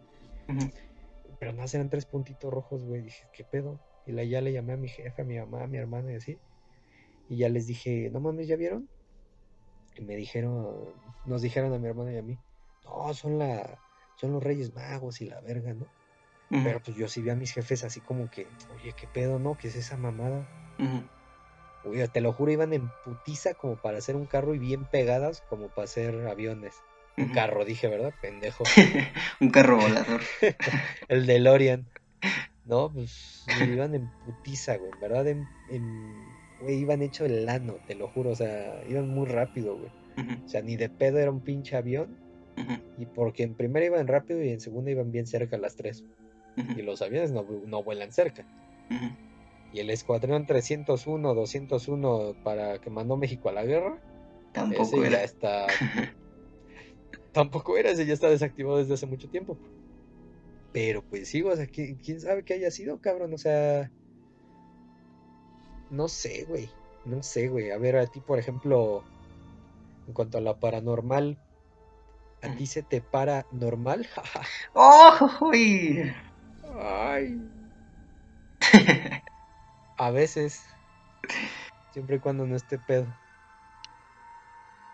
Pero 1.38 1.52
no 1.52 1.64
eran 1.64 1.90
tres 1.90 2.06
puntitos 2.06 2.52
rojos, 2.52 2.84
güey. 2.84 3.02
Dije, 3.02 3.24
¿qué 3.34 3.44
pedo? 3.44 3.78
Y 4.06 4.12
la, 4.12 4.24
ya 4.24 4.40
le 4.40 4.52
llamé 4.52 4.72
a 4.72 4.76
mi 4.78 4.88
jefe, 4.88 5.22
a 5.22 5.24
mi 5.24 5.38
mamá, 5.38 5.64
a 5.64 5.66
mi 5.66 5.76
hermana 5.76 6.12
y 6.12 6.16
así. 6.16 6.38
Y 7.28 7.36
ya 7.36 7.48
les 7.50 7.66
dije, 7.66 8.10
no 8.10 8.20
mames, 8.20 8.48
¿ya 8.48 8.56
vieron? 8.56 8.88
Y 9.96 10.02
me 10.02 10.16
dijeron, 10.16 10.92
nos 11.24 11.42
dijeron 11.42 11.72
a 11.72 11.78
mi 11.78 11.88
hermano 11.88 12.10
y 12.10 12.16
a 12.16 12.22
mí, 12.22 12.38
no, 12.84 13.14
son 13.14 13.38
la, 13.38 13.78
son 14.16 14.32
los 14.32 14.42
Reyes 14.42 14.74
Magos 14.74 15.20
y 15.20 15.26
la 15.26 15.40
verga, 15.40 15.74
¿no? 15.74 15.86
Pero 16.62 16.80
pues 16.80 16.96
yo 16.96 17.08
sí 17.08 17.20
vi 17.20 17.30
a 17.30 17.34
mis 17.34 17.52
jefes 17.52 17.82
así 17.82 18.00
como 18.00 18.30
que, 18.30 18.46
oye, 18.74 18.94
qué 18.96 19.08
pedo, 19.08 19.40
¿no? 19.40 19.58
¿Qué 19.58 19.68
es 19.68 19.74
esa 19.74 19.96
mamada? 19.96 20.46
Oye, 21.84 22.06
te 22.06 22.20
lo 22.20 22.32
juro, 22.32 22.52
iban 22.52 22.72
en 22.72 22.90
putiza 23.04 23.54
como 23.54 23.76
para 23.76 23.98
hacer 23.98 24.14
un 24.14 24.26
carro 24.26 24.54
y 24.54 24.58
bien 24.58 24.84
pegadas 24.84 25.42
como 25.48 25.68
para 25.68 25.84
hacer 25.84 26.26
aviones. 26.28 26.74
Un 27.16 27.28
carro, 27.28 27.64
dije, 27.64 27.88
¿verdad? 27.88 28.12
Pendejo. 28.20 28.64
un 29.40 29.50
carro 29.50 29.78
volador. 29.78 30.20
el 31.08 31.26
de 31.26 31.38
Lorian. 31.38 31.86
No, 32.64 32.92
pues 32.92 33.44
iban 33.60 33.94
en 33.94 34.10
putiza, 34.24 34.76
güey. 34.76 34.90
¿Verdad? 35.00 35.26
En, 35.28 35.46
güey, 36.60 36.78
iban 36.78 37.02
hecho 37.02 37.24
el 37.24 37.46
lano, 37.46 37.76
te 37.86 37.94
lo 37.94 38.08
juro. 38.08 38.30
O 38.30 38.36
sea, 38.36 38.82
iban 38.88 39.08
muy 39.08 39.26
rápido, 39.26 39.76
güey. 39.76 39.90
O 40.44 40.48
sea, 40.48 40.62
ni 40.62 40.76
de 40.76 40.88
pedo 40.88 41.18
era 41.18 41.30
un 41.30 41.40
pinche 41.40 41.76
avión. 41.76 42.16
Y 42.98 43.06
porque 43.06 43.42
en 43.42 43.54
primera 43.54 43.84
iban 43.84 44.06
rápido 44.06 44.42
y 44.42 44.50
en 44.50 44.60
segunda 44.60 44.90
iban 44.90 45.10
bien 45.10 45.26
cerca 45.26 45.58
las 45.58 45.76
tres. 45.76 46.04
Y 46.56 46.82
los 46.82 47.02
aviones 47.02 47.32
no, 47.32 47.44
no 47.66 47.82
vuelan 47.82 48.12
cerca. 48.12 48.46
Y 49.72 49.80
el 49.80 49.90
escuadrón 49.90 50.46
301, 50.46 51.34
201 51.34 52.36
para 52.44 52.80
que 52.80 52.90
mandó 52.90 53.16
México 53.16 53.48
a 53.48 53.52
la 53.52 53.64
guerra. 53.64 54.00
Tampoco 54.52 55.02
era. 55.02 55.18
Ya 55.18 55.24
está. 55.24 55.66
tampoco 57.32 57.76
era, 57.76 57.90
ese 57.90 58.06
ya 58.06 58.14
está 58.14 58.30
desactivado 58.30 58.78
desde 58.78 58.94
hace 58.94 59.06
mucho 59.06 59.28
tiempo. 59.28 59.58
Pero 60.72 61.02
pues 61.02 61.28
sí, 61.28 61.42
o 61.42 61.54
sea, 61.54 61.66
¿quién, 61.66 62.20
sabe 62.20 62.44
qué 62.44 62.54
haya 62.54 62.70
sido, 62.70 63.00
cabrón? 63.00 63.34
O 63.34 63.38
sea. 63.38 63.90
No 65.94 66.08
sé, 66.08 66.44
güey. 66.48 66.68
No 67.04 67.22
sé, 67.22 67.46
güey. 67.46 67.70
A 67.70 67.78
ver, 67.78 67.96
a 67.96 68.06
ti, 68.08 68.18
por 68.18 68.40
ejemplo, 68.40 69.04
en 70.08 70.12
cuanto 70.12 70.38
a 70.38 70.40
la 70.40 70.58
paranormal, 70.58 71.38
¿a 72.42 72.48
ti 72.56 72.66
se 72.66 72.82
te 72.82 73.00
para 73.00 73.46
normal? 73.52 74.08
¡Oh! 74.74 75.52
Ay. 76.80 77.38
A 79.96 80.10
veces. 80.10 80.64
Siempre 81.92 82.16
y 82.16 82.18
cuando 82.18 82.44
no 82.44 82.56
esté 82.56 82.76
pedo. 82.78 83.06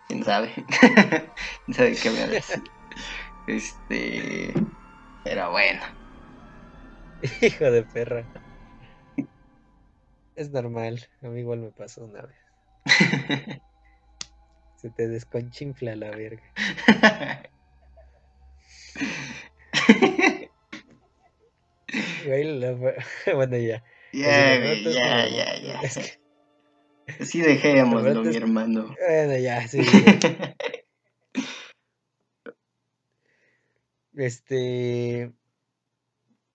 ¿Quién 0.07 0.23
sabe? 0.23 0.53
¿Quién 1.65 1.73
sabe 1.73 1.95
qué 1.95 2.11
me 2.11 2.27
decir? 2.27 2.63
Este. 3.47 4.53
Pero 5.23 5.49
bueno. 5.49 5.81
Hijo 7.41 7.71
de 7.71 7.81
perra. 7.81 8.27
Es 10.35 10.51
normal. 10.51 11.07
A 11.21 11.27
mí 11.27 11.41
igual 11.41 11.59
me 11.59 11.71
pasó 11.71 12.05
una 12.05 12.21
vez. 12.21 12.37
Se 14.75 14.89
te 14.89 15.07
desconchinfla 15.07 15.95
la 15.95 16.11
verga. 16.11 16.43
bueno, 23.33 23.57
ya. 23.57 23.83
Ya, 24.13 24.59
ya, 24.59 25.27
ya, 25.29 25.61
ya. 25.61 25.79
Sí, 27.25 27.41
dejémoslo, 27.41 28.23
mi 28.23 28.35
hermano. 28.35 28.95
Bueno, 28.99 29.37
ya, 29.37 29.67
sí. 29.67 29.81
este. 34.15 35.31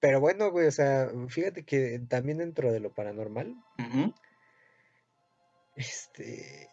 Pero 0.01 0.20
bueno, 0.20 0.51
güey, 0.51 0.66
o 0.66 0.72
sea, 0.72 1.11
fíjate 1.28 1.64
que 1.64 2.01
también 2.09 2.38
dentro 2.38 2.72
de 2.72 2.80
lo 2.80 2.92
paranormal. 2.92 3.57
Este. 5.74 6.68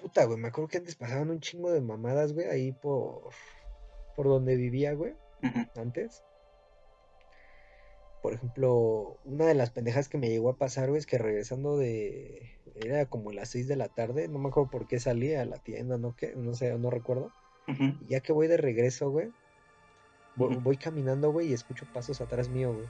Puta, 0.00 0.24
güey, 0.24 0.38
me 0.38 0.48
acuerdo 0.48 0.68
que 0.68 0.78
antes 0.78 0.94
pasaban 0.94 1.30
un 1.30 1.40
chingo 1.40 1.72
de 1.72 1.80
mamadas, 1.80 2.32
güey, 2.32 2.48
ahí 2.48 2.72
por. 2.72 3.30
Por 4.16 4.26
donde 4.26 4.56
vivía, 4.56 4.92
güey. 4.94 5.14
Antes 5.76 6.22
por 8.22 8.34
ejemplo, 8.34 9.18
una 9.24 9.46
de 9.46 9.54
las 9.54 9.70
pendejas 9.70 10.08
que 10.08 10.18
me 10.18 10.28
llegó 10.28 10.50
a 10.50 10.56
pasar, 10.56 10.88
güey, 10.88 10.98
es 10.98 11.06
que 11.06 11.18
regresando 11.18 11.76
de. 11.76 12.58
Era 12.74 13.06
como 13.06 13.32
las 13.32 13.48
6 13.50 13.68
de 13.68 13.76
la 13.76 13.88
tarde, 13.88 14.28
no 14.28 14.38
me 14.38 14.48
acuerdo 14.48 14.70
por 14.70 14.86
qué 14.86 15.00
salí 15.00 15.34
a 15.34 15.44
la 15.44 15.58
tienda, 15.58 15.98
no, 15.98 16.14
¿Qué? 16.14 16.34
no 16.36 16.54
sé, 16.54 16.76
no 16.78 16.90
recuerdo. 16.90 17.32
ya 18.08 18.20
que 18.20 18.32
voy 18.32 18.46
de 18.46 18.56
regreso, 18.56 19.10
güey, 19.10 19.30
voy, 20.38 20.76
caminando, 20.76 21.30
güey, 21.30 21.48
y 21.48 21.52
escucho 21.52 21.86
pasos 21.92 22.20
atrás 22.20 22.48
mío, 22.48 22.72
güey. 22.72 22.86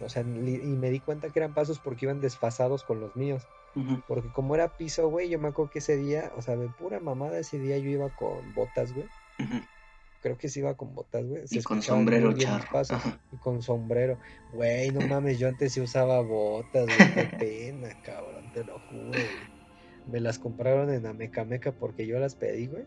O 0.00 0.08
sea, 0.08 0.22
y 0.22 0.24
me 0.24 0.90
di 0.90 1.00
cuenta 1.00 1.30
que 1.30 1.38
eran 1.38 1.54
pasos 1.54 1.78
porque 1.78 2.06
iban 2.06 2.20
desfasados 2.20 2.84
con 2.84 3.00
los 3.00 3.14
míos. 3.16 3.46
Porque 4.06 4.28
como 4.32 4.54
era 4.54 4.76
piso, 4.76 5.08
güey, 5.08 5.28
yo 5.28 5.38
me 5.40 5.48
acuerdo 5.48 5.72
que 5.72 5.80
ese 5.80 5.96
día, 5.96 6.32
o 6.36 6.42
sea, 6.42 6.56
de 6.56 6.68
pura 6.68 7.00
mamada, 7.00 7.38
ese 7.38 7.58
día 7.58 7.76
yo 7.78 7.90
iba 7.90 8.08
con 8.10 8.54
botas, 8.54 8.92
güey 8.92 9.06
creo 10.24 10.38
que 10.38 10.48
sí 10.48 10.60
iba 10.60 10.74
con 10.74 10.94
botas, 10.94 11.26
güey. 11.26 11.42
y 11.50 11.62
con 11.62 11.82
sombrero 11.82 12.32
charro. 12.32 12.80
y 13.30 13.36
con 13.36 13.60
sombrero. 13.60 14.18
Güey, 14.54 14.90
no 14.90 15.06
mames, 15.06 15.38
yo 15.38 15.48
antes 15.48 15.74
sí 15.74 15.82
usaba 15.82 16.22
botas, 16.22 16.86
güey. 16.86 17.14
Qué 17.14 17.36
pena, 17.38 17.88
cabrón, 18.02 18.50
te 18.54 18.64
lo 18.64 18.78
juro, 18.88 19.08
güey. 19.08 19.26
Me 20.10 20.20
las 20.20 20.38
compraron 20.38 20.90
en 20.90 21.04
Amecameca 21.04 21.72
porque 21.72 22.06
yo 22.06 22.18
las 22.18 22.36
pedí, 22.36 22.68
güey. 22.68 22.84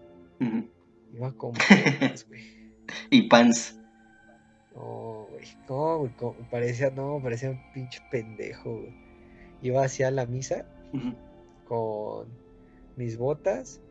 Iba 1.14 1.32
con 1.34 1.52
botas, 2.02 2.28
güey. 2.28 2.42
y 3.12 3.30
pants. 3.30 3.77
No, 4.78 5.28
güey. 5.32 5.46
No, 5.68 5.98
güey. 5.98 6.12
Parecía, 6.52 6.92
no, 6.92 7.20
parecía 7.22 7.50
un 7.50 7.60
pinche 7.74 8.00
pendejo, 8.12 8.78
güey. 8.78 8.96
Iba 9.62 9.84
hacia 9.84 10.12
la 10.12 10.26
misa 10.28 10.66
con 11.68 12.28
mis 12.96 13.18
botas, 13.18 13.82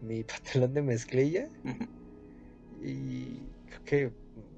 mi 0.00 0.24
pantalón 0.24 0.74
de 0.74 0.82
mezclilla 0.82 1.48
y 2.82 3.40
creo 3.66 3.84
que 3.84 4.12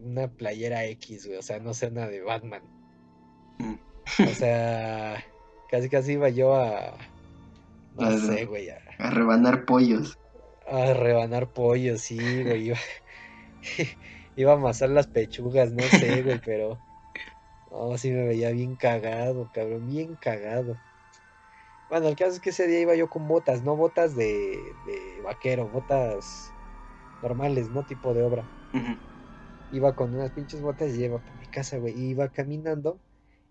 una 0.04 0.28
playera 0.28 0.84
X, 0.86 1.26
güey, 1.26 1.38
o 1.38 1.42
sea, 1.42 1.58
no 1.58 1.74
sé 1.74 1.90
nada 1.90 2.08
de 2.08 2.22
Batman. 2.22 2.62
Mm. 3.58 3.74
O 4.22 4.34
sea, 4.34 5.22
casi 5.70 5.88
casi 5.88 6.12
iba 6.12 6.28
yo 6.30 6.54
a. 6.54 6.96
No 7.98 8.18
sé, 8.18 8.46
güey. 8.46 8.70
A, 8.70 8.78
a, 8.98 9.10
rebanar 9.10 9.64
pollos. 9.64 10.18
A 10.66 10.94
rebanar 10.94 11.52
pollos, 11.52 12.00
sí, 12.00 12.16
güey. 12.16 12.68
Iba, 12.68 12.78
iba 14.38 14.52
a 14.52 14.54
amasar 14.54 14.90
las 14.90 15.08
pechugas, 15.08 15.72
no 15.72 15.82
sé, 15.82 16.22
güey, 16.22 16.40
pero. 16.44 16.78
No, 17.70 17.98
sí 17.98 18.10
me 18.10 18.26
veía 18.26 18.50
bien 18.50 18.76
cagado, 18.76 19.50
cabrón, 19.52 19.86
bien 19.86 20.14
cagado. 20.16 20.76
Bueno, 21.90 22.08
el 22.08 22.16
caso 22.16 22.32
es 22.32 22.40
que 22.40 22.50
ese 22.50 22.66
día 22.66 22.80
iba 22.80 22.94
yo 22.94 23.10
con 23.10 23.26
botas, 23.28 23.62
no 23.62 23.76
botas 23.76 24.16
de, 24.16 24.24
de 24.86 25.20
vaquero, 25.22 25.68
botas 25.68 26.50
normales, 27.22 27.70
¿no? 27.70 27.82
Tipo 27.82 28.14
de 28.14 28.22
obra. 28.22 28.44
Iba 29.70 29.94
con 29.94 30.14
unas 30.14 30.30
pinches 30.30 30.62
botas 30.62 30.94
y 30.94 31.04
iba 31.04 31.18
por 31.18 31.36
mi 31.38 31.46
casa, 31.46 31.78
güey. 31.78 31.94
Y 31.94 32.10
iba 32.10 32.28
caminando 32.30 33.00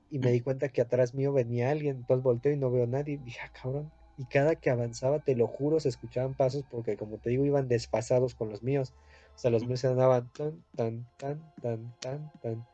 y 0.10 0.20
me 0.20 0.32
di 0.32 0.42
cuenta 0.42 0.70
que 0.70 0.82
atrás 0.82 1.14
mío 1.14 1.34
venía 1.34 1.70
alguien. 1.70 1.98
Entonces 1.98 2.24
volteo 2.24 2.54
y 2.54 2.58
no 2.58 2.72
veo 2.72 2.86
a 2.86 2.88
nadie. 2.88 3.18
Dije, 3.18 3.40
ah, 3.44 3.52
cabrón. 3.62 3.92
Y 4.18 4.26
cada 4.26 4.56
que 4.56 4.72
avanzaba, 4.72 5.20
te 5.20 5.36
lo 5.36 5.48
juro, 5.48 5.80
se 5.80 5.90
escuchaban 5.90 6.34
pasos 6.34 6.64
porque, 6.64 6.98
como 6.98 7.20
te 7.20 7.30
digo, 7.30 7.46
iban 7.46 7.68
despasados 7.68 8.34
con 8.34 8.50
los 8.50 8.64
míos. 8.64 8.96
O 9.38 9.40
sea, 9.40 9.52
los 9.52 9.66
míos 9.66 9.80
se 9.80 9.88
andaban 9.88 10.30
tan, 10.34 10.62
tan, 10.76 11.08
tan, 11.18 11.54
tan, 11.62 11.96
tan, 12.02 12.32
tan. 12.42 12.68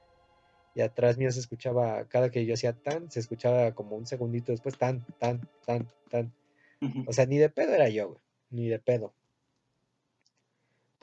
Y 0.74 0.82
atrás 0.82 1.20
mío 1.20 1.32
se 1.32 1.39
escuchaba, 1.39 2.07
cada 2.07 2.32
que 2.32 2.45
yo 2.45 2.55
hacía 2.55 2.74
tan, 2.74 3.11
se 3.11 3.20
escuchaba 3.20 3.76
como 3.76 3.95
un 3.95 4.07
segundito 4.07 4.51
después, 4.51 4.76
tan, 4.78 5.05
tan, 5.20 5.47
tan, 5.66 5.88
tan. 6.09 6.34
O 7.05 7.14
sea, 7.14 7.28
ni 7.28 7.38
de 7.38 7.49
pedo 7.49 7.74
era 7.76 7.89
yo, 7.89 8.07
güey. 8.09 8.20
Ni 8.49 8.68
de 8.68 8.80
pedo 8.80 9.14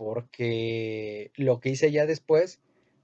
porque 0.01 1.31
lo 1.37 1.61
que 1.61 1.69
hice 1.69 1.93
ya 1.93 2.07
después 2.07 2.59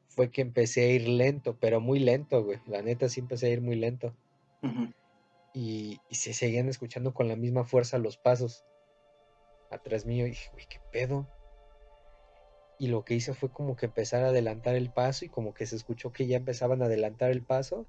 fue 0.08 0.30
que 0.30 0.40
empecé 0.40 0.84
a 0.84 0.92
ir 0.92 1.06
lento, 1.06 1.58
pero 1.60 1.78
muy 1.78 1.98
lento, 1.98 2.42
güey. 2.42 2.58
La 2.66 2.80
neta 2.80 3.10
sí 3.10 3.20
empecé 3.20 3.48
a 3.48 3.50
ir 3.50 3.60
muy 3.60 3.76
lento. 3.76 4.16
y, 5.52 6.00
se 6.10 6.32
seguían 6.32 6.70
escuchando 6.70 7.12
con 7.12 7.28
la 7.28 7.36
misma 7.36 7.64
fuerza 7.64 7.98
los 7.98 8.16
pasos 8.16 8.64
atrás 9.70 10.06
mío. 10.06 10.26
Y 10.26 10.30
dije, 10.30 10.48
güey, 10.52 10.64
qué 10.70 10.80
pedo. 10.90 11.28
Y 12.78 12.88
lo 12.88 13.04
que 13.04 13.14
hice 13.14 13.32
fue 13.32 13.48
como 13.50 13.76
que 13.76 13.86
empezar 13.86 14.22
a 14.24 14.28
adelantar 14.28 14.74
el 14.74 14.90
paso 14.90 15.24
y 15.24 15.28
como 15.28 15.54
que 15.54 15.66
se 15.66 15.76
escuchó 15.76 16.12
que 16.12 16.26
ya 16.26 16.36
empezaban 16.36 16.82
a 16.82 16.86
adelantar 16.86 17.30
el 17.30 17.42
paso. 17.42 17.86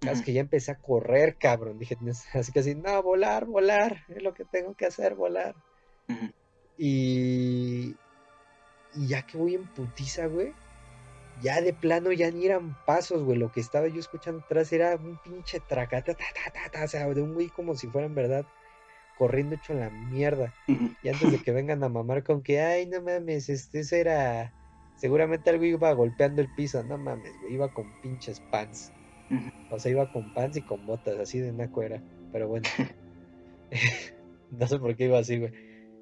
Casi 0.00 0.24
que 0.24 0.32
ya 0.32 0.40
empecé 0.40 0.72
a 0.72 0.78
correr, 0.78 1.36
cabrón. 1.36 1.78
Dije, 1.78 1.96
así 2.34 2.52
que 2.52 2.60
así, 2.60 2.74
no, 2.74 3.02
volar, 3.02 3.46
volar, 3.46 4.04
es 4.08 4.22
lo 4.22 4.34
que 4.34 4.44
tengo 4.44 4.74
que 4.74 4.86
hacer, 4.86 5.14
volar. 5.14 5.54
Y, 6.78 7.94
y 8.94 9.06
ya 9.06 9.22
que 9.22 9.38
voy 9.38 9.54
en 9.54 9.66
putiza, 9.66 10.26
güey, 10.26 10.52
ya 11.42 11.60
de 11.60 11.72
plano 11.72 12.12
ya 12.12 12.30
ni 12.30 12.46
eran 12.46 12.76
pasos, 12.84 13.22
güey. 13.22 13.38
Lo 13.38 13.52
que 13.52 13.60
estaba 13.60 13.88
yo 13.88 14.00
escuchando 14.00 14.42
atrás 14.44 14.72
era 14.72 14.96
un 14.96 15.18
pinche 15.22 15.60
tracata, 15.60 16.14
ta, 16.14 16.24
ta, 16.34 16.70
ta, 16.70 16.84
o 16.84 16.88
sea, 16.88 17.06
de 17.08 17.22
un 17.22 17.34
güey 17.34 17.48
como 17.48 17.74
si 17.74 17.86
fuera 17.86 18.06
en 18.06 18.14
verdad 18.14 18.46
corriendo 19.16 19.56
hecho 19.56 19.74
la 19.74 19.90
mierda. 19.90 20.52
Y 21.02 21.08
antes 21.08 21.32
de 21.32 21.38
que 21.38 21.52
vengan 21.52 21.82
a 21.82 21.88
mamar 21.88 22.22
con 22.22 22.42
que, 22.42 22.60
ay, 22.60 22.86
no 22.86 23.00
mames, 23.00 23.48
este, 23.48 23.80
eso 23.80 23.96
era. 23.96 24.52
Seguramente 24.96 25.50
algo 25.50 25.64
iba 25.64 25.92
golpeando 25.92 26.40
el 26.40 26.48
piso, 26.54 26.82
no 26.82 26.96
mames, 26.96 27.32
güey, 27.40 27.54
iba 27.54 27.68
con 27.72 27.86
pinches 28.00 28.40
pants. 28.50 28.92
O 29.70 29.78
sea, 29.78 29.90
iba 29.90 30.10
con 30.12 30.32
pants 30.32 30.56
y 30.56 30.62
con 30.62 30.86
botas, 30.86 31.18
así 31.18 31.38
de 31.38 31.52
naco 31.52 31.82
era. 31.82 32.02
Pero 32.32 32.48
bueno. 32.48 32.68
no 34.50 34.66
sé 34.66 34.78
por 34.78 34.96
qué 34.96 35.04
iba 35.06 35.18
así, 35.18 35.38
güey. 35.38 35.52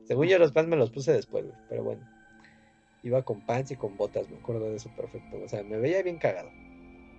Según 0.05 0.27
yo 0.27 0.39
los 0.39 0.53
pants 0.53 0.69
me 0.69 0.77
los 0.77 0.91
puse 0.91 1.13
después, 1.13 1.45
güey, 1.45 1.57
pero 1.69 1.83
bueno. 1.83 2.07
Iba 3.03 3.23
con 3.23 3.45
pants 3.45 3.71
y 3.71 3.77
con 3.77 3.97
botas, 3.97 4.29
me 4.31 4.37
acuerdo 4.39 4.71
de 4.71 4.77
eso 4.77 4.91
perfecto. 4.97 5.37
O 5.43 5.49
sea, 5.49 5.63
me 5.63 5.77
veía 5.79 6.03
bien 6.03 6.19
cagado. 6.19 6.51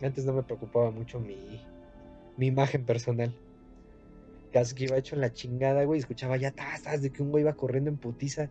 Antes 0.02 0.26
no 0.26 0.34
me 0.34 0.44
preocupaba 0.44 0.92
mucho 0.92 1.20
mi, 1.20 1.62
mi 2.38 2.48
imagen 2.48 2.86
personal. 2.86 3.34
Que 4.76 4.86
iba 4.86 4.98
hecho 4.98 5.16
en 5.16 5.22
la 5.22 5.34
chingada, 5.34 5.84
güey, 5.84 6.00
escuchaba 6.00 6.38
ya 6.38 6.52
tazas 6.52 7.02
de 7.02 7.12
que 7.12 7.22
un 7.22 7.32
güey 7.32 7.42
iba 7.42 7.54
corriendo 7.56 7.90
en 7.90 7.98
putiza. 7.98 8.50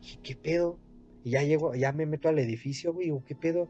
dije, 0.00 0.18
¿qué 0.22 0.36
pedo? 0.36 0.78
Y 1.22 1.30
ya 1.30 1.42
llego, 1.42 1.74
ya 1.74 1.92
me 1.92 2.06
meto 2.06 2.28
al 2.28 2.38
edificio, 2.38 2.92
güey, 2.92 3.10
o 3.10 3.22
¿qué 3.24 3.34
pedo? 3.34 3.68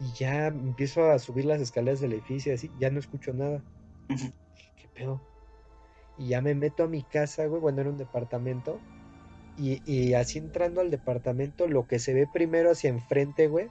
Y 0.00 0.12
ya 0.18 0.46
empiezo 0.46 1.10
a 1.10 1.18
subir 1.18 1.44
las 1.44 1.60
escaleras 1.60 2.00
del 2.00 2.14
edificio, 2.14 2.54
así, 2.54 2.70
ya 2.80 2.90
no 2.90 2.98
escucho 2.98 3.32
nada. 3.32 3.62
Dije, 4.08 4.32
¿Qué 4.76 4.88
pedo? 4.88 5.20
Y 6.18 6.28
ya 6.28 6.40
me 6.40 6.54
meto 6.54 6.84
a 6.84 6.88
mi 6.88 7.02
casa, 7.02 7.46
güey, 7.46 7.60
bueno, 7.60 7.82
era 7.82 7.90
un 7.90 7.98
departamento. 7.98 8.80
Y, 9.58 9.82
y 9.84 10.14
así 10.14 10.38
entrando 10.38 10.80
al 10.80 10.90
departamento, 10.90 11.68
lo 11.68 11.86
que 11.86 11.98
se 11.98 12.14
ve 12.14 12.26
primero 12.32 12.70
hacia 12.70 12.88
enfrente, 12.90 13.46
güey, 13.48 13.68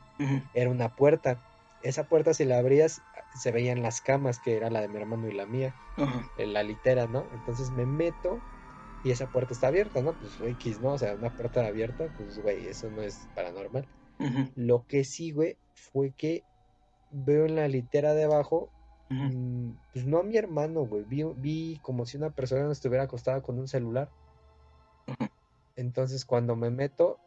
era 0.54 0.70
una 0.70 0.96
puerta. 0.96 1.44
Esa 1.84 2.08
puerta, 2.08 2.34
si 2.34 2.46
la 2.46 2.60
abrías, 2.60 3.02
se 3.36 3.52
veían 3.52 3.82
las 3.82 4.02
camas, 4.02 4.40
que 4.40 4.56
era 4.56 4.70
la 4.70 4.82
de 4.82 4.88
mi 4.88 4.98
hermano 4.98 5.28
y 5.28 5.34
la 5.34 5.46
mía, 5.46 5.76
Ajá. 5.98 6.30
en 6.38 6.54
la 6.54 6.64
litera, 6.64 7.08
¿no? 7.08 7.26
Entonces 7.34 7.72
me 7.72 7.86
meto 7.86 8.40
y 9.04 9.12
esa 9.12 9.28
puerta 9.28 9.54
está 9.54 9.68
abierta, 9.68 10.02
¿no? 10.02 10.14
Pues 10.14 10.40
X, 10.40 10.80
¿no? 10.80 10.94
O 10.94 10.98
sea, 10.98 11.16
una 11.16 11.32
puerta 11.32 11.66
abierta, 11.66 12.08
pues, 12.16 12.40
güey, 12.40 12.68
eso 12.68 12.90
no 12.92 13.02
es 13.02 13.28
paranormal. 13.36 13.88
Lo 14.56 14.86
que 14.86 15.04
sí, 15.04 15.32
güey, 15.32 15.58
fue 15.74 16.12
que 16.12 16.44
veo 17.10 17.46
en 17.46 17.56
la 17.56 17.68
litera 17.68 18.14
de 18.14 18.26
abajo, 18.26 18.70
mm, 19.10 19.72
pues 19.94 20.06
no 20.06 20.20
a 20.20 20.24
mi 20.24 20.38
hermano, 20.38 20.86
güey, 20.86 21.04
vi, 21.06 21.24
vi 21.38 21.80
como 21.82 22.06
si 22.06 22.18
una 22.18 22.30
persona 22.30 22.72
estuviera 22.72 23.06
acostada 23.06 23.42
con 23.42 23.58
un 23.58 23.68
celular. 23.68 24.12
Entonces 25.76 26.26
cuando 26.26 26.56
me 26.56 26.70
meto, 26.70 27.18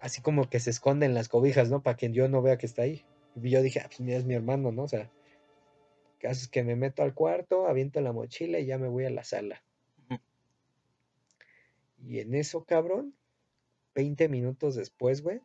así 0.00 0.20
como 0.20 0.48
que 0.48 0.60
se 0.60 0.70
esconden 0.70 1.14
las 1.14 1.28
cobijas, 1.28 1.70
¿no? 1.70 1.82
Para 1.82 1.96
que 1.96 2.10
yo 2.12 2.28
no 2.28 2.42
vea 2.42 2.58
que 2.58 2.66
está 2.66 2.82
ahí. 2.82 3.04
Y 3.42 3.50
yo 3.50 3.62
dije, 3.62 3.80
ah, 3.80 3.86
pues 3.86 4.00
mira, 4.00 4.18
es 4.18 4.24
mi 4.24 4.34
hermano, 4.34 4.72
¿no? 4.72 4.84
O 4.84 4.88
sea, 4.88 5.10
caso 6.18 6.40
es 6.42 6.48
que 6.48 6.64
me 6.64 6.76
meto 6.76 7.02
al 7.02 7.14
cuarto, 7.14 7.66
aviento 7.66 8.00
la 8.00 8.12
mochila 8.12 8.58
y 8.58 8.66
ya 8.66 8.78
me 8.78 8.88
voy 8.88 9.04
a 9.04 9.10
la 9.10 9.24
sala. 9.24 9.62
Y 12.04 12.20
en 12.20 12.34
eso, 12.34 12.64
cabrón, 12.64 13.14
20 13.94 14.28
minutos 14.28 14.76
después, 14.76 15.22
güey, 15.22 15.40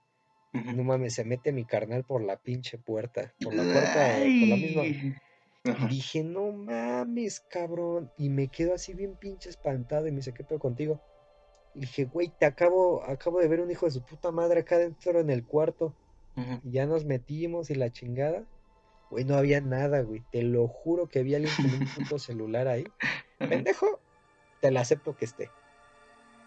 no 0.54 0.84
mames, 0.84 1.16
se 1.16 1.26
mete 1.26 1.52
mi 1.52 1.66
carnal 1.66 2.04
por 2.04 2.24
la 2.24 2.38
pinche 2.38 2.78
puerta, 2.78 3.34
por 3.44 3.56
la 3.56 3.64
puerta, 3.64 4.20
eh, 4.20 4.40
por 4.40 4.50
la 4.50 4.56
misma. 4.56 4.82
Ay. 4.84 5.16
Y 5.66 5.88
dije, 5.88 6.24
no 6.24 6.52
mames, 6.52 7.40
cabrón. 7.40 8.12
Y 8.18 8.30
me 8.30 8.50
quedo 8.50 8.74
así 8.74 8.94
bien 8.94 9.16
pinche 9.16 9.50
espantado 9.50 10.08
y 10.08 10.12
me 10.12 10.18
dice, 10.18 10.34
¿qué 10.34 10.44
pedo 10.44 10.60
contigo? 10.60 11.02
Y 11.74 11.82
dije, 11.82 12.06
güey, 12.06 12.32
te 12.38 12.46
acabo, 12.46 13.04
acabo 13.04 13.40
de 13.40 13.48
ver 13.48 13.62
un 13.62 13.72
hijo 13.72 13.86
de 13.86 13.94
su 13.94 14.06
puta 14.06 14.32
madre 14.32 14.60
acá 14.60 14.78
dentro 14.78 15.20
en 15.20 15.30
el 15.30 15.46
cuarto. 15.46 15.96
Y 16.64 16.72
ya 16.72 16.86
nos 16.86 17.06
metimos 17.06 17.70
y 17.70 17.76
la 17.76 17.92
chingada. 17.92 18.44
Güey, 19.10 19.26
no 19.26 19.36
había 19.36 19.62
nada, 19.62 20.02
güey. 20.02 20.24
Te 20.32 20.42
lo 20.42 20.68
juro 20.68 21.08
que 21.08 21.20
había 21.20 21.38
alguien 21.38 21.54
con 21.56 21.66
un 21.66 21.88
puto 21.96 22.20
celular 22.20 22.68
ahí. 22.68 22.86
Pendejo, 23.38 24.00
te 24.62 24.72
lo 24.72 24.80
acepto 24.80 25.16
que 25.16 25.26
esté. 25.26 25.50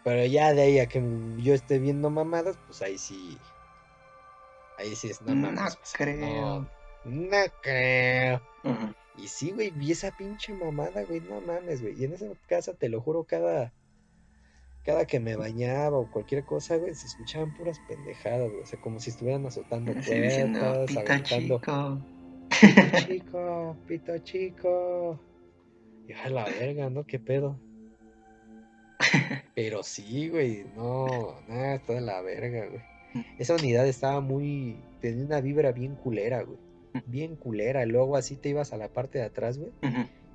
Pero 0.04 0.24
ya 0.24 0.54
de 0.54 0.62
ahí 0.62 0.78
a 0.78 0.86
que 0.86 1.02
yo 1.38 1.54
esté 1.54 1.78
viendo 1.78 2.10
mamadas, 2.10 2.58
pues 2.66 2.82
ahí 2.82 2.98
sí. 2.98 3.38
Ahí 4.78 4.94
sí 4.94 5.08
es, 5.08 5.22
no 5.22 5.34
No 5.34 5.52
mames. 5.52 5.74
o 5.74 5.78
sea, 5.82 5.98
creo. 5.98 6.20
No, 6.20 6.68
no 7.04 7.36
creo. 7.62 8.40
Y 9.16 9.28
sí, 9.28 9.50
güey, 9.52 9.70
vi 9.70 9.92
esa 9.92 10.10
pinche 10.16 10.52
mamada, 10.52 11.04
güey, 11.04 11.20
no 11.20 11.40
mames, 11.40 11.82
güey. 11.82 12.00
Y 12.00 12.04
en 12.04 12.12
esa 12.12 12.26
casa, 12.48 12.74
te 12.74 12.88
lo 12.88 13.00
juro, 13.00 13.24
cada, 13.24 13.72
cada 14.86 15.04
que 15.04 15.18
me 15.18 15.34
bañaba 15.34 15.98
o 15.98 16.08
cualquier 16.08 16.44
cosa, 16.44 16.76
güey, 16.76 16.94
se 16.94 17.08
escuchaban 17.08 17.52
puras 17.54 17.80
pendejadas, 17.88 18.48
güey. 18.48 18.62
O 18.62 18.66
sea, 18.66 18.80
como 18.80 19.00
si 19.00 19.10
estuvieran 19.10 19.44
azotando 19.44 19.92
puertas, 20.06 20.86
pito 20.86 21.24
chico. 21.24 22.00
pito 22.48 22.98
chico, 23.08 23.76
pito 23.88 24.18
chico. 24.18 25.20
Y 26.08 26.12
a 26.12 26.28
la 26.30 26.44
verga, 26.44 26.88
¿no? 26.88 27.04
¿Qué 27.04 27.18
pedo? 27.18 27.58
Pero 29.56 29.82
sí, 29.82 30.28
güey, 30.28 30.64
no, 30.76 31.34
nada, 31.48 31.74
está 31.74 31.94
de 31.94 32.00
la 32.02 32.22
verga, 32.22 32.66
güey. 32.66 32.82
Esa 33.38 33.56
unidad 33.56 33.88
estaba 33.88 34.20
muy, 34.20 34.76
tenía 35.00 35.24
una 35.24 35.40
vibra 35.40 35.72
bien 35.72 35.96
culera, 35.96 36.42
güey. 36.42 36.58
Bien 37.06 37.34
culera. 37.34 37.84
Luego 37.86 38.16
así 38.16 38.36
te 38.36 38.50
ibas 38.50 38.72
a 38.72 38.76
la 38.76 38.88
parte 38.88 39.18
de 39.18 39.24
atrás, 39.24 39.58
güey. 39.58 39.72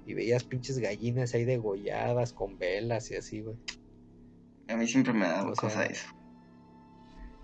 Y 0.05 0.13
veías 0.13 0.43
pinches 0.43 0.79
gallinas 0.79 1.33
ahí 1.35 1.45
degolladas 1.45 2.33
con 2.33 2.57
velas 2.57 3.09
y 3.11 3.15
así, 3.15 3.41
güey. 3.41 3.55
A 4.71 4.75
mí 4.77 4.87
siempre 4.87 5.13
me 5.13 5.25
ha 5.25 5.31
dado 5.33 5.49
O 5.51 5.55
cosa 5.55 5.69
sea- 5.83 5.85
eso. 5.85 6.07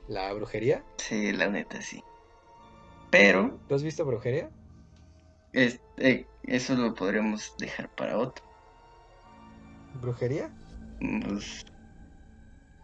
¿La 0.07 0.31
brujería? 0.33 0.83
Sí, 0.97 1.31
la 1.33 1.47
neta, 1.49 1.81
sí. 1.81 2.01
Pero 3.11 3.59
¿Tú 3.67 3.75
has 3.75 3.83
visto 3.83 4.05
brujería? 4.05 4.49
es- 5.53 5.79
eh, 5.97 6.25
eso 6.43 6.75
lo 6.75 6.93
podríamos 6.93 7.53
dejar 7.57 7.89
para 7.95 8.17
otro. 8.17 8.43
¿Brujería? 10.01 10.49
Pues, 10.99 11.65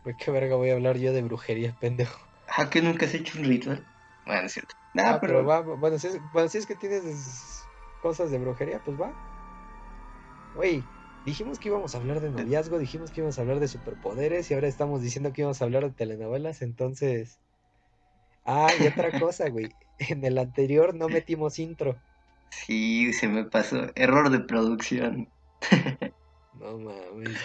Güey, 0.03 0.17
qué 0.17 0.31
verga 0.31 0.55
voy 0.57 0.69
a 0.69 0.73
hablar 0.73 0.97
yo 0.97 1.13
de 1.13 1.21
brujería, 1.21 1.73
pendejo. 1.79 2.19
¿a 2.57 2.69
que 2.69 2.81
nunca 2.81 3.05
has 3.05 3.13
hecho 3.13 3.37
un 3.39 3.45
ritual? 3.45 3.85
Bueno, 4.25 4.45
es 4.47 4.53
cierto. 4.53 4.75
Nah, 4.93 5.13
Ah, 5.13 5.19
pero 5.21 5.33
pero, 5.37 5.45
va, 5.45 5.61
bueno, 5.61 5.97
si 5.97 6.07
es, 6.07 6.19
bueno, 6.33 6.49
si 6.49 6.57
es 6.57 6.65
que 6.65 6.75
tienes 6.75 7.63
cosas 8.01 8.31
de 8.31 8.37
brujería, 8.37 8.81
pues 8.83 8.99
va. 8.99 9.11
Güey, 10.55 10.83
dijimos 11.25 11.59
que 11.59 11.69
íbamos 11.69 11.95
a 11.95 11.97
hablar 11.99 12.19
de 12.21 12.31
noviazgo, 12.31 12.79
dijimos 12.79 13.11
que 13.11 13.21
íbamos 13.21 13.37
a 13.37 13.41
hablar 13.41 13.59
de 13.59 13.67
superpoderes 13.67 14.49
y 14.49 14.53
ahora 14.53 14.67
estamos 14.67 15.01
diciendo 15.01 15.33
que 15.33 15.41
íbamos 15.41 15.61
a 15.61 15.65
hablar 15.65 15.83
de 15.83 15.91
telenovelas, 15.91 16.61
entonces... 16.61 17.39
Ah, 18.45 18.67
y 18.79 18.87
otra 18.87 19.17
cosa, 19.19 19.49
güey. 19.49 19.69
En 19.99 20.25
el 20.25 20.37
anterior 20.37 20.95
no 20.95 21.07
metimos 21.07 21.59
intro. 21.59 22.01
sí, 22.49 23.13
se 23.13 23.27
me 23.27 23.45
pasó. 23.45 23.91
Error 23.95 24.29
de 24.29 24.39
producción. 24.39 25.29
No 26.53 26.77
mames. 26.77 27.37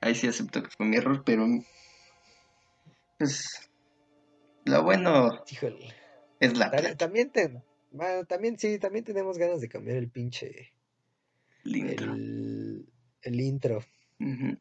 Ahí 0.00 0.14
sí 0.14 0.28
acepto 0.28 0.62
que 0.62 0.70
fue 0.70 0.86
mi 0.86 0.96
error, 0.96 1.22
pero 1.24 1.46
pues 3.18 3.70
lo 4.64 4.82
bueno 4.82 5.44
Híjole. 5.50 5.94
es 6.40 6.56
la 6.56 6.70
También, 6.96 7.30
te, 7.30 7.62
bueno, 7.90 8.24
también 8.24 8.58
sí, 8.58 8.78
también 8.78 9.04
tenemos 9.04 9.38
ganas 9.38 9.60
de 9.60 9.68
cambiar 9.68 9.96
el 9.96 10.10
pinche... 10.10 10.72
el 11.64 11.76
intro. 11.76 12.14
El, 13.22 13.40
intro. 13.40 13.78
Ujú. 14.18 14.58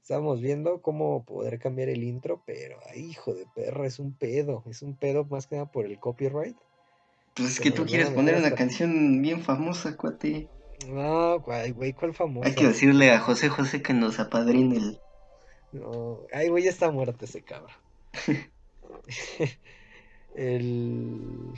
Estábamos 0.00 0.40
viendo 0.40 0.80
cómo 0.82 1.24
poder 1.24 1.58
cambiar 1.58 1.88
el 1.88 2.02
intro, 2.02 2.42
pero 2.46 2.78
ay, 2.90 3.10
hijo 3.10 3.34
de 3.34 3.46
perra, 3.54 3.86
es 3.86 3.98
un 3.98 4.12
pedo. 4.12 4.62
Es 4.66 4.82
un 4.82 4.96
pedo 4.96 5.24
más 5.24 5.46
que 5.46 5.56
nada 5.56 5.70
por 5.70 5.86
el 5.86 5.98
copyright. 5.98 6.56
Pues 7.34 7.50
es 7.50 7.60
Que 7.60 7.70
tú 7.70 7.86
quieres 7.86 8.10
poner 8.10 8.36
una 8.36 8.54
canción 8.54 9.22
bien 9.22 9.42
famosa, 9.42 9.96
cuate. 9.96 10.48
No, 10.88 11.40
güey, 11.40 11.72
güey, 11.72 11.92
¿cuál 11.92 12.14
famosa? 12.14 12.48
Hay 12.48 12.54
que 12.54 12.66
decirle 12.66 13.10
a 13.12 13.20
José 13.20 13.48
José 13.48 13.82
que 13.82 13.92
nos 13.92 14.18
apadrine 14.18 14.76
el... 14.76 15.00
No, 15.72 16.20
ay, 16.32 16.48
güey, 16.48 16.64
ya 16.64 16.70
está 16.70 16.90
muerto 16.90 17.24
ese 17.24 17.42
cabrón. 17.42 17.76
el. 20.34 21.52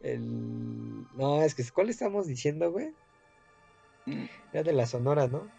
El. 0.00 1.06
No, 1.16 1.42
es 1.42 1.54
que, 1.54 1.64
¿cuál 1.74 1.90
estamos 1.90 2.26
diciendo, 2.26 2.70
güey? 2.70 2.92
Mm, 4.08 4.24
Era 4.52 4.62
de 4.62 4.72
la 4.72 4.86
Sonora, 4.86 5.28
¿no? 5.28 5.50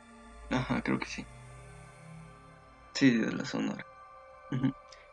Ajá, 0.49 0.81
creo 0.81 0.97
que 0.99 1.05
sí. 1.05 1.25
Sí, 2.93 3.17
de 3.17 3.31
la 3.31 3.45
Sonora. 3.45 3.85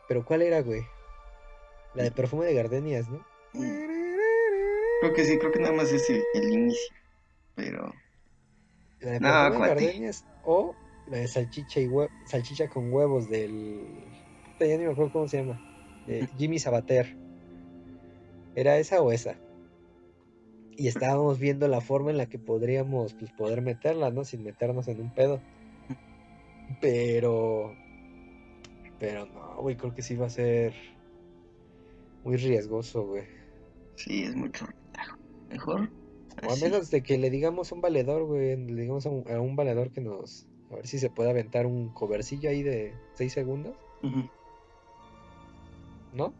Pero 0.07 0.23
¿cuál 0.25 0.41
era, 0.41 0.61
güey? 0.61 0.85
La 1.93 2.03
de 2.03 2.11
perfume 2.11 2.45
de 2.45 2.53
gardenias, 2.55 3.07
¿no? 3.09 3.19
Creo 5.01 5.13
que 5.13 5.25
sí, 5.25 5.37
creo 5.37 5.51
que 5.51 5.59
nada 5.59 5.73
más 5.73 5.91
es 5.91 6.09
el, 6.09 6.23
el 6.33 6.51
inicio. 6.51 6.95
Pero... 7.55 7.93
La 8.99 9.11
de 9.11 9.19
No, 9.19 9.27
perfume 9.29 9.69
de 9.69 9.75
gardenias 9.75 10.25
o 10.43 10.75
la 11.05 11.17
de 11.17 11.27
salchicha 11.27 11.79
y 11.79 11.87
hue- 11.87 12.09
salchicha 12.25 12.67
con 12.67 12.91
huevos 12.91 13.29
del 13.29 13.53
ya 14.59 14.65
ni 14.77 14.85
me 14.85 14.91
acuerdo 14.91 15.11
cómo 15.11 15.27
se 15.27 15.37
llama 15.37 15.61
de 16.05 16.27
Jimmy 16.35 16.57
Sabater 16.59 17.07
era 18.55 18.77
esa 18.79 19.01
o 19.01 19.11
esa 19.11 19.39
y 20.77 20.87
estábamos 20.87 21.39
viendo 21.39 21.67
la 21.67 21.81
forma 21.81 22.11
en 22.11 22.17
la 22.17 22.27
que 22.27 22.39
podríamos 22.39 23.13
pues 23.13 23.31
poder 23.31 23.61
meterla 23.61 24.11
no 24.11 24.23
sin 24.23 24.43
meternos 24.43 24.87
en 24.87 25.01
un 25.01 25.13
pedo 25.13 25.41
pero 26.81 27.75
pero 28.99 29.25
no 29.25 29.61
güey 29.61 29.75
creo 29.75 29.93
que 29.93 30.01
sí 30.01 30.15
va 30.15 30.27
a 30.27 30.29
ser 30.29 30.73
muy 32.23 32.37
riesgoso 32.37 33.05
güey 33.05 33.37
Sí, 33.97 34.23
es 34.23 34.35
mucho. 34.35 34.67
Mejor. 35.49 35.89
O 36.43 36.51
a 36.51 36.53
así. 36.53 36.63
menos 36.63 36.91
de 36.91 37.01
que 37.01 37.17
le 37.17 37.29
digamos 37.31 37.71
a 37.71 37.75
un 37.75 37.81
valedor, 37.81 38.25
güey, 38.25 38.55
le 38.55 38.81
digamos 38.81 39.05
a 39.07 39.09
un, 39.09 39.29
a 39.29 39.41
un 39.41 39.55
valedor 39.55 39.91
que 39.91 40.01
nos, 40.01 40.47
a 40.71 40.75
ver 40.75 40.87
si 40.87 40.99
se 40.99 41.09
puede 41.09 41.31
aventar 41.31 41.65
un 41.65 41.89
covercillo 41.89 42.49
ahí 42.49 42.61
de 42.61 42.93
6 43.15 43.33
segundos. 43.33 43.75
¿no? 46.13 46.33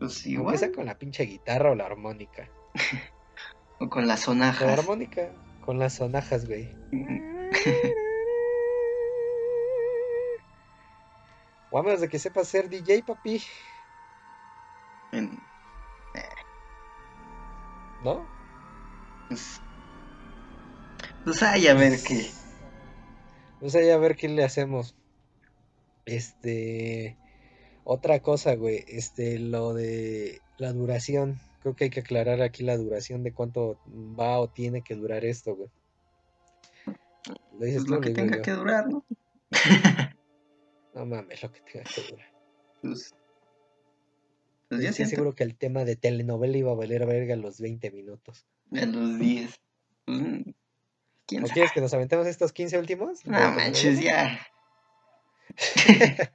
Pues 0.00 0.26
igual. 0.26 0.58
sea 0.58 0.72
con 0.72 0.86
la 0.86 0.98
pinche 0.98 1.24
guitarra 1.24 1.70
o 1.70 1.74
la 1.76 1.86
armónica. 1.86 2.50
O 3.80 3.88
con 3.88 4.06
las 4.06 4.24
Con 4.24 4.38
la 4.38 4.52
sonajas. 4.52 4.78
armónica, 4.80 5.30
con 5.64 5.78
las 5.78 5.94
sonajas, 5.94 6.46
güey. 6.46 6.74
O 11.70 11.78
a 11.78 11.82
menos 11.82 12.00
de 12.00 12.08
que 12.08 12.18
sepa 12.18 12.44
ser 12.44 12.68
DJ, 12.70 13.02
papi. 13.04 13.42
En- 15.12 15.38
¿No? 18.02 18.26
pues, 19.28 19.60
pues 21.24 21.42
ay, 21.42 21.66
a 21.66 21.74
ver 21.74 21.98
qué. 22.06 22.30
Pues 23.60 23.74
ahí 23.74 23.90
a 23.90 23.98
ver 23.98 24.16
qué 24.16 24.28
le 24.28 24.44
hacemos. 24.44 24.94
Este. 26.06 27.18
Otra 27.84 28.20
cosa, 28.20 28.54
güey. 28.54 28.84
Este, 28.88 29.38
lo 29.38 29.74
de 29.74 30.40
la 30.56 30.72
duración. 30.72 31.38
Creo 31.60 31.74
que 31.74 31.84
hay 31.84 31.90
que 31.90 32.00
aclarar 32.00 32.40
aquí 32.42 32.62
la 32.62 32.76
duración 32.76 33.22
de 33.24 33.32
cuánto 33.32 33.78
va 33.88 34.38
o 34.38 34.48
tiene 34.48 34.82
que 34.82 34.94
durar 34.94 35.24
esto, 35.24 35.54
güey. 35.56 35.70
¿Lo 37.58 37.64
dices 37.66 37.82
Pues 37.82 37.90
lo 37.90 38.00
que 38.00 38.10
tenga 38.10 38.36
yo? 38.36 38.42
que 38.42 38.52
durar, 38.52 38.88
¿no? 38.88 39.04
No 40.94 41.06
mames, 41.06 41.42
lo 41.42 41.52
que 41.52 41.60
tenga 41.60 41.84
que 41.84 42.02
durar. 42.10 42.26
Pues, 42.82 43.14
pues 44.68 44.80
Yo 44.80 44.84
yo 44.84 44.88
estoy 44.88 44.92
siento 44.94 45.10
seguro 45.16 45.34
que 45.34 45.44
el 45.44 45.56
tema 45.56 45.84
de 45.84 45.94
telenovela 45.96 46.56
iba 46.56 46.72
a 46.72 46.74
valer 46.74 47.06
verga 47.06 47.36
los 47.36 47.60
20 47.60 47.90
minutos. 47.92 48.46
a 48.72 48.84
los 48.86 49.18
10. 49.18 49.60
Pues, 50.06 50.18
¿Quién 51.26 51.44
¿O 51.44 51.46
sabe? 51.46 51.52
quieres 51.54 51.72
que 51.72 51.80
nos 51.80 51.92
aventemos 51.94 52.26
estos 52.26 52.52
15 52.52 52.78
últimos? 52.78 53.22
de 53.22 53.30
No 53.30 53.38
manches, 53.52 54.00
ya. 54.00 54.40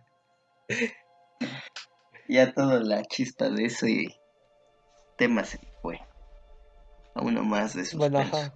ya 2.28 2.53
toda 2.53 2.80
la 2.82 3.03
chispa 3.03 3.49
de 3.49 3.65
ese 3.65 4.07
tema 5.24 5.45
se 5.45 5.57
fue. 5.82 5.99
A 7.15 7.21
uno 7.21 7.43
más 7.43 7.76
de 7.76 7.86
Bueno, 7.95 8.19
suspenso. 8.19 8.38
ajá. 8.38 8.53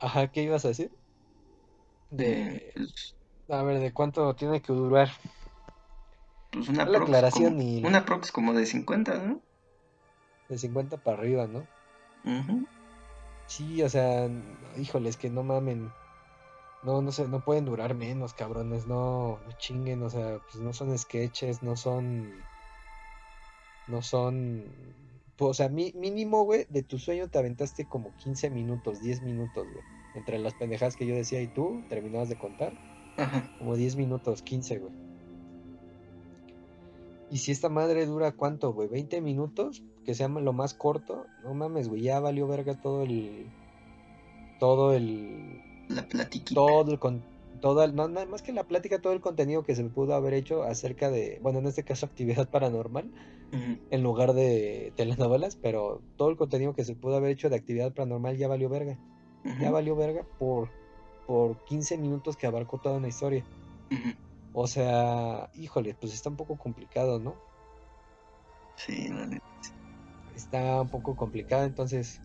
Ajá, 0.00 0.32
¿qué 0.32 0.42
ibas 0.42 0.64
a 0.64 0.68
decir? 0.68 0.90
Eh, 0.92 2.10
De, 2.10 2.72
pues, 2.74 3.14
a 3.48 3.62
ver, 3.62 3.78
¿de 3.78 3.92
cuánto 3.92 4.34
tiene 4.34 4.60
que 4.60 4.72
durar? 4.72 5.08
pues 6.50 6.68
una 6.68 6.86
prox 6.86 7.02
aclaración 7.02 7.60
como, 7.60 7.62
y 7.62 7.84
una 7.84 8.04
prox 8.04 8.32
como 8.32 8.52
de 8.54 8.66
50, 8.66 9.18
¿no? 9.22 9.40
de 10.48 10.58
50 10.58 10.96
para 10.96 11.18
arriba, 11.18 11.46
¿no? 11.46 11.60
Ujú. 12.24 12.66
Sí, 13.46 13.82
o 13.82 13.88
sea, 13.88 14.28
híjoles, 14.76 15.16
que 15.16 15.30
no 15.30 15.42
mamen. 15.44 15.92
No, 16.82 17.00
no 17.02 17.12
sé, 17.12 17.28
no 17.28 17.40
pueden 17.40 17.64
durar 17.64 17.94
menos, 17.94 18.32
cabrones, 18.34 18.86
no, 18.86 19.38
no 19.44 19.52
chinguen, 19.58 20.02
o 20.02 20.10
sea, 20.10 20.38
pues 20.40 20.56
no 20.56 20.72
son 20.72 20.96
sketches, 20.98 21.62
no 21.62 21.76
son, 21.76 22.32
no 23.86 24.02
son, 24.02 24.64
pues, 25.36 25.50
o 25.50 25.54
sea, 25.54 25.68
mi- 25.68 25.92
mínimo, 25.94 26.44
güey, 26.44 26.66
de 26.70 26.82
tu 26.82 26.98
sueño 26.98 27.28
te 27.28 27.38
aventaste 27.38 27.86
como 27.86 28.12
15 28.16 28.50
minutos, 28.50 29.00
10 29.00 29.22
minutos, 29.22 29.66
güey, 29.72 29.84
entre 30.14 30.38
las 30.38 30.54
pendejadas 30.54 30.96
que 30.96 31.06
yo 31.06 31.14
decía 31.14 31.40
y 31.42 31.46
tú 31.48 31.82
terminabas 31.88 32.28
de 32.28 32.36
contar, 32.36 32.72
Ajá. 33.16 33.50
como 33.58 33.76
10 33.76 33.96
minutos, 33.96 34.42
15, 34.42 34.78
güey. 34.78 34.92
Y 37.30 37.38
si 37.38 37.50
esta 37.52 37.68
madre 37.68 38.06
dura 38.06 38.32
cuánto, 38.32 38.72
güey, 38.72 38.88
20 38.88 39.20
minutos, 39.20 39.82
que 40.04 40.14
sea 40.14 40.28
lo 40.28 40.52
más 40.52 40.74
corto, 40.74 41.26
no 41.42 41.54
mames, 41.54 41.88
güey, 41.88 42.02
ya 42.02 42.20
valió 42.20 42.46
verga 42.46 42.74
todo 42.74 43.02
el, 43.02 43.46
todo 44.60 44.94
el, 44.94 45.60
La 45.88 46.06
platiquita. 46.06 46.54
todo 46.54 46.92
el 46.92 46.98
con 46.98 47.22
todo 47.60 47.82
el- 47.82 47.94
no 47.96 48.06
nada 48.06 48.26
más 48.26 48.42
que 48.42 48.52
la 48.52 48.64
plática, 48.64 49.00
todo 49.00 49.12
el 49.12 49.20
contenido 49.20 49.64
que 49.64 49.74
se 49.74 49.82
pudo 49.84 50.14
haber 50.14 50.34
hecho 50.34 50.62
acerca 50.62 51.10
de, 51.10 51.40
bueno, 51.42 51.58
en 51.58 51.66
este 51.66 51.82
caso 51.82 52.06
actividad 52.44 52.48
paranormal, 52.48 53.10
En 53.52 54.02
lugar 54.02 54.32
de 54.34 54.92
telenovelas, 54.96 55.56
pero 55.56 56.02
todo 56.16 56.30
el 56.30 56.36
contenido 56.36 56.74
que 56.74 56.84
se 56.84 56.94
pudo 56.94 57.16
haber 57.16 57.30
hecho 57.30 57.48
de 57.48 57.56
actividad 57.56 57.94
paranormal 57.94 58.36
ya 58.36 58.48
valió 58.48 58.68
verga, 58.68 58.98
ya 59.60 59.70
valió 59.70 59.96
verga 59.96 60.26
por, 60.38 60.68
por 61.26 61.56
15 61.64 61.96
minutos 61.96 62.36
que 62.36 62.46
abarcó 62.46 62.78
toda 62.78 62.96
una 62.98 63.08
historia. 63.08 63.44
O 64.52 64.66
sea, 64.66 65.50
híjole, 65.54 65.94
pues 65.94 66.12
está 66.12 66.28
un 66.28 66.36
poco 66.36 66.56
complicado, 66.56 67.18
¿no? 67.18 67.34
Sí, 68.76 69.08
la 69.08 69.26
neta. 69.26 69.44
Está 70.34 70.80
un 70.82 70.88
poco 70.90 71.16
complicado, 71.16 71.64
entonces, 71.64 72.20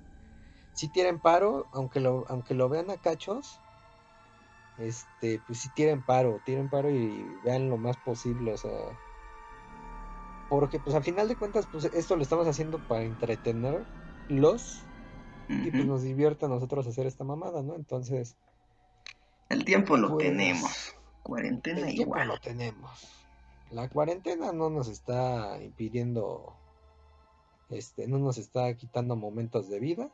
si 0.74 0.90
tienen 0.90 1.20
paro, 1.20 1.68
aunque 1.72 2.00
lo, 2.00 2.26
aunque 2.28 2.54
lo 2.54 2.68
vean 2.68 2.90
a 2.90 2.98
cachos, 2.98 3.60
este, 4.78 5.40
pues 5.46 5.60
sí 5.60 5.70
tiren 5.76 6.04
paro, 6.04 6.42
tiren 6.46 6.70
paro 6.70 6.90
y 6.90 7.26
vean 7.44 7.70
lo 7.70 7.78
más 7.78 7.98
posible, 7.98 8.54
o 8.54 8.58
sea, 8.58 8.72
porque 10.52 10.80
pues 10.80 10.94
al 10.98 11.04
final 11.06 11.30
de 11.30 11.38
cuentas, 11.38 11.66
pues 11.72 11.86
esto 11.86 12.18
lo 12.18 12.24
estamos 12.24 12.46
haciendo 12.46 12.78
para 12.90 13.04
entretenerlos 13.04 14.82
y 15.48 15.72
pues 15.72 15.86
nos 15.86 16.02
divierte 16.02 16.46
a 16.46 16.50
nosotros 16.50 16.86
hacer 16.88 17.08
esta 17.08 17.24
mamada, 17.24 17.64
¿no? 17.64 17.74
Entonces, 17.74 18.36
El 19.48 19.64
tiempo 19.64 19.96
lo 19.96 20.10
pues, 20.10 20.28
tenemos. 20.28 20.94
Cuarentena 21.24 21.80
el 21.80 21.96
tiempo 21.96 22.02
igual. 22.02 22.28
lo 22.28 22.38
tenemos. 22.42 22.92
La 23.70 23.88
cuarentena 23.88 24.52
no 24.52 24.70
nos 24.70 24.90
está 24.90 25.58
impidiendo, 25.64 26.54
este, 27.70 28.10
no 28.10 28.20
nos 28.20 28.38
está 28.38 28.76
quitando 28.76 29.16
momentos 29.16 29.70
de 29.70 29.80
vida, 29.80 30.12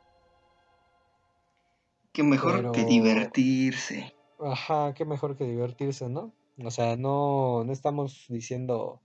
Que 2.13 2.21
mejor 2.21 2.71
que 2.73 2.85
divertirse. 2.85 4.13
Ajá, 4.39 4.93
qué 4.93 5.03
mejor 5.03 5.35
que 5.35 5.45
divertirse, 5.45 6.09
¿no? 6.09 6.31
O 6.63 6.69
sea, 6.69 6.95
no, 6.95 7.63
no 7.63 7.73
estamos 7.73 8.27
diciendo 8.29 9.01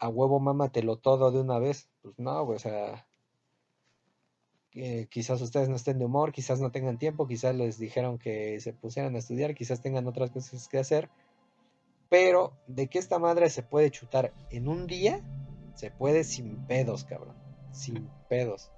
a 0.00 0.08
huevo 0.08 0.40
mámatelo 0.40 0.96
todo 0.96 1.30
de 1.30 1.40
una 1.40 1.58
vez. 1.58 1.88
Pues 2.02 2.18
no, 2.18 2.44
güey, 2.44 2.56
o 2.56 2.58
sea, 2.58 3.06
que 4.70 5.08
quizás 5.10 5.40
ustedes 5.42 5.68
no 5.68 5.76
estén 5.76 5.98
de 5.98 6.06
humor, 6.06 6.32
quizás 6.32 6.60
no 6.60 6.72
tengan 6.72 6.98
tiempo, 6.98 7.26
quizás 7.26 7.54
les 7.54 7.78
dijeron 7.78 8.18
que 8.18 8.58
se 8.60 8.72
pusieran 8.72 9.14
a 9.14 9.18
estudiar, 9.18 9.54
quizás 9.54 9.82
tengan 9.82 10.06
otras 10.06 10.30
cosas 10.30 10.68
que 10.68 10.78
hacer, 10.78 11.10
pero 12.08 12.52
de 12.66 12.88
que 12.88 12.98
esta 12.98 13.18
madre 13.18 13.50
se 13.50 13.62
puede 13.62 13.90
chutar 13.90 14.32
en 14.50 14.68
un 14.68 14.86
día, 14.86 15.22
se 15.74 15.90
puede 15.90 16.24
sin 16.24 16.66
pedos, 16.66 17.04
cabrón, 17.04 17.36
sin 17.72 18.08
pedos. 18.28 18.70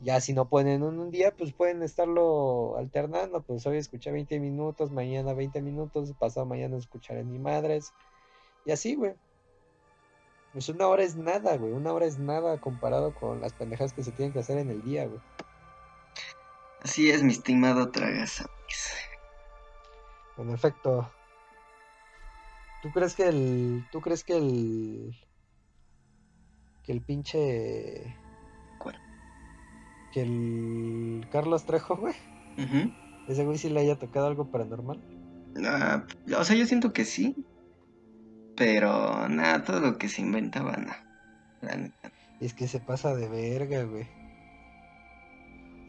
Ya 0.00 0.20
si 0.20 0.32
no 0.32 0.48
pueden 0.48 0.68
en 0.68 0.82
un 0.82 1.10
día, 1.10 1.34
pues 1.36 1.52
pueden 1.52 1.82
estarlo 1.82 2.76
alternando. 2.76 3.42
Pues 3.42 3.66
hoy 3.66 3.78
escuché 3.78 4.12
20 4.12 4.38
minutos, 4.38 4.92
mañana 4.92 5.34
20 5.34 5.60
minutos, 5.60 6.12
pasado 6.16 6.46
mañana 6.46 6.76
escucharé 6.76 7.24
ni 7.24 7.40
madres. 7.40 7.92
Y 8.64 8.70
así, 8.70 8.94
güey. 8.94 9.14
Pues 10.58 10.70
una 10.70 10.88
hora 10.88 11.04
es 11.04 11.14
nada, 11.14 11.56
güey. 11.56 11.70
Una 11.70 11.92
hora 11.92 12.04
es 12.04 12.18
nada 12.18 12.60
comparado 12.60 13.14
con 13.14 13.40
las 13.40 13.52
pendejas 13.52 13.92
que 13.92 14.02
se 14.02 14.10
tienen 14.10 14.32
que 14.32 14.40
hacer 14.40 14.58
en 14.58 14.70
el 14.70 14.82
día, 14.82 15.06
güey. 15.06 15.20
Así 16.82 17.08
es, 17.08 17.22
mi 17.22 17.30
estimado 17.30 17.92
Tragasamis. 17.92 18.50
En 20.36 20.50
efecto. 20.50 21.12
¿Tú 22.82 22.90
crees 22.90 23.14
que 23.14 23.28
el. 23.28 23.86
¿Tú 23.92 24.00
crees 24.00 24.24
que 24.24 24.36
el. 24.36 25.16
que 26.82 26.90
el 26.90 27.02
pinche. 27.02 28.16
¿Cuál? 28.80 28.96
que 30.12 30.22
el 30.22 31.28
Carlos 31.30 31.66
Trejo, 31.66 31.98
güey? 31.98 32.14
Ujú. 32.56 32.92
Ese 33.28 33.44
güey 33.44 33.58
sí 33.58 33.68
le 33.68 33.78
haya 33.78 33.94
tocado 33.94 34.26
algo 34.26 34.50
paranormal. 34.50 35.00
Ah, 35.64 36.04
o 36.36 36.42
sea, 36.42 36.56
yo 36.56 36.66
siento 36.66 36.92
que 36.92 37.04
sí. 37.04 37.36
Pero 38.58 39.28
nada, 39.28 39.62
todo 39.64 39.78
lo 39.80 39.96
que 39.98 40.08
se 40.08 40.20
inventaba, 40.20 40.76
no. 40.76 40.92
La 41.62 41.76
neta. 41.76 42.10
Y 42.40 42.46
es 42.46 42.54
que 42.54 42.66
se 42.68 42.80
pasa 42.80 43.14
de 43.14 43.28
verga, 43.28 43.84
güey. 43.84 44.04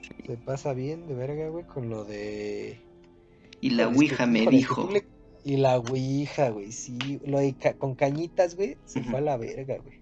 sí. 0.04 0.14
Se 0.26 0.38
pasa 0.38 0.74
bien 0.74 1.08
de 1.08 1.16
verga, 1.16 1.50
güey, 1.50 1.66
con 1.66 1.90
lo 1.90 2.06
de. 2.06 2.80
Y 3.62 3.72
la 3.72 3.88
Ouija 3.88 4.26
me 4.28 4.46
dijo. 4.48 4.88
Y 5.44 5.58
la 5.58 5.80
ouija, 5.80 6.50
güey, 6.50 6.72
sí. 6.72 7.20
Lo 7.26 7.40
de 7.40 7.56
ca- 7.56 7.74
con 7.74 7.96
Cañitas, 7.96 8.56
güey, 8.56 8.78
se 8.86 9.02
fue 9.04 9.20
a 9.20 9.22
la 9.22 9.38
verga, 9.38 9.78
güey. 9.78 10.00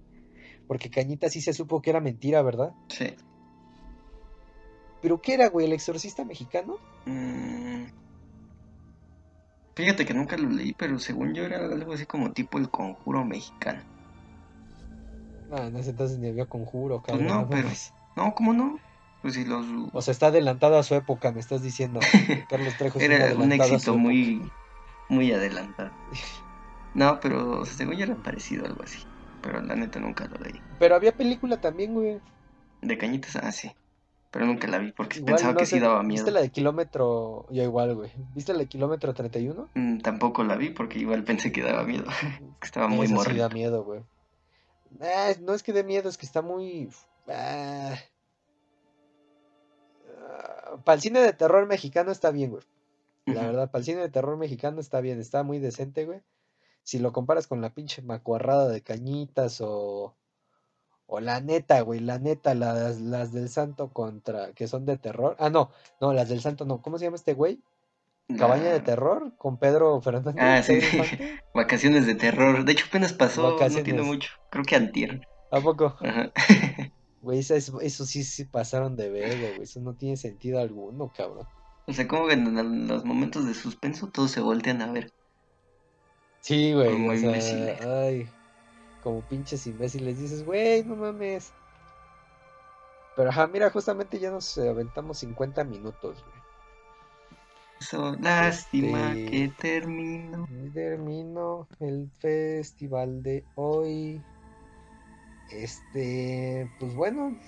Porque 0.68 0.90
Cañitas 0.90 1.32
sí 1.32 1.42
se 1.42 1.54
supo 1.54 1.82
que 1.82 1.92
era 1.92 2.02
mentira, 2.02 2.42
¿verdad? 2.42 2.74
Sí. 2.90 3.14
¿Pero 5.02 5.22
qué 5.22 5.36
era, 5.36 5.48
güey? 5.50 5.68
¿El 5.68 5.74
exorcista 5.74 6.26
mexicano? 6.26 6.78
Mm, 7.06 7.86
Fíjate 9.78 10.06
que 10.08 10.14
nunca 10.16 10.36
lo 10.38 10.50
leí, 10.50 10.74
pero 10.74 10.98
según 10.98 11.36
yo 11.36 11.44
era 11.44 11.58
algo 11.58 11.94
así 11.94 12.08
como 12.08 12.32
tipo 12.32 12.58
el 12.58 12.68
conjuro 12.72 13.24
mexicano. 13.24 13.80
No, 15.52 15.58
en 15.60 15.78
ese 15.78 15.92
entonces 15.92 16.18
ni 16.18 16.30
había 16.30 16.48
conjuro, 16.48 17.04
Pues 17.04 17.12
cabrón. 17.12 17.28
no, 17.28 17.42
no 17.44 17.50
pero-. 17.50 17.70
No, 18.16 18.34
¿cómo 18.34 18.54
no? 18.54 18.80
Pues 19.22 19.36
si 19.36 19.46
los... 19.46 19.66
O 19.94 20.02
sea, 20.02 20.12
está 20.14 20.28
adelantado 20.28 20.80
a 20.80 20.84
su 20.84 20.96
época, 20.96 21.32
me 21.32 21.40
estás 21.40 21.62
diciendo. 21.62 22.00
Carlos 22.50 22.76
Trejo 22.78 23.00
Era 23.00 23.36
un 23.36 23.52
éxito 23.52 23.92
época. 23.92 23.98
muy, 23.98 24.52
muy 25.10 25.32
adelantado. 25.32 25.92
No, 26.94 27.20
pero 27.20 27.64
según 27.64 27.96
yo 27.98 28.06
era 28.06 28.16
parecido 28.16 28.66
algo 28.66 28.82
así. 28.82 28.98
Pero 29.44 29.62
la 29.62 29.76
neta 29.76 30.00
nunca 30.00 30.26
lo 30.26 30.40
leí. 30.44 30.60
Pero 30.80 30.96
había 30.96 31.12
película 31.12 31.62
también, 31.62 31.94
güey. 31.94 32.20
De 32.82 32.98
cañitas, 32.98 33.36
ah, 33.36 33.52
sí. 33.52 33.72
Pero 34.32 34.46
nunca 34.46 34.68
la 34.68 34.78
vi 34.78 34.92
porque 34.92 35.20
Igual, 35.20 35.36
pensaba 35.36 35.54
no 35.54 35.60
que 35.60 35.66
sé, 35.66 35.76
sí 35.78 35.82
daba 35.82 36.04
miedo. 36.04 36.24
¿Viste 36.24 36.32
la 36.32 36.42
de 36.42 36.50
kilómetro? 36.50 37.48
Yo 37.50 37.64
igual, 37.64 37.96
güey. 37.96 38.12
¿Viste 38.36 38.54
la 38.54 38.60
de 38.60 38.68
kilómetro 38.68 39.14
31? 39.14 39.70
Mm, 39.74 40.00
tampoco 40.00 40.44
la 40.44 40.56
vi 40.56 40.70
porque 40.70 41.00
igual 41.00 41.24
pensé 41.24 41.52
que 41.52 41.62
daba 41.64 41.84
miedo. 41.84 42.06
que 42.60 42.66
estaba 42.66 42.88
muy 42.88 43.08
sí 43.08 43.14
morrito. 43.14 43.42
da 43.42 43.50
miedo, 43.50 43.84
güey. 43.84 44.02
Ah, 45.02 45.32
no 45.42 45.54
es 45.54 45.64
que 45.64 45.74
dé 45.74 45.84
miedo, 45.84 46.10
es 46.10 46.18
que 46.18 46.26
está 46.26 46.42
muy... 46.42 46.90
ah, 47.30 47.96
ah, 50.18 50.78
para 50.84 50.96
el 50.96 51.02
cine 51.02 51.20
de 51.20 51.34
terror 51.34 51.66
mexicano 51.68 52.12
está 52.12 52.32
bien, 52.32 52.52
güey. 52.52 52.64
La 53.26 53.42
verdad, 53.46 53.70
para 53.70 53.80
el 53.80 53.86
cine 53.86 54.02
de 54.02 54.10
terror 54.10 54.38
mexicano 54.38 54.80
está 54.80 55.02
bien, 55.02 55.20
está 55.20 55.44
muy 55.44 55.60
decente, 55.60 56.06
güey. 56.06 56.22
Si 56.84 57.00
lo 57.00 57.12
comparas 57.12 57.48
con 57.48 57.60
la 57.60 57.74
pinche 57.74 58.02
macuarrada 58.02 58.70
de 58.70 58.82
cañitas 58.82 59.60
o, 59.60 60.16
o 61.08 61.20
la 61.20 61.40
neta, 61.42 61.82
güey, 61.82 62.00
la 62.02 62.20
neta, 62.20 62.54
las, 62.54 63.00
las 63.02 63.32
del 63.34 63.50
santo 63.50 63.88
contra, 63.90 64.52
que 64.54 64.68
son 64.68 64.86
de 64.86 64.98
terror. 64.98 65.36
Ah, 65.40 65.50
no, 65.50 65.72
no, 66.02 66.14
las 66.14 66.30
del 66.30 66.42
santo 66.42 66.66
no. 66.66 66.82
¿Cómo 66.82 66.98
se 67.00 67.06
llama 67.06 67.16
este 67.16 67.34
güey? 67.34 67.60
Cabaña 68.38 68.66
de 68.66 68.80
La- 68.80 68.84
terror 68.84 69.32
con 69.38 69.56
Pedro 69.58 69.96
Ah, 69.96 70.02
Fernández, 70.02 70.66
sí, 70.66 70.80
Pedro 70.92 71.04
sí. 71.06 71.18
Vacaciones 71.54 72.06
de 72.06 72.16
terror. 72.16 72.66
De 72.66 72.74
hecho, 72.74 72.86
apenas 72.90 73.14
pasó, 73.14 73.42
no 73.44 73.56
tiene 73.56 73.70
Vacaciones. 73.70 74.06
mucho. 74.06 74.30
Creo 74.50 74.66
que 74.66 74.76
antier. 74.76 75.22
¿A 75.52 75.62
poco? 75.62 75.96
Ajá. 76.02 76.32
Güey, 77.22 77.40
eso, 77.40 77.56
eso- 77.56 78.06
sí 78.06 78.24
se 78.24 78.46
pasaron 78.46 78.96
de 78.96 79.10
verga, 79.10 79.50
güey. 79.50 79.64
Eso 79.64 79.80
no 79.82 79.94
tiene 79.96 80.16
sentido 80.18 80.60
alguno, 80.60 81.12
cabrón. 81.16 81.46
O 81.88 81.92
sea, 81.94 82.08
como 82.08 82.28
que 82.28 82.34
en 82.34 82.88
los 82.88 83.04
momentos 83.06 83.46
de 83.48 83.54
suspenso 83.54 84.08
todos 84.08 84.32
se 84.32 84.40
voltean 84.40 84.82
a 84.82 84.92
ver. 84.92 85.12
Sí, 86.42 86.74
güey, 86.74 86.92
Como 86.92 87.12
o 87.12 87.16
sea, 87.18 87.78
ay, 88.04 88.30
como 89.08 89.22
pinches 89.22 89.66
imbéciles. 89.68 90.20
Dices, 90.20 90.44
güey, 90.44 90.84
no 90.84 90.98
mames. 90.98 91.54
Pero 93.16 93.30
ajá, 93.30 93.48
mira, 93.48 93.70
justamente 93.70 94.20
ya 94.20 94.32
nos 94.32 94.58
aventamos 94.58 95.20
50 95.20 95.64
minutos, 95.64 96.22
güey. 96.26 96.38
Eso, 97.80 98.18
lástima 98.20 99.14
Este- 99.14 99.32
que 99.32 99.54
termino. 99.58 100.46
Y 100.52 100.70
termino 100.72 101.70
el 101.80 102.10
festival 102.20 103.24
de 103.24 103.46
hoy. 103.56 104.22
Este, 105.54 106.70
pues 106.82 106.94
bueno, 106.94 107.40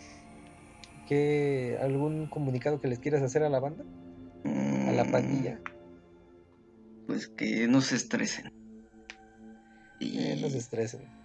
¿qué, 1.10 1.78
algún 1.82 2.28
comunicado 2.28 2.80
que 2.80 2.88
les 2.88 3.00
quieras 3.00 3.22
hacer 3.22 3.44
a 3.44 3.50
la 3.50 3.60
banda? 3.60 3.84
A 4.46 4.92
la 4.94 5.04
Mm, 5.04 5.12
pandilla. 5.12 5.60
Pues 7.06 7.28
que 7.28 7.68
no 7.68 7.82
se 7.82 7.98
estresen. 7.98 8.54
Eh, 10.00 10.40
no 10.42 10.48
se 10.48 10.56
Y 10.56 10.60
estresen. 10.60 11.19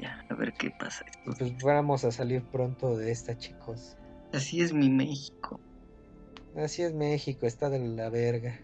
Ya, 0.00 0.24
a 0.28 0.34
ver 0.34 0.52
qué 0.54 0.70
pasa. 0.70 1.04
Pues 1.24 1.56
vamos 1.62 2.04
a 2.04 2.12
salir 2.12 2.42
pronto 2.42 2.96
de 2.96 3.10
esta, 3.10 3.36
chicos. 3.36 3.96
Así 4.32 4.60
es 4.60 4.72
mi 4.72 4.88
México. 4.90 5.60
Así 6.56 6.82
es 6.82 6.94
México, 6.94 7.46
está 7.46 7.68
de 7.70 7.78
la 7.78 8.08
verga. 8.10 8.58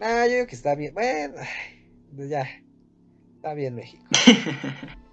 Ah, 0.00 0.26
yo 0.26 0.34
digo 0.34 0.46
que 0.46 0.54
está 0.54 0.74
bien. 0.74 0.92
Bueno, 0.94 1.34
pues 2.14 2.28
ya. 2.28 2.46
Está 3.36 3.54
bien 3.54 3.74
México. 3.74 4.04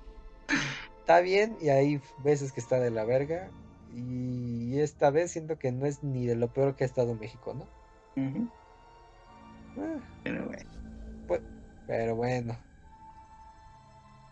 Está 1.00 1.20
bien 1.20 1.58
y 1.60 1.70
hay 1.70 2.00
veces 2.24 2.52
que 2.54 2.62
está 2.62 2.80
de 2.80 2.92
la 2.92 3.04
verga. 3.04 3.50
Y 3.94 4.80
esta 4.80 5.10
vez 5.10 5.32
siento 5.32 5.58
que 5.58 5.72
no 5.72 5.86
es 5.86 6.04
ni 6.04 6.26
de 6.26 6.36
lo 6.36 6.54
peor 6.54 6.76
que 6.76 6.84
ha 6.86 6.88
estado 6.88 7.16
México, 7.16 7.54
¿no? 7.54 7.68
Ah, 9.78 10.00
Pero 10.24 10.46
bueno. 10.46 10.70
pues, 11.28 11.42
pero 11.88 12.16
bueno. 12.16 12.56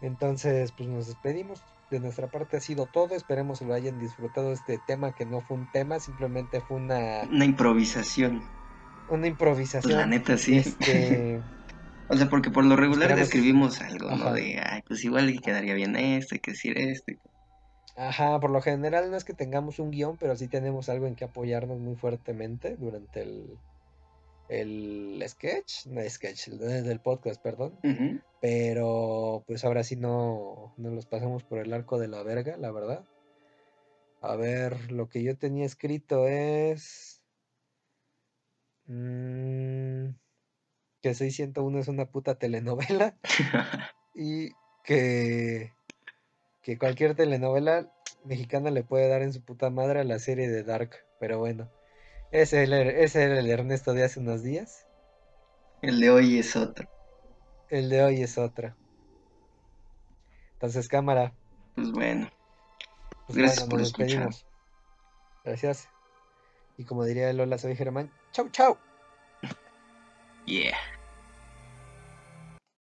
Entonces, 0.02 0.72
pues 0.72 0.88
nos 0.90 1.08
despedimos. 1.08 1.62
De 1.90 2.00
nuestra 2.00 2.28
parte 2.28 2.58
ha 2.58 2.62
sido 2.62 2.86
todo. 2.86 3.16
Esperemos 3.16 3.60
que 3.60 3.66
lo 3.66 3.74
hayan 3.74 4.00
disfrutado 4.00 4.52
este 4.54 4.80
tema, 4.86 5.14
que 5.14 5.26
no 5.26 5.42
fue 5.42 5.58
un 5.58 5.72
tema, 5.72 6.00
simplemente 6.00 6.62
fue 6.62 6.78
una, 6.78 7.22
Una 7.30 7.46
improvisación. 7.46 8.36
una 9.08 9.22
Pues 9.22 9.26
improvisación. 9.32 9.98
la 9.98 10.06
neta 10.06 10.38
sí. 10.38 10.58
Este, 10.58 11.42
O 12.12 12.18
sea, 12.18 12.28
porque 12.30 12.50
por 12.50 12.66
lo 12.66 12.76
regular 12.76 13.10
Esperemos- 13.12 13.22
escribimos 13.28 13.82
algo, 13.82 14.10
¿no? 14.10 14.34
De, 14.34 14.60
ay, 14.60 14.82
pues 14.88 15.04
igual 15.04 15.32
que 15.32 15.38
quedaría 15.40 15.76
bien 15.76 15.96
esto, 15.96 16.34
hay 16.36 16.40
que 16.40 16.52
decir 16.52 16.76
esto. 16.78 17.12
Ajá, 17.96 18.40
por 18.40 18.50
lo 18.50 18.62
general 18.62 19.12
no 19.12 19.18
es 19.18 19.26
que 19.26 19.34
tengamos 19.34 19.78
un 19.78 19.92
guion, 19.92 20.18
pero 20.18 20.36
sí 20.36 20.48
tenemos 20.48 20.90
algo 20.90 21.06
en 21.06 21.16
que 21.16 21.26
apoyarnos 21.26 21.80
muy 21.80 21.96
fuertemente 21.96 22.78
durante 22.78 23.22
el, 23.22 23.60
el 24.50 25.24
sketch, 25.28 25.86
no 25.86 26.02
sketch, 26.10 26.48
el 26.48 26.58
del 26.60 27.00
podcast, 27.00 27.42
perdón. 27.42 27.80
Pero 28.42 29.44
pues 29.48 29.64
ahora 29.64 29.84
sí 29.84 29.96
no 29.96 30.74
nos 30.78 30.94
los 30.94 31.06
pasamos 31.06 31.44
por 31.44 31.60
el 31.60 31.72
arco 31.74 32.00
de 32.00 32.08
la 32.08 32.24
verga, 32.24 32.58
la 32.58 32.72
verdad. 32.72 33.06
A 34.22 34.36
ver, 34.36 34.92
lo 34.92 35.08
que 35.08 35.24
yo 35.24 35.38
tenía 35.38 35.66
escrito 35.66 36.28
es 36.28 37.22
mm, 38.88 40.10
que 41.02 41.14
601 41.14 41.80
es 41.80 41.88
una 41.88 42.06
puta 42.06 42.36
telenovela 42.36 43.18
y 44.16 44.52
que, 44.84 45.72
que 46.62 46.78
cualquier 46.78 47.16
telenovela 47.16 47.94
mexicana 48.26 48.72
le 48.72 48.84
puede 48.84 49.08
dar 49.08 49.22
en 49.22 49.32
su 49.32 49.42
puta 49.42 49.70
madre 49.70 50.02
a 50.02 50.04
la 50.04 50.20
serie 50.20 50.50
de 50.50 50.64
Dark. 50.64 50.92
Pero 51.20 51.40
bueno, 51.40 51.70
ese, 52.32 52.64
era 52.64 52.82
el- 52.82 52.90
ese 52.90 53.24
era 53.24 53.40
el 53.40 53.50
Ernesto 53.50 53.94
de 53.94 54.04
hace 54.04 54.20
unos 54.20 54.44
días. 54.44 54.86
El 55.82 56.00
de 56.00 56.10
hoy 56.12 56.38
es 56.40 56.56
otro. 56.56 56.88
El 57.70 57.90
de 57.90 58.04
hoy 58.04 58.22
es 58.22 58.38
otra. 58.38 58.76
Entonces, 60.54 60.88
cámara. 60.88 61.34
Pues 61.76 61.92
bueno. 61.92 62.30
Pues 63.28 63.38
Gracias 63.38 63.60
bueno, 63.62 63.70
por 63.70 63.80
nos 63.80 63.88
escuchar. 63.90 64.08
despedimos. 64.08 64.46
Gracias. 65.46 65.88
Y 66.78 66.86
como 66.86 67.06
diría 67.06 67.32
Lola, 67.34 67.58
soy 67.58 67.76
Germán. 67.76 68.12
Chau, 68.32 68.50
chau. 68.50 68.78
Yeah. 70.46 70.76